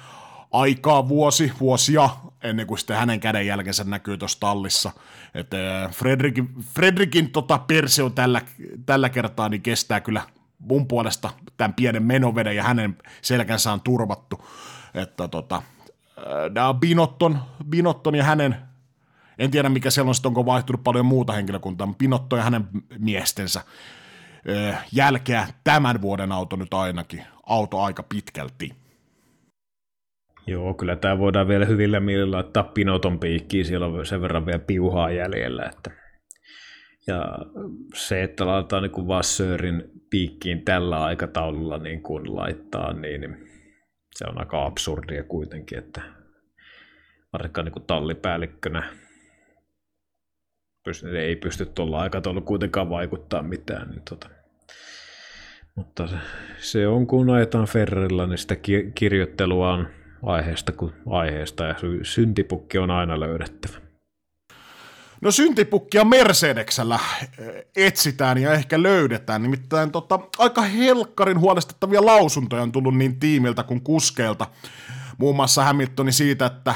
aikaa 0.51 1.07
vuosi, 1.07 1.51
vuosia 1.59 2.09
ennen 2.43 2.67
kuin 2.67 2.77
sitten 2.77 2.97
hänen 2.97 3.19
kädenjälkensä 3.19 3.83
näkyy 3.83 4.17
tuossa 4.17 4.39
tallissa. 4.39 4.91
Että 5.35 5.57
Fredrikin, 5.91 6.49
Fredrikin 6.73 7.31
tota 7.31 7.57
perse 7.57 8.03
on 8.03 8.13
tällä, 8.13 8.41
tällä 8.85 9.09
kertaa, 9.09 9.49
niin 9.49 9.61
kestää 9.61 10.01
kyllä 10.01 10.21
mun 10.59 10.87
puolesta 10.87 11.29
tämän 11.57 11.73
pienen 11.73 12.03
menoveden 12.03 12.55
ja 12.55 12.63
hänen 12.63 12.97
selkänsä 13.21 13.71
on 13.71 13.81
turvattu. 13.81 14.45
Että 14.93 15.27
tota, 15.27 15.61
nämä 16.53 16.73
Binotton, 16.73 17.39
Binotton 17.69 18.15
ja 18.15 18.23
hänen 18.23 18.70
en 19.41 19.51
tiedä, 19.51 19.69
mikä 19.69 19.89
siellä 19.89 20.09
on, 20.09 20.15
onko 20.25 20.45
vaihtunut 20.45 20.83
paljon 20.83 21.05
muuta 21.05 21.33
henkilökuntaa, 21.33 21.87
mutta 21.87 21.97
Pinotto 21.97 22.37
ja 22.37 22.43
hänen 22.43 22.67
miestensä 22.99 23.61
ö, 24.49 24.73
jälkeä 24.91 25.47
tämän 25.63 26.01
vuoden 26.01 26.31
auto 26.31 26.55
nyt 26.55 26.73
ainakin. 26.73 27.23
Auto 27.43 27.79
aika 27.79 28.03
pitkälti. 28.03 28.71
Joo, 30.47 30.73
kyllä 30.73 30.95
tämä 30.95 31.17
voidaan 31.17 31.47
vielä 31.47 31.65
hyvillä 31.65 31.99
mielellä 31.99 32.35
laittaa 32.35 32.63
Pinoton 32.63 33.19
piikkiin, 33.19 33.65
siellä 33.65 33.85
on 33.85 34.05
sen 34.05 34.21
verran 34.21 34.45
vielä 34.45 34.59
piuhaa 34.59 35.11
jäljellä. 35.11 35.63
Että... 35.63 35.91
Ja 37.07 37.25
se, 37.93 38.23
että 38.23 38.47
laitetaan 38.47 38.83
niin 38.83 39.07
Vassörin 39.07 39.83
piikkiin 40.09 40.65
tällä 40.65 41.03
aikataululla 41.03 41.77
niin 41.77 42.03
kuin 42.03 42.35
laittaa, 42.35 42.93
niin 42.93 43.37
se 44.15 44.25
on 44.27 44.39
aika 44.39 44.65
absurdia 44.65 45.23
kuitenkin, 45.23 45.77
että 45.77 46.01
varsinkaan 47.33 47.65
niin 47.65 47.85
tallipäällikkönä 47.87 49.00
pysty, 50.83 51.19
ei 51.19 51.35
pysty 51.35 51.65
tuolla 51.65 52.01
aikataululla 52.01 52.45
kuitenkaan 52.45 52.89
vaikuttaa 52.89 53.41
mitään. 53.41 53.89
Niin 53.89 54.01
tota. 54.09 54.29
Mutta 55.75 56.09
se, 56.57 56.87
on, 56.87 57.07
kun 57.07 57.29
ajetaan 57.29 57.67
Ferrarilla, 57.67 58.27
niin 58.27 58.37
sitä 58.37 58.55
ki- 58.55 58.91
kirjoittelua 58.95 59.73
on 59.73 59.87
aiheesta 60.23 60.71
kuin 60.71 60.93
aiheesta, 61.09 61.63
ja 61.63 61.75
syntipukki 62.03 62.77
on 62.77 62.91
aina 62.91 63.19
löydettävä. 63.19 63.77
No 65.21 65.31
syntipukkia 65.31 66.03
Mercedeksellä 66.03 66.99
eh, 67.39 67.65
etsitään 67.75 68.37
ja 68.37 68.53
ehkä 68.53 68.83
löydetään, 68.83 69.41
nimittäin 69.41 69.91
tota, 69.91 70.19
aika 70.37 70.61
helkkarin 70.61 71.39
huolestuttavia 71.39 72.05
lausuntoja 72.05 72.61
on 72.61 72.71
tullut 72.71 72.97
niin 72.97 73.19
tiimiltä 73.19 73.63
kuin 73.63 73.81
kuskeilta. 73.81 74.47
muun 75.17 75.35
muassa 75.35 75.63
Hamiltoni 75.63 76.11
siitä, 76.11 76.45
että 76.45 76.75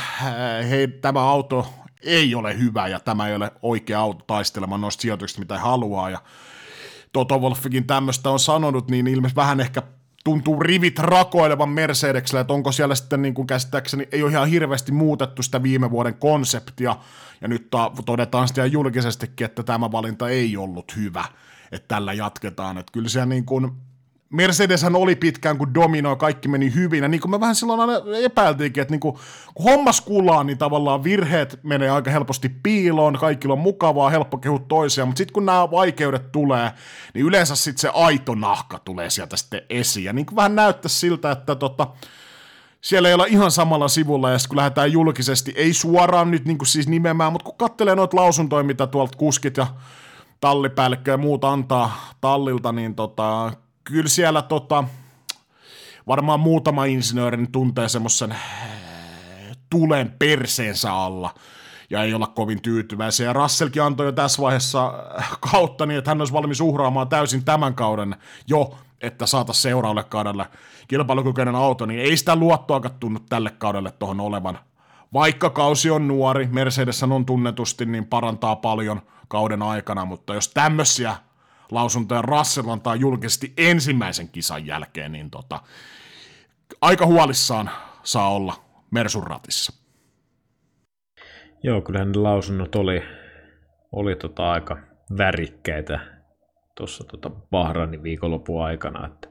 hei, 0.70 0.88
tämä 0.88 1.30
auto 1.30 1.74
ei 2.02 2.36
ole 2.36 2.58
hyvä 2.58 2.88
ja 2.88 3.00
tämä 3.00 3.28
ei 3.28 3.36
ole 3.36 3.52
oikea 3.62 4.00
auto 4.00 4.24
taistelemaan 4.28 4.82
noista 4.82 5.02
sijoituksista, 5.02 5.40
mitä 5.40 5.60
haluaa. 5.60 6.10
Ja 6.10 6.20
Toto 7.14 7.40
Wolffikin 7.40 7.88
tämmöistä 7.88 8.30
on 8.30 8.40
sanonut, 8.40 8.92
niin 8.92 9.08
ilmeisesti 9.08 9.36
vähän 9.36 9.60
ehkä 9.60 9.82
tuntuu 10.24 10.60
rivit 10.60 11.00
rakoilevan 11.00 11.70
Mercedeksellä, 11.70 12.42
että 12.42 12.54
onko 12.54 12.72
siellä 12.72 12.96
sitten 12.96 13.22
niin 13.22 13.34
kuin 13.34 13.48
käsittääkseni, 13.48 14.08
ei 14.12 14.24
ole 14.24 14.32
ihan 14.32 14.48
hirveästi 14.48 14.92
muutettu 14.92 15.44
sitä 15.44 15.64
viime 15.64 15.92
vuoden 15.92 16.16
konseptia, 16.16 16.96
ja 17.42 17.48
nyt 17.48 17.68
todetaan 18.06 18.48
sitten 18.48 18.72
julkisestikin, 18.72 19.46
että 19.46 19.64
tämä 19.64 19.92
valinta 19.92 20.30
ei 20.30 20.58
ollut 20.58 20.96
hyvä, 20.96 21.26
että 21.72 21.88
tällä 21.88 22.14
jatketaan, 22.14 22.78
että 22.78 22.92
kyllä 22.92 23.10
siellä 23.10 23.26
niin 23.26 23.46
kuin, 23.46 23.72
Mercedeshän 24.30 24.96
oli 24.96 25.16
pitkään, 25.16 25.58
kun 25.58 25.74
dominoi, 25.74 26.16
kaikki 26.16 26.48
meni 26.48 26.74
hyvin, 26.74 27.04
ja 27.04 27.10
niin 27.10 27.22
kuin 27.22 27.32
me 27.32 27.40
vähän 27.40 27.56
silloin 27.56 27.80
aina 27.80 27.94
epäiltiinkin, 28.24 28.82
että 28.82 28.92
niin 28.92 29.00
kuin, 29.00 29.16
kun 29.56 29.64
hommas 29.64 30.02
kulaa, 30.02 30.44
niin 30.44 30.58
tavallaan 30.58 31.04
virheet 31.04 31.60
menee 31.64 31.90
aika 31.90 32.12
helposti 32.12 32.50
piiloon, 32.64 33.18
kaikilla 33.20 33.54
on 33.54 33.60
mukavaa, 33.60 34.10
helppo 34.10 34.38
kehua 34.38 34.60
toisiaan, 34.68 35.08
mutta 35.08 35.18
sitten 35.18 35.34
kun 35.34 35.46
nämä 35.46 35.72
vaikeudet 35.72 36.32
tulee, 36.32 36.72
niin 37.14 37.26
yleensä 37.26 37.56
sitten 37.56 37.82
se 37.82 37.90
aito 37.94 38.36
nahka 38.36 38.80
tulee 38.80 39.10
sieltä 39.10 39.38
sitten 39.38 39.62
esiin, 39.70 40.06
ja 40.06 40.14
niin 40.14 40.26
kuin 40.26 40.36
vähän 40.36 40.56
näyttää 40.56 40.90
siltä, 40.90 41.32
että 41.32 41.56
tota, 41.56 41.88
siellä 42.82 43.08
ei 43.08 43.14
olla 43.14 43.26
ihan 43.26 43.52
samalla 43.52 43.88
sivulla, 43.88 44.30
ja 44.30 44.38
kun 44.48 44.58
lähdetään 44.58 44.92
julkisesti, 44.92 45.54
ei 45.56 45.74
suoraan 45.74 46.32
nyt 46.32 46.46
niin 46.46 46.58
kuin 46.58 46.68
siis 46.68 46.88
nimemään, 46.88 47.32
mutta 47.32 47.46
kun 47.46 47.58
katselee 47.58 47.96
noita 47.96 48.18
lausuntoja, 48.18 48.64
mitä 48.64 48.88
tuolta 48.88 49.18
kuskit 49.18 49.58
ja 49.58 49.68
tallipäällikkö 50.42 51.12
ja 51.12 51.18
muut 51.18 51.44
antaa 51.44 52.12
tallilta, 52.22 52.72
niin 52.72 52.96
tota, 52.96 53.52
kyllä 53.86 54.10
siellä 54.10 54.42
tota, 54.42 54.84
varmaan 56.08 56.40
muutama 56.40 56.86
insinööri 56.86 57.48
tuntee 57.52 57.90
semmoisen 57.90 58.32
äh, 58.32 58.40
tulen 59.70 60.16
perseensä 60.20 60.94
alla 60.94 61.34
ja 61.90 62.04
ei 62.04 62.14
olla 62.14 62.28
kovin 62.28 62.62
tyytyväisiä. 62.62 63.26
Ja 63.26 63.34
Russellkin 63.34 63.84
antoi 63.84 64.06
jo 64.06 64.12
tässä 64.12 64.42
vaiheessa 64.42 64.94
äh, 65.20 65.38
kautta 65.52 65.86
niin, 65.86 65.98
että 65.98 66.12
hän 66.12 66.22
olisi 66.22 66.34
valmis 66.34 66.62
uhraamaan 66.62 67.08
täysin 67.08 67.46
tämän 67.46 67.76
kauden 67.76 68.16
jo, 68.48 68.78
että 69.02 69.26
saataisiin 69.26 69.62
seuraavalle 69.62 70.04
kaudelle 70.04 70.46
kilpailukykyinen 70.88 71.56
auto, 71.56 71.86
niin 71.86 72.00
ei 72.00 72.18
sitä 72.18 72.36
luottoakaan 72.36 72.96
tunnu 73.00 73.20
tälle 73.30 73.50
kaudelle 73.50 73.92
tuohon 73.92 74.20
olevan. 74.20 74.60
Vaikka 75.14 75.50
kausi 75.50 75.90
on 75.90 76.08
nuori, 76.08 76.48
Mercedes 76.52 77.04
on 77.04 77.26
tunnetusti, 77.26 77.86
niin 77.86 78.06
parantaa 78.06 78.56
paljon 78.56 79.02
kauden 79.28 79.62
aikana, 79.62 80.06
mutta 80.06 80.34
jos 80.34 80.48
tämmöisiä 80.48 81.16
lausuntoja 81.72 82.22
Russell 82.22 82.70
antaa 82.70 82.96
julkisesti 82.96 83.54
ensimmäisen 83.58 84.30
kisan 84.30 84.66
jälkeen, 84.66 85.12
niin 85.12 85.32
tota, 85.32 85.62
aika 86.82 87.06
huolissaan 87.06 87.70
saa 88.04 88.34
olla 88.34 88.54
Mersun 88.92 89.28
ratissa. 89.28 89.74
Joo, 91.64 91.82
kyllähän 91.82 92.12
ne 92.12 92.20
lausunnot 92.20 92.76
oli, 92.76 93.04
oli 93.92 94.16
tota 94.16 94.52
aika 94.52 94.78
värikkäitä 95.18 96.00
tuossa 96.78 97.04
tota 97.04 97.30
Bahrainin 97.30 98.04
viikonlopun 98.04 98.66
aikana, 98.66 99.08
että, 99.08 99.28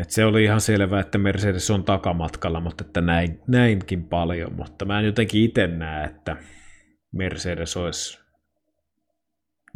että 0.00 0.14
se 0.14 0.24
oli 0.24 0.44
ihan 0.44 0.60
selvää, 0.60 1.00
että 1.00 1.18
Mercedes 1.18 1.70
on 1.70 1.84
takamatkalla, 1.84 2.60
mutta 2.60 2.84
että 2.86 3.00
näin, 3.00 3.40
näinkin 3.48 4.04
paljon, 4.04 4.52
mutta 4.56 4.84
mä 4.84 4.98
en 4.98 5.06
jotenkin 5.06 5.42
itse 5.42 5.66
näe, 5.66 6.04
että 6.04 6.36
Mercedes 7.12 7.76
olisi 7.76 8.25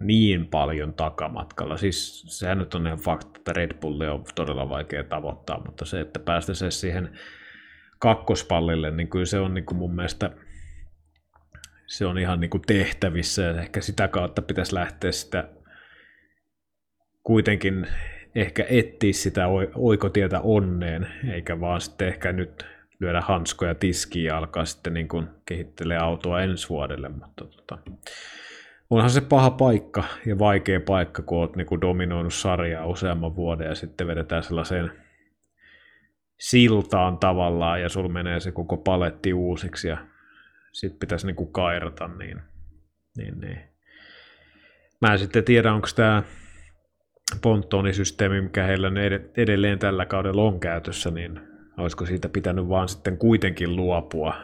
niin 0.01 0.47
paljon 0.47 0.95
takamatkalla. 0.95 1.77
Siis 1.77 2.25
sehän 2.39 2.59
nyt 2.59 2.75
on 2.75 2.87
ihan 2.87 2.99
fakta, 2.99 3.31
että 3.39 3.53
Red 3.53 3.75
Bulli 3.81 4.09
on 4.09 4.25
todella 4.35 4.69
vaikea 4.69 5.05
tavoittaa, 5.05 5.63
mutta 5.67 5.85
se, 5.85 6.01
että 6.01 6.19
päästä 6.19 6.55
se 6.55 6.71
siihen 6.71 7.11
kakkospallille, 7.99 8.91
niin 8.91 9.09
kyllä 9.09 9.27
se 9.27 9.39
on 9.39 9.55
niin 9.55 9.67
kuin 9.67 9.79
mun 9.79 9.95
mielestä 9.95 10.31
se 11.87 12.07
on 12.07 12.19
ihan 12.19 12.41
niin 12.41 12.51
kuin 12.51 12.63
tehtävissä 12.67 13.43
ja 13.43 13.61
ehkä 13.61 13.81
sitä 13.81 14.09
kautta 14.09 14.43
pitäisi 14.43 14.75
lähteä 14.75 15.13
sitä 15.13 15.49
kuitenkin 17.23 17.87
ehkä 18.35 18.67
etsiä 18.69 19.13
sitä 19.13 19.47
oikotietä 19.75 20.41
onneen, 20.41 21.07
eikä 21.33 21.61
vaan 21.61 21.81
sitten 21.81 22.09
ehkä 22.09 22.33
nyt 22.33 22.67
lyödä 23.01 23.21
hanskoja 23.21 23.75
tiskiin 23.75 24.25
ja 24.25 24.39
alkaa 24.39 24.65
sitten 24.65 24.95
niin 24.95 25.09
kuin 25.09 25.27
kehittelee 25.47 25.99
autoa 25.99 26.43
ensi 26.43 26.69
vuodelle, 26.69 27.09
mutta 27.09 27.45
tota, 27.45 27.79
onhan 28.91 29.11
se 29.11 29.21
paha 29.21 29.51
paikka 29.51 30.05
ja 30.27 30.39
vaikea 30.39 30.81
paikka, 30.81 31.23
kun 31.23 31.39
olet 31.39 31.57
niin 31.57 31.81
dominoinut 31.81 32.35
sarjaa 32.35 32.87
useamman 32.87 33.37
vuoden 33.37 33.69
ja 33.69 33.75
sitten 33.75 34.07
vedetään 34.07 34.43
sellaiseen 34.43 34.93
siltaan 36.41 37.19
tavallaan 37.19 37.83
ja 37.83 37.89
sul 37.89 38.09
menee 38.09 38.41
se 38.41 38.53
koko 38.53 38.77
paletti 38.77 39.33
uusiksi 39.33 39.89
ja 39.89 39.99
sitten 40.73 40.99
pitäisi 40.99 41.27
niin 41.27 41.37
kuin 41.37 41.53
kairata, 41.53 42.09
niin, 42.09 42.41
niin, 43.17 43.41
niin. 43.41 43.61
Mä 45.01 45.13
en 45.13 45.19
sitten 45.19 45.45
tiedä, 45.45 45.73
onko 45.73 45.89
tämä 45.97 46.23
ponttonisysteemi, 47.43 48.41
mikä 48.41 48.65
heillä 48.65 48.93
edelleen 49.37 49.79
tällä 49.79 50.07
kaudella 50.07 50.43
on 50.43 50.61
käytössä, 50.61 51.11
niin 51.11 51.41
olisiko 51.79 52.07
siitä 52.07 52.29
pitänyt 52.29 52.69
vaan 52.69 52.89
sitten 52.89 53.19
kuitenkin 53.19 53.77
luopua. 53.77 54.35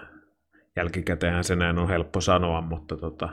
Jälkikäteenhän 0.76 1.44
se 1.44 1.56
näin 1.56 1.78
on 1.78 1.88
helppo 1.88 2.20
sanoa, 2.20 2.60
mutta 2.60 2.96
tota, 2.96 3.28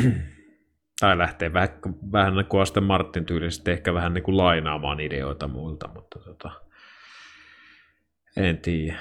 tai 1.00 1.18
lähtee 1.18 1.52
vähän, 1.52 1.68
vähän 2.12 2.34
niin 2.34 2.46
kuin 2.46 2.60
Aston 2.60 2.84
Martin 2.84 3.24
tyylisesti 3.24 3.70
ehkä 3.70 3.94
vähän 3.94 4.14
niin 4.14 4.24
kuin 4.24 4.36
lainaamaan 4.36 5.00
ideoita 5.00 5.48
muilta, 5.48 5.88
mutta 5.94 6.18
tota, 6.18 6.50
en 8.36 8.58
tiedä. 8.58 8.98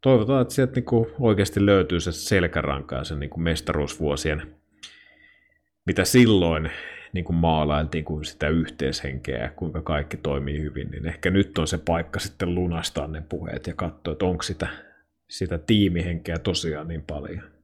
Toivotaan, 0.00 0.42
että 0.42 0.54
sieltä 0.54 0.72
niin 0.74 0.84
kuin 0.84 1.06
oikeasti 1.20 1.66
löytyy 1.66 2.00
se 2.00 2.12
selkäranka 2.12 2.96
ja 2.96 3.04
se 3.04 3.14
niin 3.16 3.30
kuin 3.30 3.42
mestaruusvuosien, 3.42 4.54
mitä 5.86 6.04
silloin 6.04 6.70
niin 7.12 7.24
kuin 7.24 7.36
maalailtiin 7.36 8.04
kuin 8.04 8.24
sitä 8.24 8.48
yhteishenkeä 8.48 9.42
ja 9.42 9.50
kuinka 9.50 9.82
kaikki 9.82 10.16
toimii 10.16 10.60
hyvin, 10.60 10.90
niin 10.90 11.06
ehkä 11.06 11.30
nyt 11.30 11.58
on 11.58 11.66
se 11.66 11.78
paikka 11.78 12.20
sitten 12.20 12.54
lunastaa 12.54 13.06
ne 13.06 13.22
puheet 13.28 13.66
ja 13.66 13.74
katsoa, 13.74 14.12
että 14.12 14.24
onko 14.24 14.42
sitä, 14.42 14.68
sitä 15.28 15.58
tiimihenkeä 15.58 16.38
tosiaan 16.38 16.88
niin 16.88 17.02
paljon. 17.02 17.55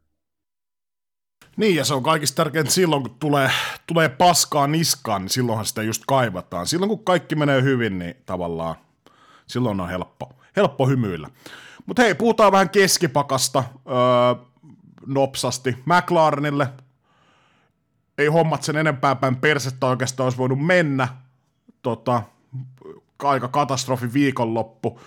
Niin, 1.57 1.77
ja 1.77 1.85
se 1.85 1.95
on 1.95 2.03
kaikista 2.03 2.37
tärkeintä 2.37 2.71
silloin, 2.71 3.03
kun 3.03 3.17
tulee, 3.21 3.51
tulee 3.87 4.09
paskaa 4.09 4.67
niskaan, 4.67 5.23
niin 5.23 5.31
silloinhan 5.31 5.67
sitä 5.67 5.83
just 5.83 6.03
kaivataan. 6.07 6.67
Silloin, 6.67 6.89
kun 6.89 7.05
kaikki 7.05 7.35
menee 7.35 7.63
hyvin, 7.63 7.99
niin 7.99 8.15
tavallaan 8.27 8.75
silloin 9.47 9.81
on 9.81 9.89
helppo, 9.89 10.33
helppo 10.57 10.87
hymyillä. 10.87 11.29
Mutta 11.87 12.03
hei, 12.03 12.15
puhutaan 12.15 12.53
vähän 12.53 12.71
keskipakasta 12.71 13.65
öö, 13.87 14.45
nopsasti. 15.07 15.77
McLarenille 15.85 16.69
ei 18.19 18.27
hommat 18.27 18.63
sen 18.63 18.77
enempää 18.77 19.15
päin 19.15 19.37
persettä 19.37 19.87
oikeastaan 19.87 20.25
olisi 20.25 20.39
voinut 20.39 20.67
mennä. 20.67 21.09
Tota, 21.83 22.23
aika 23.19 23.49
katastrofi 23.49 24.13
viikonloppu. 24.13 25.01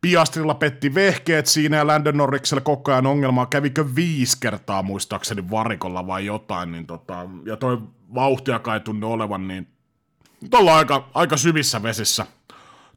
Piastrilla 0.00 0.54
petti 0.54 0.94
vehkeet 0.94 1.46
siinä 1.46 1.76
ja 1.76 1.86
Landon 1.86 2.16
Norriksella 2.16 2.60
koko 2.60 2.92
ajan 2.92 3.06
ongelmaa. 3.06 3.46
Kävikö 3.46 3.84
viisi 3.94 4.36
kertaa 4.40 4.82
muistaakseni 4.82 5.50
varikolla 5.50 6.06
vai 6.06 6.26
jotain, 6.26 6.72
niin 6.72 6.86
tota, 6.86 7.28
ja 7.44 7.56
toi 7.56 7.78
vauhtiakaan 8.14 8.74
ei 8.74 8.80
tunne 8.80 9.06
olevan, 9.06 9.48
niin 9.48 9.68
tuolla 10.50 10.76
aika, 10.76 11.08
aika 11.14 11.36
syvissä 11.36 11.82
vesissä 11.82 12.26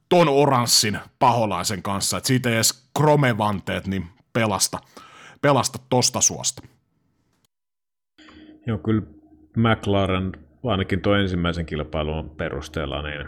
ton 0.10 0.28
oranssin 0.30 1.00
paholaisen 1.20 1.84
kanssa, 1.84 2.18
että 2.18 2.28
siitä 2.28 2.50
ei 2.50 2.56
edes 2.56 2.90
kromevanteet 2.98 3.88
niin 3.88 4.06
pelasta, 4.34 4.80
pelasta 5.42 5.80
tosta 5.90 6.22
suosta. 6.22 6.62
Joo, 8.68 8.78
kyllä 8.78 9.02
McLaren 9.58 10.32
ainakin 10.66 11.02
tuo 11.02 11.16
ensimmäisen 11.16 11.66
kilpailun 11.66 12.30
perusteella, 12.30 13.02
niin 13.02 13.28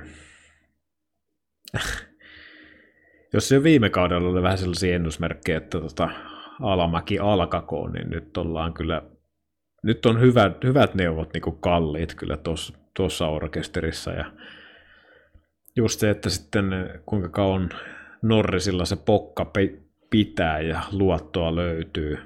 jos 3.33 3.47
se 3.47 3.63
viime 3.63 3.89
kaudella 3.89 4.29
oli 4.29 4.41
vähän 4.41 4.57
sellaisia 4.57 4.95
ennusmerkkejä, 4.95 5.57
että 5.57 5.79
tota, 5.79 6.09
alamäki 6.61 7.19
alkakoon, 7.19 7.91
niin 7.91 8.09
nyt 8.09 8.37
ollaan 8.37 8.73
kyllä, 8.73 9.01
nyt 9.83 10.05
on 10.05 10.21
hyvät, 10.21 10.63
hyvät 10.63 10.95
neuvot 10.95 11.33
niin 11.33 11.41
kuin 11.41 11.57
kalliit 11.61 12.15
kyllä 12.15 12.37
tuossa 12.93 13.27
orkesterissa. 13.27 14.11
Ja 14.11 14.31
just 15.75 15.99
se, 15.99 16.09
että 16.09 16.29
sitten 16.29 16.65
kuinka 17.05 17.29
kauan 17.29 17.69
Norrisilla 18.21 18.85
se 18.85 18.95
pokka 18.95 19.51
pitää 20.09 20.59
ja 20.59 20.81
luottoa 20.91 21.55
löytyy 21.55 22.17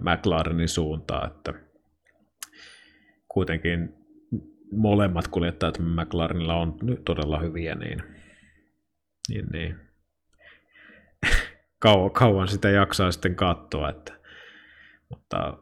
McLarenin 0.00 0.68
suuntaan, 0.68 1.30
että 1.30 1.54
kuitenkin 3.28 3.94
molemmat 4.72 5.28
kuljettajat 5.28 5.78
McLarenilla 5.78 6.54
on 6.54 6.76
todella 7.04 7.38
hyviä, 7.38 7.74
niin 7.74 8.02
niin, 9.28 9.46
niin. 9.52 9.76
kauan, 11.78 12.10
kauan 12.10 12.48
sitä 12.48 12.70
jaksaa 12.70 13.12
sitten 13.12 13.34
katsoa, 13.34 13.90
että, 13.90 14.12
mutta 15.08 15.58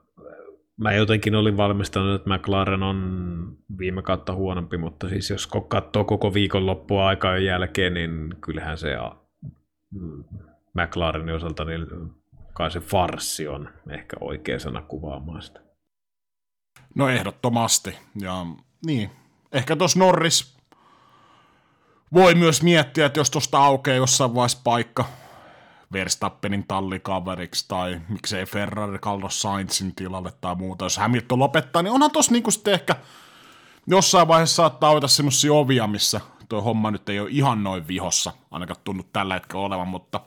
mä 0.77 0.93
jotenkin 0.93 1.35
olin 1.35 1.57
valmistanut, 1.57 2.21
että 2.21 2.31
McLaren 2.31 2.83
on 2.83 3.59
viime 3.79 4.03
kautta 4.03 4.35
huonompi, 4.35 4.77
mutta 4.77 5.09
siis 5.09 5.31
jos 5.31 5.49
katsoo 5.69 6.05
koko 6.05 6.35
viikonloppua 6.35 7.07
aikaa 7.07 7.39
jälkeen, 7.39 7.95
niin 7.95 8.35
kyllähän 8.41 8.79
se 8.79 8.97
McLarenin 10.75 11.35
osalta, 11.35 11.65
niin 11.65 11.87
kai 12.53 12.71
se 12.71 12.81
farssi 12.81 13.49
on 13.49 13.69
ehkä 13.91 14.17
oikea 14.21 14.59
sana 14.59 14.83
kuvaamaan 14.83 15.43
sitä. 15.43 15.61
No 16.95 17.09
ehdottomasti. 17.09 17.99
Ja 18.21 18.47
niin, 18.87 19.11
ehkä 19.53 19.77
tuossa 19.77 19.99
Norris 19.99 20.59
voi 22.13 22.35
myös 22.35 22.63
miettiä, 22.63 23.07
että 23.07 23.21
jos 23.21 23.31
tuosta 23.31 23.59
aukeaa 23.59 23.97
jossain 23.97 24.35
vaiheessa 24.35 24.61
paikka 24.65 25.05
Verstappenin 25.93 26.67
tallikaveriksi 26.69 27.65
tai 27.69 28.01
miksei 28.09 28.47
Ferrari 28.47 28.99
Carlos 28.99 29.43
Sainzin 29.43 29.95
tilalle 29.95 30.33
tai 30.41 30.55
muuta. 30.55 30.85
Jos 30.85 30.97
Hamilton 30.97 31.39
lopettaa, 31.39 31.83
niin 31.83 31.93
onhan 31.93 32.11
tuossa 32.11 32.33
niinku 32.33 32.51
sitten 32.51 32.75
ehkä 32.75 32.97
jossain 33.87 34.29
vaiheessa 34.29 34.57
saattaa 34.57 34.91
avata 34.91 35.09
semmoisia 35.09 35.53
ovia, 35.53 35.87
missä 35.87 36.21
tuo 36.49 36.63
homma 36.63 36.91
nyt 36.91 37.09
ei 37.09 37.21
ole 37.21 37.31
ihan 37.31 37.65
noin 37.65 37.89
vihossa, 37.89 38.33
ainakaan 38.51 38.81
tunnu 38.85 39.03
tällä 39.13 39.35
hetkellä 39.35 39.65
olevan, 39.65 39.89
mutta 39.89 40.21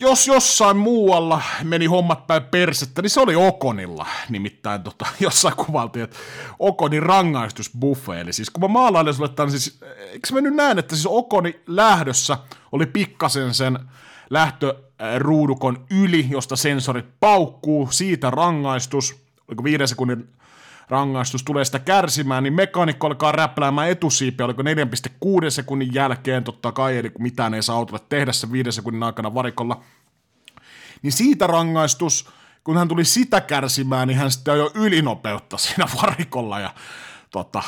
jos 0.00 0.26
jossain 0.26 0.76
muualla 0.76 1.42
meni 1.62 1.86
hommat 1.86 2.26
päin 2.26 2.44
persettä, 2.44 3.02
niin 3.02 3.10
se 3.10 3.20
oli 3.20 3.36
Okonilla. 3.36 4.06
Nimittäin 4.28 4.82
tota, 4.82 5.06
jossain 5.20 5.56
kuvaltiin, 5.56 6.02
että 6.02 6.16
Okonin 6.58 7.02
rangaistusbuffe. 7.02 8.20
Eli 8.20 8.32
siis 8.32 8.50
kun 8.50 8.60
mä 8.60 8.68
maalailen 8.68 9.14
sulle 9.14 9.28
tämän, 9.28 9.50
siis 9.50 9.80
eikö 10.12 10.28
mä 10.32 10.40
nyt 10.40 10.54
näen, 10.54 10.78
että 10.78 10.96
siis 10.96 11.06
Okoni 11.06 11.60
lähdössä 11.66 12.38
oli 12.72 12.86
pikkasen 12.86 13.54
sen 13.54 13.78
lähtöruudukon 14.30 15.86
yli, 15.90 16.26
josta 16.30 16.56
sensorit 16.56 17.06
paukkuu, 17.20 17.88
siitä 17.90 18.30
rangaistus, 18.30 19.16
oliko 19.48 19.64
viiden 19.64 19.88
sekunnin 19.88 20.28
rangaistus 20.88 21.42
tulee 21.42 21.64
sitä 21.64 21.78
kärsimään, 21.78 22.42
niin 22.42 22.54
mekaanikko 22.54 23.06
alkaa 23.06 23.32
räpläämään 23.32 23.90
etusiipiä, 23.90 24.46
oliko 24.46 24.62
4,6 24.62 25.50
sekunnin 25.50 25.94
jälkeen, 25.94 26.44
totta 26.44 26.72
kai, 26.72 26.98
eli 26.98 27.12
mitään 27.18 27.54
ei 27.54 27.62
saa 27.62 27.76
autolle 27.76 28.04
tehdä 28.08 28.32
sen 28.32 28.52
5 28.52 28.72
sekunnin 28.72 29.02
aikana 29.02 29.34
varikolla, 29.34 29.80
niin 31.02 31.12
siitä 31.12 31.46
rangaistus, 31.46 32.28
kun 32.64 32.76
hän 32.76 32.88
tuli 32.88 33.04
sitä 33.04 33.40
kärsimään, 33.40 34.08
niin 34.08 34.18
hän 34.18 34.30
sitten 34.30 34.58
jo 34.58 34.70
ylinopeutta 34.74 35.58
siinä 35.58 35.86
varikolla, 36.02 36.60
ja 36.60 36.74
tota, 37.30 37.62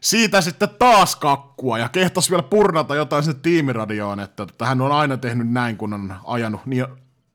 siitä 0.00 0.40
sitten 0.40 0.68
taas 0.78 1.16
kakkua 1.16 1.78
ja 1.78 1.88
kehtas 1.88 2.30
vielä 2.30 2.42
purnata 2.42 2.94
jotain 2.94 3.22
sen 3.24 3.40
tiimiradioon, 3.40 4.20
että, 4.20 4.42
että 4.42 4.66
hän 4.66 4.80
on 4.80 4.92
aina 4.92 5.16
tehnyt 5.16 5.50
näin, 5.50 5.76
kun 5.76 5.92
on 5.92 6.14
ajanut 6.24 6.66
niin 6.66 6.86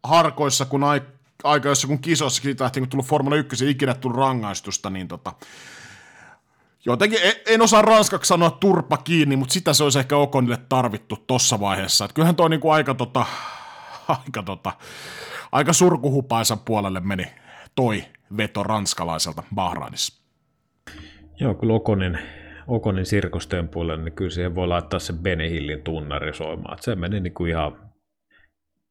harkoissa 0.03 0.65
kuin 0.65 0.83
ai, 0.83 1.01
aika 1.43 1.69
kun 1.87 1.99
kisossa 1.99 2.43
siitä 2.43 2.63
lähtien, 2.63 2.81
kun 2.81 2.89
tullut 2.89 3.05
Formula 3.05 3.35
1 3.35 3.69
ikinä 3.69 3.93
tullut 3.93 4.17
rangaistusta, 4.19 4.89
niin 4.89 5.07
tota, 5.07 5.33
jotenkin 6.85 7.19
en, 7.23 7.33
en 7.47 7.61
osaa 7.61 7.81
ranskaksi 7.81 8.27
sanoa 8.27 8.51
turpa 8.51 8.97
kiinni, 8.97 9.35
mutta 9.35 9.53
sitä 9.53 9.73
se 9.73 9.83
olisi 9.83 9.99
ehkä 9.99 10.17
Okonille 10.17 10.57
tarvittu 10.69 11.15
tossa 11.27 11.59
vaiheessa. 11.59 12.05
Et 12.05 12.13
kyllähän 12.13 12.35
toi 12.35 12.49
niinku 12.49 12.69
aika, 12.69 12.93
tota, 12.93 13.25
aika, 14.07 14.43
tota, 14.43 14.71
aika 15.51 15.73
surkuhupaisan 15.73 16.59
puolelle 16.59 16.99
meni 16.99 17.27
toi 17.75 18.03
veto 18.37 18.63
ranskalaiselta 18.63 19.43
Bahrainissa. 19.55 20.23
Joo, 21.39 21.53
kyllä 21.53 21.73
Okonin, 21.73 22.19
Okonin 22.67 23.05
puolelle, 23.71 24.03
niin 24.03 24.13
kyllä 24.13 24.31
siihen 24.31 24.55
voi 24.55 24.67
laittaa 24.67 24.99
se 24.99 25.13
Benehillin 25.13 25.81
tunnari 25.81 26.33
soimaan. 26.33 26.73
Et 26.73 26.83
se 26.83 26.95
meni 26.95 27.19
niin 27.19 27.33
kuin 27.33 27.51
ihan 27.51 27.88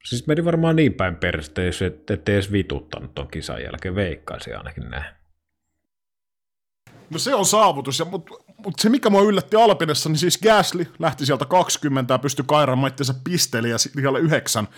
Siis 0.08 0.26
meni 0.26 0.44
varmaan 0.44 0.76
niin 0.76 0.94
päin 0.94 1.16
perästä, 1.16 1.62
jos 1.62 1.82
et, 1.82 2.10
ette 2.10 2.34
edes 2.34 2.52
vituttanut 2.52 3.14
ton 3.14 3.28
kisan 3.28 3.62
jälkeen, 3.62 3.94
veikkaisi 3.94 4.54
ainakin 4.54 4.90
näin. 4.90 5.04
No 7.10 7.18
se 7.18 7.34
on 7.34 7.46
saavutus, 7.46 8.02
mutta 8.10 8.34
mut 8.64 8.78
se 8.78 8.88
mikä 8.88 9.10
mua 9.10 9.22
yllätti 9.22 9.56
Alpinessa, 9.56 10.08
niin 10.08 10.18
siis 10.18 10.38
Gasly 10.38 10.86
lähti 10.98 11.26
sieltä 11.26 11.44
20 11.44 12.14
ja 12.14 12.18
pystyi 12.18 12.44
kairaamaan 12.48 12.92
itseänsä 12.92 13.14
pisteelle 13.24 13.68
ja 13.68 13.78
siellä 13.78 14.18
yhdeksän. 14.18 14.68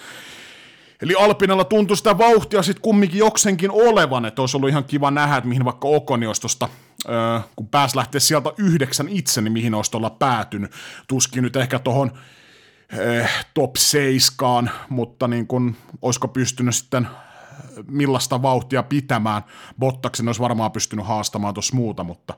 Eli 1.02 1.14
Alpinella 1.14 1.64
tuntui 1.64 1.96
sitä 1.96 2.18
vauhtia 2.18 2.62
sitten 2.62 2.82
kumminkin 2.82 3.18
joksenkin 3.18 3.70
olevan, 3.70 4.24
että 4.24 4.42
olisi 4.42 4.56
ollut 4.56 4.70
ihan 4.70 4.84
kiva 4.84 5.10
nähdä, 5.10 5.36
että 5.36 5.48
mihin 5.48 5.64
vaikka 5.64 5.88
Okoni 5.88 6.26
olisi 6.26 6.40
tosta, 6.40 6.68
öö, 7.08 7.40
kun 7.56 7.68
pääsi 7.68 7.96
lähteä 7.96 8.20
sieltä 8.20 8.50
yhdeksän 8.58 9.08
itse, 9.08 9.40
niin 9.40 9.52
mihin 9.52 9.74
olisi 9.74 9.90
tuolla 9.90 10.10
päätynyt. 10.10 10.70
Tuskin 11.08 11.42
nyt 11.42 11.56
ehkä 11.56 11.78
tuohon 11.78 12.10
eh, 12.98 13.30
top 13.54 13.76
7, 13.76 14.70
mutta 14.88 15.28
niin 15.28 15.46
kun, 15.46 15.76
olisiko 16.02 16.28
pystynyt 16.28 16.74
sitten 16.74 17.08
millaista 17.86 18.42
vauhtia 18.42 18.82
pitämään. 18.82 19.42
Bottaksen 19.78 20.28
olisi 20.28 20.40
varmaan 20.40 20.72
pystynyt 20.72 21.06
haastamaan 21.06 21.54
tuossa 21.54 21.76
muuta, 21.76 22.04
mutta 22.04 22.34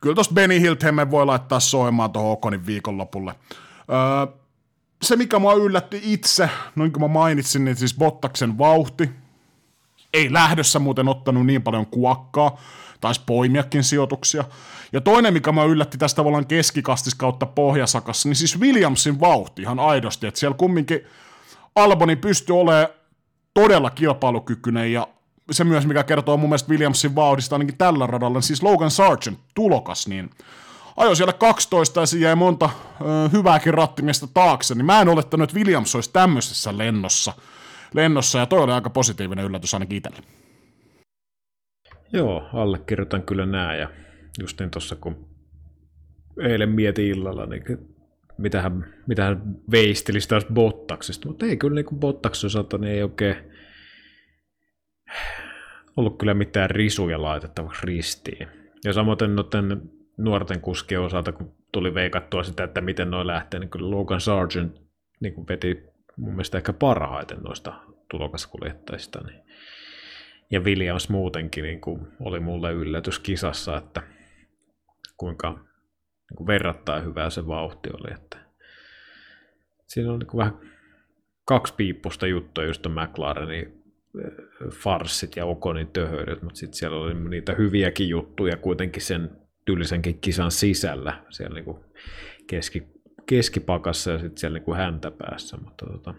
kyllä 0.00 0.14
tuossa 0.14 0.34
Benny 0.34 0.60
Hilthemmen 0.60 1.10
voi 1.10 1.26
laittaa 1.26 1.60
soimaan 1.60 2.12
tuohon 2.12 2.32
Okonin 2.32 2.66
viikonlopulle. 2.66 3.34
Öö, 3.90 4.40
se, 5.02 5.16
mikä 5.16 5.38
mua 5.38 5.54
yllätti 5.54 6.00
itse, 6.02 6.50
noin 6.76 6.92
kuin 6.92 7.02
mä 7.02 7.08
mainitsin, 7.08 7.64
niin 7.64 7.76
siis 7.76 7.94
Bottaksen 7.94 8.58
vauhti, 8.58 9.10
ei 10.14 10.32
lähdössä 10.32 10.78
muuten 10.78 11.08
ottanut 11.08 11.46
niin 11.46 11.62
paljon 11.62 11.86
kuokkaa, 11.86 12.60
taisi 13.00 13.20
poimiakin 13.26 13.84
sijoituksia. 13.84 14.44
Ja 14.92 15.00
toinen, 15.00 15.32
mikä 15.32 15.52
mä 15.52 15.64
yllätti 15.64 15.98
tästä 15.98 16.16
tavallaan 16.16 16.46
keskikastis 16.46 17.14
kautta 17.14 17.46
pohjasakassa, 17.46 18.28
niin 18.28 18.36
siis 18.36 18.60
Williamsin 18.60 19.20
vauhti 19.20 19.62
ihan 19.62 19.80
aidosti, 19.80 20.26
että 20.26 20.40
siellä 20.40 20.56
kumminkin 20.56 21.00
Alboni 21.74 22.16
pystyy 22.16 22.60
olemaan 22.60 22.88
todella 23.54 23.90
kilpailukykyinen 23.90 24.92
ja 24.92 25.08
se 25.50 25.64
myös, 25.64 25.86
mikä 25.86 26.04
kertoo 26.04 26.36
mun 26.36 26.48
mielestä 26.48 26.70
Williamsin 26.70 27.14
vauhdista 27.14 27.54
ainakin 27.54 27.78
tällä 27.78 28.06
radalla, 28.06 28.36
niin 28.36 28.42
siis 28.42 28.62
Logan 28.62 28.90
Sargent, 28.90 29.38
tulokas, 29.54 30.06
niin 30.06 30.30
ajoi 30.96 31.16
siellä 31.16 31.32
12 31.32 32.00
ja 32.00 32.06
siinä 32.06 32.26
jäi 32.26 32.34
monta 32.34 32.70
ö, 33.00 33.28
hyvääkin 33.32 33.74
rattimista 33.74 34.26
taakse, 34.26 34.74
niin 34.74 34.86
mä 34.86 35.00
en 35.00 35.08
olettanut, 35.08 35.50
että 35.50 35.56
Williams 35.56 35.94
olisi 35.94 36.10
tämmöisessä 36.12 36.78
lennossa, 36.78 37.32
lennossa 37.94 38.38
ja 38.38 38.46
toi 38.46 38.62
oli 38.62 38.72
aika 38.72 38.90
positiivinen 38.90 39.44
yllätys 39.44 39.74
ainakin 39.74 39.96
itselle. 39.96 40.22
Joo, 42.12 42.48
allekirjoitan 42.52 43.22
kyllä 43.22 43.46
nää 43.46 43.76
ja 43.76 43.90
just 44.40 44.60
niin 44.60 44.70
tuossa 44.70 44.96
kun 44.96 45.28
eilen 46.40 46.68
mietin 46.68 47.06
illalla, 47.06 47.46
niin 47.46 47.62
mitähän, 48.38 48.94
mitähän 49.06 49.42
veistelisi 49.70 50.28
taas 50.28 50.46
Bottaksesta, 50.54 51.28
mutta 51.28 51.46
ei 51.46 51.56
kyllä 51.56 51.74
niin 51.74 52.00
Bottaksen 52.00 52.46
osalta 52.46 52.78
niin 52.78 52.92
ei 52.92 53.02
oikein 53.02 53.36
ollut 55.96 56.18
kyllä 56.18 56.34
mitään 56.34 56.70
risuja 56.70 57.22
laitettavaksi 57.22 57.86
ristiin. 57.86 58.48
Ja 58.84 58.92
samoin 58.92 59.18
noiden 59.36 59.82
nuorten 60.16 60.60
kuskien 60.60 61.00
osalta, 61.00 61.32
kun 61.32 61.54
tuli 61.72 61.94
veikattua 61.94 62.42
sitä, 62.42 62.64
että 62.64 62.80
miten 62.80 63.10
noin 63.10 63.26
lähtee, 63.26 63.60
niin 63.60 63.70
kyllä 63.70 63.90
Logan 63.90 64.20
Sargent 64.20 64.80
niin 65.20 65.34
kuin 65.34 65.48
veti 65.48 65.82
mun 66.16 66.30
mielestä 66.30 66.58
ehkä 66.58 66.72
parhaiten 66.72 67.38
noista 67.38 67.72
tulokaskuljettajista. 68.10 69.20
Niin. 69.26 69.42
Ja 70.50 70.60
Williams 70.60 71.08
muutenkin 71.08 71.64
niin 71.64 71.80
kuin 71.80 72.06
oli 72.20 72.40
mulle 72.40 72.72
yllätys 72.72 73.18
kisassa, 73.18 73.76
että 73.76 74.02
kuinka 75.16 75.50
niin 75.50 76.36
kuin 76.36 76.46
verrattain 76.46 77.04
hyvää 77.04 77.30
se 77.30 77.46
vauhti 77.46 77.88
oli. 77.92 78.14
Että 78.14 78.38
siinä 79.86 80.12
on 80.12 80.18
niin 80.18 80.26
kuin 80.26 80.38
vähän 80.38 80.60
kaksi 81.44 81.74
piippusta 81.74 82.26
juttua, 82.26 82.64
just 82.64 82.86
McLarenin 82.86 83.82
eh, 84.24 84.70
farssit 84.72 85.36
ja 85.36 85.46
Okonin 85.46 85.88
töhöilyt, 85.88 86.42
mutta 86.42 86.58
sitten 86.58 86.78
siellä 86.78 86.96
oli 86.96 87.14
niitä 87.14 87.54
hyviäkin 87.54 88.08
juttuja 88.08 88.56
kuitenkin 88.56 89.02
sen 89.02 89.30
tyylisenkin 89.64 90.20
kisan 90.20 90.50
sisällä, 90.50 91.24
siellä 91.30 91.54
niin 91.54 91.64
kuin 91.64 91.78
keski, 92.46 92.82
keskipakassa 93.26 94.10
ja 94.10 94.18
sitten 94.18 94.38
siellä 94.38 94.58
niin 94.58 94.64
kuin 94.64 94.78
häntä 94.78 95.10
päässä, 95.10 95.56
mutta 95.56 95.86
tota, 95.86 96.14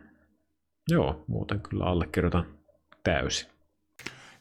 joo, 0.90 1.24
muuten 1.28 1.62
kyllä 1.62 1.86
allekirjoitan 1.86 2.46
täysin 3.04 3.50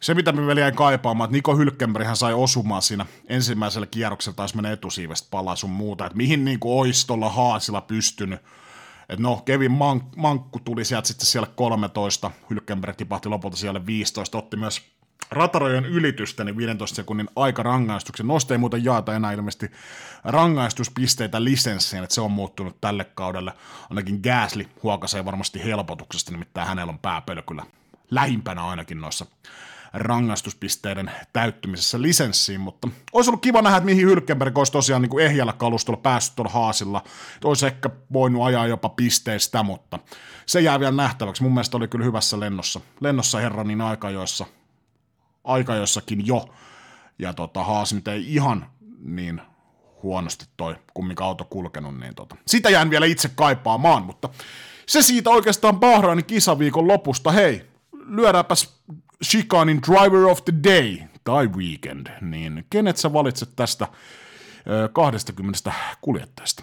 se, 0.01 0.15
mitä 0.15 0.33
me 0.33 0.47
vielä 0.47 0.61
jäin 0.61 0.75
kaipaamaan, 0.75 1.29
että 1.29 1.37
Niko 1.37 1.57
Hylkenberghän 1.57 2.17
sai 2.17 2.35
osumaan 2.35 2.83
siinä 2.83 3.07
ensimmäisellä 3.29 3.87
kierroksella, 3.87 4.37
taisi 4.37 4.57
mennä 4.57 4.73
etusiivestä 4.73 5.29
palaa 5.31 5.57
sun 5.57 5.71
muuta, 5.71 6.07
että 6.07 6.17
mihin 6.17 6.45
niin 6.45 6.61
kuin 6.61 6.93
haasilla 7.31 7.81
pystynyt. 7.81 8.41
Että 9.09 9.23
no, 9.23 9.37
Kevin 9.37 9.71
Mank- 9.71 10.17
Mankku 10.17 10.59
tuli 10.59 10.85
sieltä 10.85 11.09
sitten 11.09 11.27
siellä 11.27 11.49
13, 11.57 12.31
Hylkenberg 12.51 12.97
tipahti 12.97 13.29
lopulta 13.29 13.57
siellä 13.57 13.87
15, 13.87 14.39
otti 14.39 14.57
myös 14.57 14.83
ratarojen 15.31 15.85
ylitystä, 15.85 16.45
niin 16.45 16.57
15 16.57 16.97
sekunnin 16.97 17.29
aika 17.37 17.63
rangaistuksen. 17.63 18.27
Nosta 18.27 18.55
ei 18.55 18.59
muuten 18.59 18.85
jaeta 18.85 19.15
enää 19.15 19.33
ilmeisesti 19.33 19.71
rangaistuspisteitä 20.25 21.45
lisenssiin, 21.45 22.03
että 22.03 22.15
se 22.15 22.21
on 22.21 22.33
muuttunut 22.33 22.81
tälle 22.81 23.05
kaudelle. 23.05 23.53
Ainakin 23.91 24.21
Gasly 24.23 24.67
huokasee 24.83 25.25
varmasti 25.25 25.65
helpotuksesta, 25.65 26.33
nimittäin 26.33 26.69
hänellä 26.69 26.91
on 26.91 26.99
pääpelö 26.99 27.43
kyllä 27.43 27.65
lähimpänä 28.11 28.67
ainakin 28.67 29.01
noissa 29.01 29.27
rangaistuspisteiden 29.93 31.11
täyttymisessä 31.33 32.03
lisenssiin, 32.03 32.61
mutta 32.61 32.89
olisi 33.13 33.31
ollut 33.31 33.43
kiva 33.43 33.63
nähdä, 33.63 33.77
että 33.77 33.85
mihin 33.85 34.07
Hylkenberg 34.07 34.59
olisi 34.59 34.73
tosiaan 34.73 35.03
niin 35.03 35.11
kuin 35.11 35.25
ehjällä 35.25 35.53
kalustolla 35.53 36.01
päässyt 36.01 36.37
tuolla 36.37 36.53
haasilla. 36.53 37.05
Olisi 37.45 37.67
ehkä 37.67 37.91
voinut 38.13 38.45
ajaa 38.45 38.67
jopa 38.67 38.89
pisteistä, 38.89 39.63
mutta 39.63 39.99
se 40.47 40.61
jää 40.61 40.81
vielä 40.81 40.97
nähtäväksi. 40.97 41.43
Mun 41.43 41.55
mielestä 41.55 41.77
oli 41.77 41.89
kyllä 41.89 42.05
hyvässä 42.05 42.41
lennossa. 42.41 42.81
Lennossa 43.01 43.39
herra 43.39 43.65
niin 43.65 43.81
aikajoissa, 43.81 44.47
aikajoissakin 45.45 46.27
jo. 46.27 46.49
Ja 47.19 47.33
tota, 47.33 47.65
Haas 47.65 47.93
nyt 47.93 48.09
ei 48.09 48.35
ihan 48.35 48.67
niin 49.05 49.41
huonosti 50.03 50.45
toi 50.57 50.77
kumminkaan 50.95 51.29
auto 51.29 51.45
kulkenut, 51.45 52.01
niin 52.01 52.15
tota, 52.15 52.37
sitä 52.47 52.71
jään 52.71 52.91
vielä 52.91 53.07
itse 53.07 53.31
kaipaamaan, 53.35 54.03
mutta 54.03 54.29
se 54.87 55.03
siitä 55.03 55.31
oikeastaan 55.31 55.81
Bahrainin 55.81 56.25
kisaviikon 56.25 56.89
lopusta. 56.89 57.33
Hei, 57.33 57.71
lyödäänpäs 57.93 58.81
Chicanin 59.25 59.81
Driver 59.91 60.25
of 60.25 60.45
the 60.45 60.55
Day 60.65 60.99
tai 61.25 61.49
Weekend, 61.49 62.07
niin 62.21 62.65
kenet 62.71 62.97
sä 62.97 63.13
valitset 63.13 63.49
tästä 63.57 63.87
20 64.93 65.73
kuljettajasta? 66.01 66.63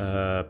Öö, 0.00 0.44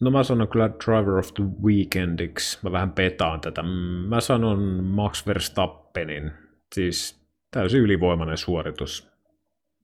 no 0.00 0.10
mä 0.10 0.22
sanon 0.22 0.48
kyllä 0.48 0.68
Driver 0.68 1.18
of 1.18 1.34
the 1.34 1.44
Weekendiksi. 1.62 2.58
Mä 2.62 2.72
vähän 2.72 2.92
petaan 2.92 3.40
tätä. 3.40 3.62
Mä 4.08 4.20
sanon 4.20 4.84
Max 4.84 5.26
Verstappenin. 5.26 6.32
Siis 6.74 7.20
täysin 7.50 7.80
ylivoimainen 7.80 8.38
suoritus. 8.38 9.08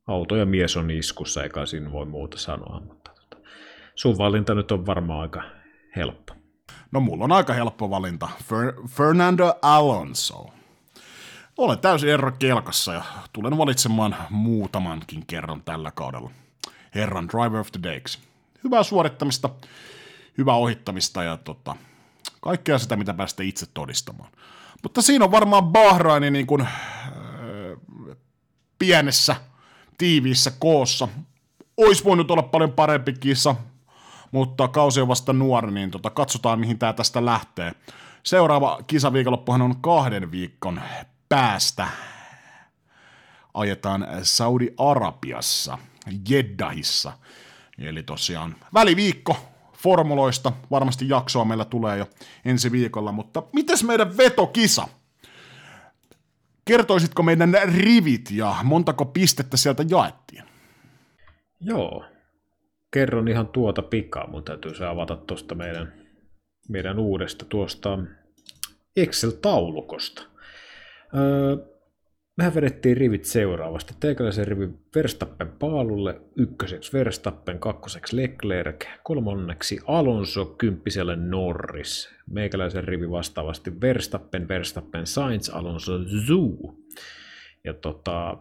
Auto 0.07 0.37
ja 0.37 0.47
mies 0.47 0.77
on 0.77 0.91
iskussa, 0.91 1.43
eikä 1.43 1.67
siinä 1.67 1.93
voi 1.93 2.07
muuta 2.07 2.39
sanoa. 2.39 2.81
Mutta 2.81 3.11
tota, 3.11 3.37
sun 3.95 4.19
valinta 4.19 4.55
nyt 4.55 4.73
on 4.73 4.87
varmaan 4.87 5.21
aika 5.21 5.43
helppo. 5.97 6.35
No 6.95 7.01
mulla 7.01 7.25
on 7.25 7.33
aika 7.33 7.53
helppo 7.53 7.91
valinta. 7.91 8.29
Fer- 8.43 8.89
Fernando 8.89 9.55
Alonso. 9.63 10.47
Olen 11.57 11.79
täysin 11.79 12.11
ero 12.11 12.33
kelkassa 12.33 12.93
ja 12.93 13.05
tulen 13.33 13.59
valitsemaan 13.59 14.17
muutamankin 14.31 15.27
kerran 15.27 15.63
tällä 15.63 15.91
kaudella. 15.91 16.31
Herran 16.95 17.29
Driver 17.29 17.61
of 17.61 17.73
the 17.73 17.83
Days. 17.83 18.19
Hyvää 18.65 18.83
suorittamista, 18.83 19.51
hyvää 20.39 20.55
ohittamista 20.55 21.23
ja 21.23 21.37
tota, 21.37 21.77
kaikkea 22.41 22.79
sitä, 22.79 22.97
mitä 22.97 23.15
päästä 23.15 23.43
itse 23.43 23.67
todistamaan. 23.75 24.31
Mutta 24.83 25.03
siinä 25.03 25.25
on 25.25 25.31
varmaan 25.31 25.65
Bahrainin 25.65 26.33
niin 26.33 26.47
kuin, 26.47 26.67
öö, 27.43 27.77
pienessä, 28.79 29.37
tiiviissä 29.99 30.53
koossa. 30.59 31.09
Ois 31.77 32.05
voinut 32.05 32.31
olla 32.31 32.43
paljon 32.43 32.73
parempi 32.73 33.13
kisa, 33.13 33.57
mutta 34.35 34.69
kausi 34.69 35.01
on 35.01 35.09
vasta 35.09 35.33
nuori, 35.33 35.71
niin 35.71 35.91
tota, 35.91 36.11
katsotaan 36.11 36.61
mihin 36.61 36.79
tämä 36.79 36.93
tästä 36.93 37.25
lähtee. 37.25 37.73
Seuraava 38.23 38.81
kisaviikonloppuhan 38.87 39.63
on 39.63 39.77
kahden 39.81 40.31
viikon 40.31 40.81
päästä. 41.29 41.89
Ajetaan 43.55 44.07
Saudi-Arabiassa, 44.23 45.79
Jeddahissa. 46.29 47.13
Eli 47.79 48.03
tosiaan 48.03 48.57
väliviikko 48.75 49.37
formuloista. 49.73 50.53
Varmasti 50.71 51.09
jaksoa 51.09 51.45
meillä 51.45 51.65
tulee 51.65 51.99
jo 51.99 52.07
ensi 52.45 52.73
viikolla, 52.73 53.13
mutta 53.13 53.43
mites 53.53 53.85
meidän 53.85 54.17
vetokisa? 54.17 54.89
Kertoisitko 56.65 57.23
meidän 57.23 57.57
rivit 57.65 58.31
ja 58.31 58.57
montako 58.63 59.05
pistettä 59.05 59.57
sieltä 59.57 59.85
jaettiin? 59.89 60.45
Joo, 61.61 62.05
kerron 62.95 63.29
ihan 63.29 63.49
tuota 63.49 63.83
pikaa, 63.83 64.27
mutta 64.27 64.53
täytyy 64.53 64.75
se 64.75 64.87
avata 64.87 65.17
tuosta 65.17 65.55
meidän, 65.55 65.93
meidän 66.69 66.99
uudesta 66.99 67.45
tuosta 67.49 67.99
Excel-taulukosta. 68.97 70.23
Öö, 71.17 71.57
mehän 72.37 72.55
vedettiin 72.55 72.97
rivit 72.97 73.25
seuraavasti. 73.25 73.95
Teikäläisen 74.01 74.49
rivi 74.49 74.69
Verstappen 74.95 75.49
paalulle, 75.49 76.21
ykköseksi 76.37 76.93
Verstappen, 76.93 77.59
kakkoseksi 77.59 78.17
Leclerc, 78.17 78.87
kolmanneksi 79.03 79.79
Alonso, 79.87 80.45
kymppiselle 80.45 81.17
Norris. 81.17 82.15
Meikäläisen 82.31 82.85
rivi 82.85 83.11
vastaavasti 83.11 83.81
Verstappen, 83.81 84.49
Verstappen, 84.49 85.07
Sainz, 85.07 85.49
Alonso, 85.49 85.99
Zhu. 86.27 86.79
Ja 87.65 87.75
tota, 87.75 88.39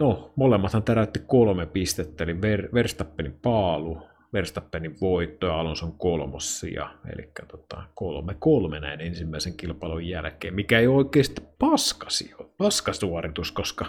no, 0.00 0.32
molemmathan 0.36 0.82
täräytti 0.82 1.20
kolme 1.26 1.66
pistettä, 1.66 2.24
eli 2.24 2.42
Ver, 2.42 2.68
Verstappenin 2.74 3.38
paalu, 3.42 4.02
Verstappenin 4.32 5.00
voitto 5.00 5.46
ja 5.46 5.60
Alonson 5.60 5.92
kolmossia, 5.98 6.90
eli 7.12 7.30
tota, 7.48 7.82
kolme 7.94 8.36
kolme 8.38 8.80
näin 8.80 9.00
ensimmäisen 9.00 9.56
kilpailun 9.56 10.06
jälkeen, 10.06 10.54
mikä 10.54 10.78
ei 10.78 10.86
oikeasti 10.86 11.42
paskasi, 11.58 12.34
paskasuoritus, 12.58 13.52
koska 13.52 13.86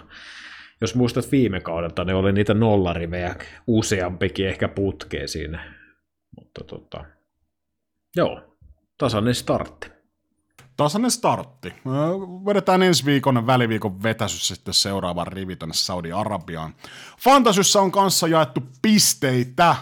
jos 0.81 0.95
muistat 0.95 1.31
viime 1.31 1.59
kaudelta, 1.59 2.03
ne 2.03 2.13
oli 2.13 2.31
niitä 2.31 2.53
nollarivejä 2.53 3.35
useampikin 3.67 4.47
ehkä 4.47 4.67
putkeen 4.67 5.27
siinä, 5.27 5.73
mutta 6.39 6.63
tota, 6.63 7.05
joo, 8.15 8.57
tasainen 8.97 9.35
startti 9.35 10.00
tasainen 10.83 11.11
startti. 11.11 11.73
Vedetään 12.45 12.83
ensi 12.83 13.05
viikon 13.05 13.47
väliviikon 13.47 14.03
vetäsys 14.03 14.47
sitten 14.47 14.73
seuraavan 14.73 15.27
rivi 15.27 15.55
tänne 15.55 15.73
Saudi-Arabiaan. 15.73 16.75
Fantasyssä 17.19 17.81
on 17.81 17.91
kanssa 17.91 18.27
jaettu 18.27 18.63
pisteitä. 18.81 19.75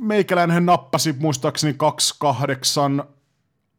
meikäläinen 0.00 0.66
nappasi 0.66 1.12
muistaakseni 1.18 1.74
28, 1.74 3.04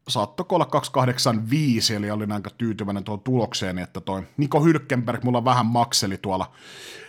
saattoiko 0.08 0.54
olla 0.54 0.66
285, 0.66 1.94
eli 1.94 2.10
olin 2.10 2.32
aika 2.32 2.50
tyytyväinen 2.50 3.04
tuohon 3.04 3.20
tulokseen, 3.20 3.78
että 3.78 4.00
toi 4.00 4.22
Niko 4.36 4.60
Hylkenberg, 4.60 5.22
mulla 5.22 5.44
vähän 5.44 5.66
makseli 5.66 6.18
tuolla 6.18 6.52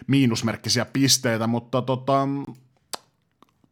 miinusmerkkisiä 0.07 0.85
pisteitä, 0.85 1.47
mutta 1.47 1.81
tota, 1.81 2.27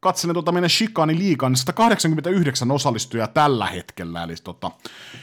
katselin 0.04 0.34
tuota 0.34 0.52
meidän 0.52 0.70
Shikani 0.70 1.18
liikaa, 1.18 1.50
niin 1.50 1.58
189 1.58 2.72
osallistujaa 2.72 3.28
tällä 3.28 3.66
hetkellä, 3.66 4.24
eli 4.24 4.34
tota, 4.44 4.72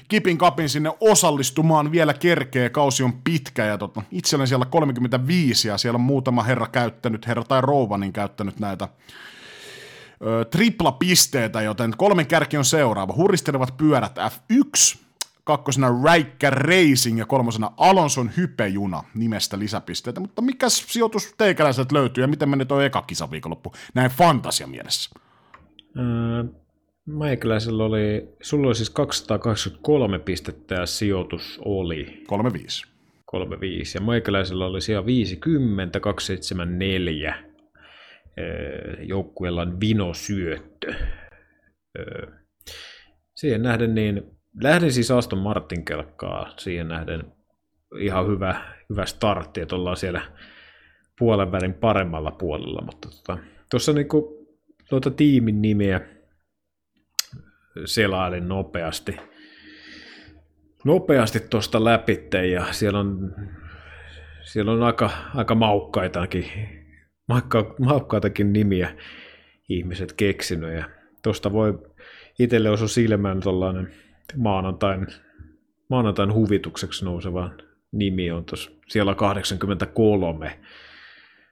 kipin 0.08 0.38
kapin 0.38 0.68
sinne 0.68 0.92
osallistumaan 1.00 1.92
vielä 1.92 2.14
kerkee, 2.14 2.68
kausi 2.68 3.02
on 3.02 3.12
pitkä, 3.24 3.64
ja 3.64 3.78
tota, 3.78 4.02
itse 4.10 4.36
olen 4.36 4.48
siellä 4.48 4.64
35, 4.64 5.68
ja 5.68 5.78
siellä 5.78 5.96
on 5.96 6.00
muutama 6.00 6.42
herra 6.42 6.66
käyttänyt, 6.66 7.26
herra 7.26 7.44
tai 7.44 7.60
rouva, 7.60 7.98
niin 7.98 8.12
käyttänyt 8.12 8.60
näitä 8.60 8.88
ö, 10.26 10.44
tripla 10.44 10.92
pisteitä, 10.92 11.62
joten 11.62 11.94
kolmen 11.96 12.26
kärki 12.26 12.56
on 12.56 12.64
seuraava. 12.64 13.14
Huristelevat 13.16 13.76
pyörät 13.76 14.16
F1, 14.18 14.98
kakkosena 15.44 16.02
Räikkä 16.04 16.50
Racing 16.50 17.18
ja 17.18 17.26
kolmosena 17.26 17.72
Alonson 17.76 18.30
hypejuna 18.36 19.02
nimestä 19.14 19.58
lisäpisteitä, 19.58 20.20
mutta 20.20 20.42
mikä 20.42 20.68
sijoitus 20.68 21.34
teikäläiset 21.38 21.92
löytyy 21.92 22.24
ja 22.24 22.28
miten 22.28 22.48
meni 22.48 22.64
tuo 22.64 22.80
eka 22.80 23.02
kisaviikonloppu 23.02 23.72
näin 23.94 24.10
fantasia 24.10 24.66
mielessä? 24.66 25.10
Öö, 25.98 26.44
meikäläisellä 27.06 27.84
oli, 27.84 28.28
sulla 28.42 28.66
oli 28.66 28.74
siis 28.74 28.90
223 28.90 30.18
pistettä 30.18 30.74
ja 30.74 30.86
sijoitus 30.86 31.60
oli? 31.64 32.24
35. 32.26 32.86
35 33.26 33.98
ja 33.98 34.02
meikäläisellä 34.02 34.66
oli 34.66 34.80
siellä 34.80 35.06
50, 35.06 36.00
274 36.00 37.50
joukkueella 39.00 39.62
on 39.62 39.80
Vino 39.80 40.14
Syöttö. 40.14 40.94
Öö, 41.98 42.26
siihen 43.36 43.62
nähden 43.62 43.94
niin 43.94 44.39
lähdin 44.62 44.92
siis 44.92 45.10
Aston 45.10 45.38
Martin 45.38 45.84
kelkkaa 45.84 46.54
siihen 46.56 46.88
nähden 46.88 47.32
ihan 47.98 48.26
hyvä, 48.26 48.62
hyvä 48.90 49.06
startti, 49.06 49.60
että 49.60 49.76
ollaan 49.76 49.96
siellä 49.96 50.22
puolen 51.18 51.52
välin 51.52 51.74
paremmalla 51.74 52.30
puolella, 52.30 52.82
mutta 52.84 53.08
tuossa 53.70 53.92
tota, 53.92 53.96
niinku 53.98 54.46
tuota 54.88 55.10
tiimin 55.10 55.62
nimeä 55.62 56.00
selailin 57.84 58.48
nopeasti, 58.48 59.16
nopeasti 60.84 61.40
tuosta 61.40 61.84
läpi 61.84 62.28
ja 62.52 62.72
siellä 62.72 62.98
on, 62.98 63.34
siellä 64.42 64.72
on 64.72 64.82
aika, 64.82 65.10
aika 65.34 65.54
maukkaitakin, 65.54 66.44
maukka, 67.28 67.74
maukkaitakin 67.78 68.52
nimiä 68.52 68.96
ihmiset 69.68 70.12
keksinyt 70.12 70.74
ja 70.74 70.84
tuosta 71.22 71.52
voi 71.52 71.78
itselle 72.38 72.70
osua 72.70 72.88
silmään 72.88 73.40
tuollainen 73.40 73.94
maanantain, 74.36 75.06
maanantain 75.90 76.32
huvitukseksi 76.32 77.04
nouseva 77.04 77.50
nimi 77.92 78.30
on 78.30 78.44
tuossa 78.44 78.70
siellä 78.88 79.14
83. 79.14 80.60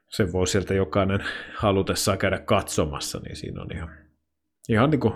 Se 0.08 0.32
voi 0.32 0.46
sieltä 0.46 0.74
jokainen 0.74 1.24
halutessaan 1.56 2.18
käydä 2.18 2.38
katsomassa, 2.38 3.18
niin 3.18 3.36
siinä 3.36 3.62
on 3.62 3.68
ihan, 3.76 3.90
ihan 4.68 4.90
niin 4.90 5.00
kuin 5.00 5.14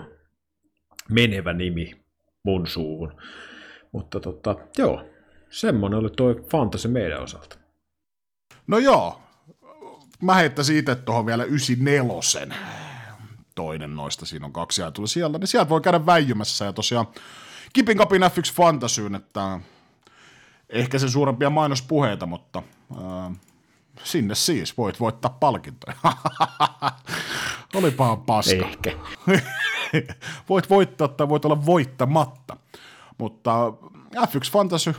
menevä 1.09 1.53
nimi 1.53 2.03
mun 2.43 2.67
suuhun. 2.67 3.21
Mutta 3.91 4.19
tota, 4.19 4.55
joo, 4.77 5.05
semmonen 5.49 5.99
oli 5.99 6.09
toi 6.09 6.43
fantasy 6.51 6.87
meidän 6.87 7.21
osalta. 7.21 7.57
No 8.67 8.77
joo, 8.77 9.21
mä 10.21 10.33
heittäisin 10.33 10.77
itse 10.77 10.95
tuohon 10.95 11.25
vielä 11.25 11.43
94 11.43 12.55
toinen 13.55 13.95
noista, 13.95 14.25
siinä 14.25 14.45
on 14.45 14.53
kaksi 14.53 14.81
ajatulla 14.81 15.07
sieltä, 15.07 15.37
niin 15.37 15.47
sieltä 15.47 15.69
voi 15.69 15.81
käydä 15.81 16.05
väijymässä 16.05 16.65
ja 16.65 16.73
tosiaan 16.73 17.07
Kipin 17.73 17.97
kapin 17.97 18.21
F1 18.21 18.53
Fantasyyn, 18.53 19.15
että 19.15 19.59
ehkä 20.69 20.99
sen 20.99 21.09
suurempia 21.09 21.49
mainospuheita, 21.49 22.25
mutta 22.25 22.63
äh, 22.91 23.37
sinne 24.03 24.35
siis 24.35 24.77
voit 24.77 24.99
voittaa 24.99 25.37
palkintoja. 25.39 25.97
Olipahan 27.75 28.21
paska. 28.21 28.65
Ehkä. 28.65 28.91
voit 30.49 30.69
voittaa 30.69 31.07
tai 31.07 31.29
voit 31.29 31.45
olla 31.45 31.65
voittamatta. 31.65 32.57
Mutta 33.17 33.73
F1 34.15 34.51
Fantasy 34.51 34.95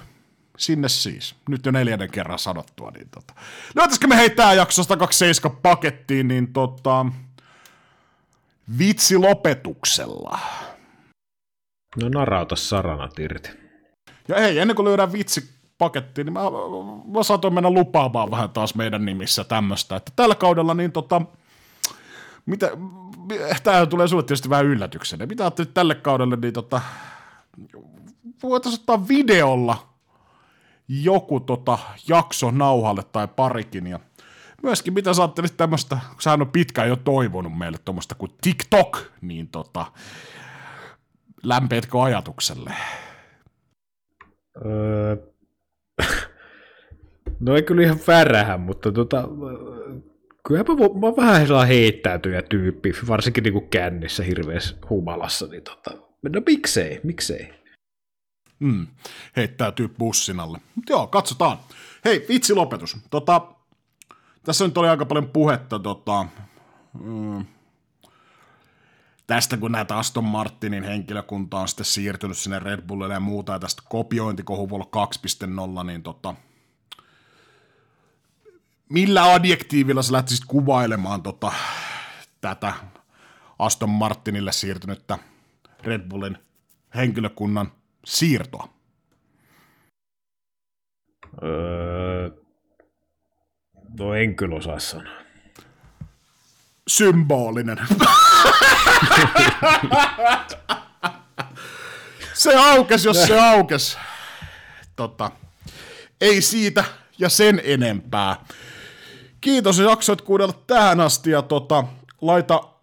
sinne 0.58 0.88
siis. 0.88 1.34
Nyt 1.48 1.66
jo 1.66 1.72
neljännen 1.72 2.10
kerran 2.10 2.38
sanottua. 2.38 2.90
Niin 2.90 3.08
tota. 3.10 3.34
Löytäisikö 3.74 4.06
me 4.06 4.16
heittää 4.16 4.54
jaksosta 4.54 4.96
27 4.96 5.58
pakettiin, 5.62 6.28
niin 6.28 6.52
tota, 6.52 7.06
vitsi 8.78 9.16
lopetuksella. 9.18 10.38
No 12.02 12.08
narauta 12.08 12.56
saranat 12.56 13.18
irti. 13.18 13.50
Ja 14.28 14.40
hei, 14.40 14.58
ennen 14.58 14.76
kuin 14.76 14.88
lyödään 14.88 15.12
vitsi 15.12 15.50
pakettiin, 15.78 16.24
niin 16.24 16.32
mä, 16.32 16.40
mä 17.14 17.22
saatoin 17.22 17.54
mennä 17.54 17.70
lupaamaan 17.70 18.30
vähän 18.30 18.50
taas 18.50 18.74
meidän 18.74 19.04
nimissä 19.04 19.44
tämmöistä, 19.44 19.96
että 19.96 20.12
tällä 20.16 20.34
kaudella 20.34 20.74
niin 20.74 20.92
tota, 20.92 21.22
mitä, 22.46 22.70
tämä 23.62 23.86
tulee 23.86 24.08
sulle 24.08 24.22
tietysti 24.22 24.50
vähän 24.50 24.66
yllätyksenä. 24.66 25.26
Mitä 25.26 25.44
ajattelit 25.44 25.74
tälle 25.74 25.94
kaudelle, 25.94 26.36
niin 26.36 26.52
tota, 26.52 26.80
voitaisiin 28.42 28.80
ottaa 28.80 29.08
videolla 29.08 29.88
joku 30.88 31.40
tota, 31.40 31.78
jakso 32.08 32.50
nauhalle 32.50 33.02
tai 33.02 33.28
parikin, 33.28 33.86
ja 33.86 34.00
myöskin 34.62 34.94
mitä 34.94 35.14
sä 35.14 35.22
ajattelit 35.22 35.56
tämmöistä, 35.56 35.98
kun 36.08 36.22
sä 36.22 36.32
on 36.32 36.50
pitkään 36.52 36.88
jo 36.88 36.96
toivonut 36.96 37.58
meille 37.58 37.78
tuommoista 37.84 38.14
kuin 38.14 38.32
TikTok, 38.40 38.98
niin 39.20 39.48
tota, 39.48 39.86
lämpeetkö 41.44 42.02
ajatukselle? 42.02 42.74
Öö, 44.66 45.16
no 47.40 47.56
ei 47.56 47.62
kyllä 47.62 47.82
ihan 47.82 48.00
värähän, 48.06 48.60
mutta 48.60 48.92
tota, 48.92 49.28
kyllä 50.48 50.64
mä, 50.68 51.00
mä 51.00 51.06
oon 51.06 51.16
vähän 51.16 51.46
sellainen 51.46 51.76
heittäytyjä 51.76 52.42
tyyppi, 52.42 52.92
varsinkin 53.08 53.44
niinku 53.44 53.60
kännissä 53.60 54.22
hirveässä 54.22 54.76
humalassa, 54.90 55.46
niin 55.46 55.62
tota, 55.62 55.90
no 56.22 56.42
miksei, 56.46 57.00
miksei. 57.02 57.64
Mm, 58.60 58.86
heittäytyy 59.36 59.88
bussin 59.88 60.40
alle. 60.40 60.58
Mut 60.74 60.84
joo, 60.90 61.06
katsotaan. 61.06 61.58
Hei, 62.04 62.26
vitsi 62.28 62.54
lopetus. 62.54 62.96
Tota, 63.10 63.40
tässä 64.44 64.66
nyt 64.66 64.78
oli 64.78 64.88
aika 64.88 65.06
paljon 65.06 65.28
puhetta 65.28 65.78
tota, 65.78 66.26
mm, 67.00 67.44
tästä, 69.26 69.56
kun 69.56 69.72
näitä 69.72 69.98
Aston 69.98 70.24
Martinin 70.24 70.84
henkilökunta 70.84 71.60
on 71.60 71.68
sitten 71.68 71.84
siirtynyt 71.84 72.38
sinne 72.38 72.58
Red 72.58 72.82
Bullille 72.82 73.14
ja 73.14 73.20
muuta, 73.20 73.52
ja 73.52 73.58
tästä 73.58 73.82
kopiointikohuvulla 73.88 74.88
2.0, 75.80 75.86
niin 75.86 76.02
tota, 76.02 76.34
millä 78.88 79.32
adjektiivilla 79.32 80.02
sä 80.02 80.12
lähtisit 80.12 80.44
kuvailemaan 80.44 81.22
tota, 81.22 81.52
tätä 82.40 82.72
Aston 83.58 83.90
Martinille 83.90 84.52
siirtynyttä 84.52 85.18
Red 85.82 86.08
Bullin 86.08 86.38
henkilökunnan 86.94 87.72
siirtoa? 88.04 88.68
Öö, 91.42 92.30
no 93.98 94.14
en 94.14 94.36
kyllä 94.36 94.56
osaa 94.56 94.78
sanoa. 94.78 95.12
Symbolinen. 96.88 97.78
se 102.34 102.56
aukes, 102.56 103.04
jos 103.04 103.26
se 103.26 103.40
aukes. 103.40 103.98
Tota, 104.96 105.30
ei 106.20 106.42
siitä 106.42 106.84
ja 107.18 107.28
sen 107.28 107.60
enempää. 107.64 108.44
Kiitos, 109.40 109.78
että 109.78 109.90
jaksoit 109.90 110.20
kuunnella 110.20 110.62
tähän 110.66 111.00
asti 111.00 111.30
ja 111.30 111.42
tota, 111.42 111.84
laita 112.20 112.74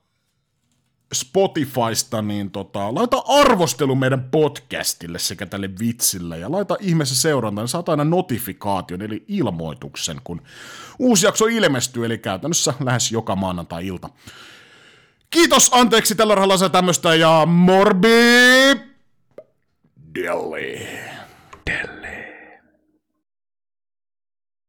Spotifysta, 1.14 2.22
niin 2.22 2.52
tota, 2.52 2.96
laita 2.96 3.24
arvostelu 3.28 3.96
meidän 3.96 4.24
podcastille 4.32 5.20
sekä 5.20 5.46
tälle 5.46 5.70
vitsille 5.80 6.40
ja 6.40 6.52
laita 6.52 6.78
ihmeessä 6.80 7.16
seurantaan, 7.16 7.64
niin 7.64 7.70
saat 7.70 7.90
aina 7.90 8.04
notifikaation 8.04 9.02
eli 9.02 9.26
ilmoituksen, 9.28 10.22
kun 10.24 10.42
uusi 11.00 11.26
jakso 11.26 11.46
ilmestyy, 11.46 12.06
eli 12.06 12.18
käytännössä 12.18 12.74
lähes 12.80 13.12
joka 13.12 13.36
maanantai-ilta. 13.36 14.10
Kiitos, 15.32 15.70
anteeksi 15.74 16.16
tällä 16.16 16.36
rahalla 16.36 16.70
tämmöistä 16.70 17.16
ja 17.16 17.46
morbi... 17.46 18.08
Delhi. 20.16 21.11